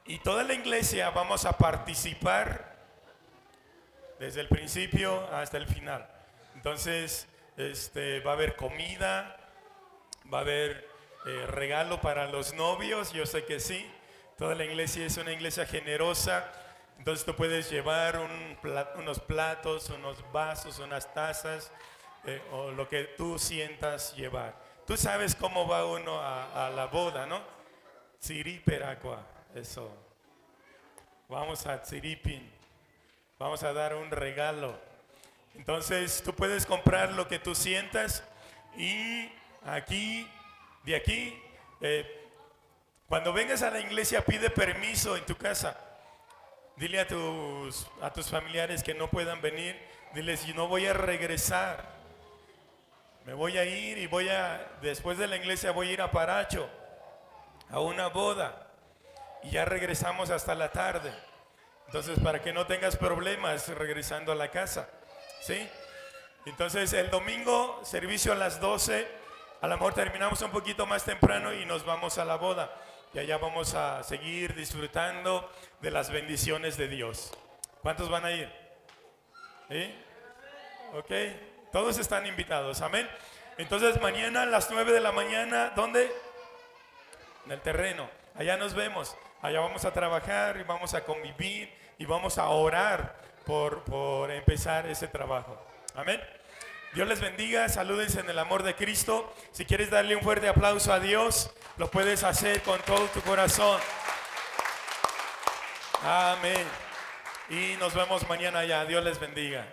[0.09, 2.75] y toda la iglesia vamos a participar
[4.17, 6.09] desde el principio hasta el final.
[6.55, 7.27] Entonces,
[7.57, 9.37] este, va a haber comida,
[10.33, 10.89] va a haber
[11.27, 13.87] eh, regalo para los novios, yo sé que sí.
[14.35, 16.51] Toda la iglesia es una iglesia generosa.
[16.97, 18.19] Entonces tú puedes llevar
[18.95, 21.71] unos platos, unos vasos, unas tazas
[22.25, 24.55] eh, o lo que tú sientas llevar.
[24.87, 27.43] Tú sabes cómo va uno a, la boda, ¿no?
[28.65, 29.23] Peracua,
[29.55, 29.91] eso.
[31.27, 32.49] Vamos a Tsiripin,
[33.37, 34.79] vamos a dar un regalo.
[35.55, 38.23] Entonces tú puedes comprar lo que tú sientas
[38.77, 39.29] y
[39.65, 40.27] aquí,
[40.83, 41.41] de aquí,
[41.81, 42.29] eh,
[43.07, 45.77] cuando vengas a la iglesia pide permiso en tu casa
[46.79, 49.77] Dile a tus, a tus familiares que no puedan venir,
[50.13, 51.83] diles, yo no voy a regresar.
[53.25, 56.09] Me voy a ir y voy a, después de la iglesia voy a ir a
[56.09, 56.69] Paracho,
[57.69, 58.68] a una boda.
[59.43, 61.13] Y ya regresamos hasta la tarde.
[61.87, 64.89] Entonces, para que no tengas problemas regresando a la casa.
[65.41, 65.67] ¿Sí?
[66.45, 69.07] Entonces, el domingo, servicio a las 12.
[69.61, 72.73] A lo mejor terminamos un poquito más temprano y nos vamos a la boda
[73.13, 75.51] y allá vamos a seguir disfrutando
[75.81, 77.31] de las bendiciones de Dios.
[77.81, 78.51] ¿Cuántos van a ir?
[79.69, 79.95] ¿Sí?
[80.93, 81.11] Ok,
[81.71, 83.09] todos están invitados, amén.
[83.57, 86.11] Entonces mañana a las 9 de la mañana, ¿dónde?
[87.45, 92.05] En el terreno, allá nos vemos, allá vamos a trabajar y vamos a convivir y
[92.05, 95.61] vamos a orar por, por empezar ese trabajo.
[95.95, 96.21] Amén.
[96.93, 99.31] Dios les bendiga, salúdense en el amor de Cristo.
[99.51, 103.79] Si quieres darle un fuerte aplauso a Dios, lo puedes hacer con todo tu corazón.
[106.03, 106.65] Amén.
[107.49, 108.85] Y nos vemos mañana ya.
[108.85, 109.67] Dios les bendiga.